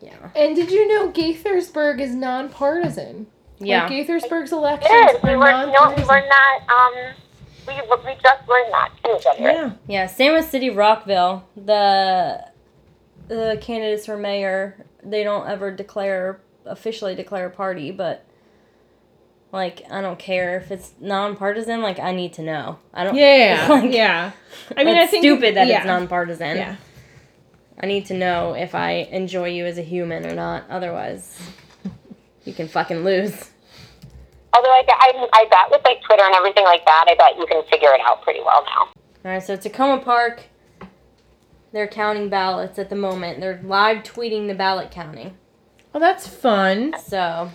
Yeah. 0.01 0.31
And 0.35 0.57
did 0.57 0.71
you 0.71 0.89
know 0.89 1.11
Gaithersburg 1.11 2.01
is 2.01 2.15
nonpartisan? 2.15 3.27
Yeah. 3.59 3.83
Like 3.83 3.93
Gaithersburg's 3.93 4.53
elections 4.53 4.89
Yes, 4.91 5.23
we 5.23 5.31
are 5.33 5.39
were. 5.39 5.45
No, 5.51 5.67
we 5.67 5.73
nonpartisan. 5.73 6.09
learned 6.09 6.31
that. 6.31 6.61
Um, 6.71 7.15
we 7.67 7.75
we 7.75 8.15
just 8.23 8.49
learned 8.49 8.73
that 8.73 8.91
too. 9.03 9.19
January. 9.23 9.55
Yeah. 9.55 9.73
Yeah, 9.87 10.07
same 10.07 10.33
with 10.35 10.49
City 10.49 10.71
Rockville. 10.71 11.47
The 11.57 12.47
the 13.29 13.59
candidates 13.61 14.07
for 14.07 14.17
mayor, 14.17 14.87
they 15.03 15.25
don't 15.25 15.49
ever 15.49 15.71
declare 15.71 16.41
officially 16.65 17.15
declare 17.15 17.47
a 17.47 17.51
party, 17.51 17.91
but 17.91 18.25
like 19.53 19.83
I 19.91 20.01
don't 20.01 20.19
care 20.19 20.59
if 20.59 20.71
it's 20.71 20.93
nonpartisan, 21.01 21.81
like 21.83 21.99
I 21.99 22.13
need 22.13 22.33
to 22.35 22.43
know. 22.43 22.79
I 22.93 23.05
don't 23.05 23.17
Yeah. 23.17 23.69
Like, 23.69 23.93
yeah. 23.93 24.33
I 24.77 24.85
mean, 24.85 24.97
I 24.97 25.03
it's 25.03 25.11
think 25.11 25.23
stupid 25.23 25.57
that 25.57 25.67
yeah. 25.67 25.79
it's 25.79 25.87
nonpartisan. 25.87 26.57
Yeah. 26.57 26.77
I 27.79 27.87
need 27.87 28.07
to 28.07 28.15
know 28.15 28.55
if 28.55 28.75
I 28.75 29.09
enjoy 29.11 29.49
you 29.49 29.67
as 29.67 29.79
a 29.79 29.83
human 29.83 30.27
or 30.27 30.35
not. 30.35 30.65
Otherwise, 30.71 31.39
you 32.45 32.55
can 32.55 32.69
fucking 32.69 33.05
lose. 33.05 33.51
Although 34.55 34.71
I, 34.71 34.85
I, 34.89 35.29
I 35.33 35.45
bet 35.51 35.71
with 35.71 35.85
like 35.85 36.03
Twitter 36.03 36.23
and 36.25 36.35
everything 36.35 36.65
like 36.65 36.85
that, 36.85 37.05
I 37.09 37.15
bet 37.15 37.39
you 37.39 37.47
can 37.47 37.63
figure 37.71 37.93
it 37.93 38.01
out 38.01 38.23
pretty 38.23 38.41
well 38.41 38.65
now. 38.65 38.89
All 39.25 39.33
right, 39.33 39.43
so 39.43 39.57
Takoma 39.57 40.03
Park, 40.03 40.45
they're 41.73 41.89
counting 41.89 42.29
ballots 42.29 42.79
at 42.79 42.89
the 42.89 42.97
moment. 42.97 43.41
They're 43.41 43.61
live 43.65 44.03
tweeting 44.03 44.47
the 44.49 44.55
ballot 44.55 44.91
counting. 44.91 45.37
Oh, 45.95 45.99
that's 45.99 46.27
fun. 46.29 46.95
So, 47.05 47.51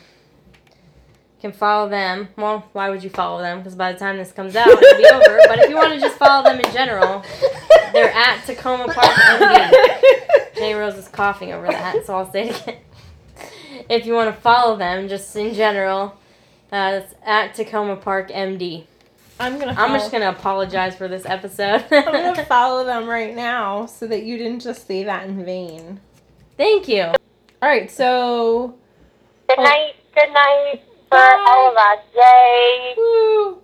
you 0.65 1.49
can 1.49 1.51
follow 1.53 1.89
them. 1.89 2.29
Well, 2.37 2.67
why 2.73 2.89
would 2.89 3.03
you 3.03 3.09
follow 3.09 3.41
them? 3.41 3.59
Because 3.59 3.75
by 3.75 3.93
the 3.93 3.99
time 3.99 4.17
this 4.17 4.31
comes 4.31 4.55
out, 4.55 4.67
it'll 4.67 4.97
be 4.97 5.05
over. 5.11 5.39
But 5.47 5.59
if 5.59 5.69
you 5.69 5.75
want 5.75 5.93
to 5.93 5.99
just 5.99 6.17
follow 6.17 6.43
them 6.43 6.59
in 6.59 6.71
general, 6.73 7.23
they're 7.93 8.11
at 8.11 8.43
Takoma 8.45 8.93
Park 8.93 9.07
MD. 9.07 10.55
Jenny 10.55 10.73
Rose 10.73 10.95
is 10.95 11.07
coughing 11.07 11.53
over 11.53 11.67
that, 11.67 12.05
so 12.05 12.15
I'll 12.15 12.31
say 12.31 12.49
it 12.49 12.61
again. 12.61 12.77
If 13.89 14.05
you 14.05 14.13
want 14.13 14.35
to 14.35 14.41
follow 14.41 14.75
them, 14.75 15.07
just 15.07 15.35
in 15.35 15.53
general, 15.53 16.15
uh, 16.71 17.01
at 17.25 17.55
Takoma 17.55 17.99
Park 18.01 18.29
MD. 18.29 18.85
I'm 19.39 19.57
gonna. 19.59 19.73
I'm 19.77 19.91
just 19.93 20.11
gonna 20.11 20.29
apologize 20.29 20.95
for 20.95 21.07
this 21.07 21.25
episode. 21.25 21.83
I'm 21.91 22.05
gonna 22.05 22.45
follow 22.49 22.83
them 22.85 23.07
right 23.07 23.35
now 23.35 23.85
so 23.87 24.05
that 24.07 24.23
you 24.23 24.37
didn't 24.37 24.59
just 24.61 24.85
say 24.87 25.03
that 25.03 25.27
in 25.27 25.43
vain. 25.43 25.99
Thank 26.57 26.87
you. 26.87 27.03
All 27.03 27.15
right, 27.69 27.89
so 27.89 28.75
Good 29.49 29.57
night. 29.59 29.93
Good 30.15 30.31
night 30.33 30.81
for 31.09 31.17
Bye. 31.17 31.45
all 31.47 31.71
of 31.71 31.77
us. 31.77 32.05
Yay! 32.15 32.93
woo. 32.97 33.57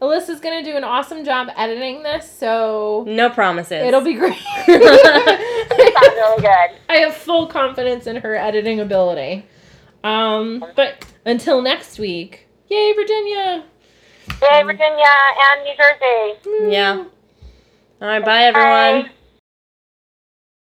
Alyssa's 0.00 0.38
gonna 0.40 0.62
do 0.62 0.76
an 0.76 0.84
awesome 0.84 1.24
job 1.24 1.48
editing 1.56 2.04
this, 2.04 2.30
so 2.30 3.04
No 3.08 3.28
promises. 3.30 3.82
it'll 3.84 4.00
be 4.00 4.14
great. 4.14 4.38
Sounds 4.66 4.78
really 4.78 6.40
good. 6.42 6.70
I 6.88 6.96
have 7.00 7.14
full 7.14 7.48
confidence 7.48 8.06
in 8.06 8.16
her 8.16 8.36
editing 8.36 8.78
ability. 8.78 9.44
Um, 10.04 10.64
but 10.76 11.04
until 11.28 11.62
next 11.62 11.98
week, 11.98 12.46
yay 12.68 12.92
Virginia! 12.94 13.64
Yay, 14.42 14.62
Virginia 14.62 15.14
and 15.50 15.64
New 15.64 15.74
Jersey. 15.76 16.38
Mm. 16.46 16.72
Yeah. 16.72 17.04
All 18.00 18.08
right, 18.08 18.24
bye 18.24 18.44
everyone. 18.44 19.02
Bye. 19.02 19.10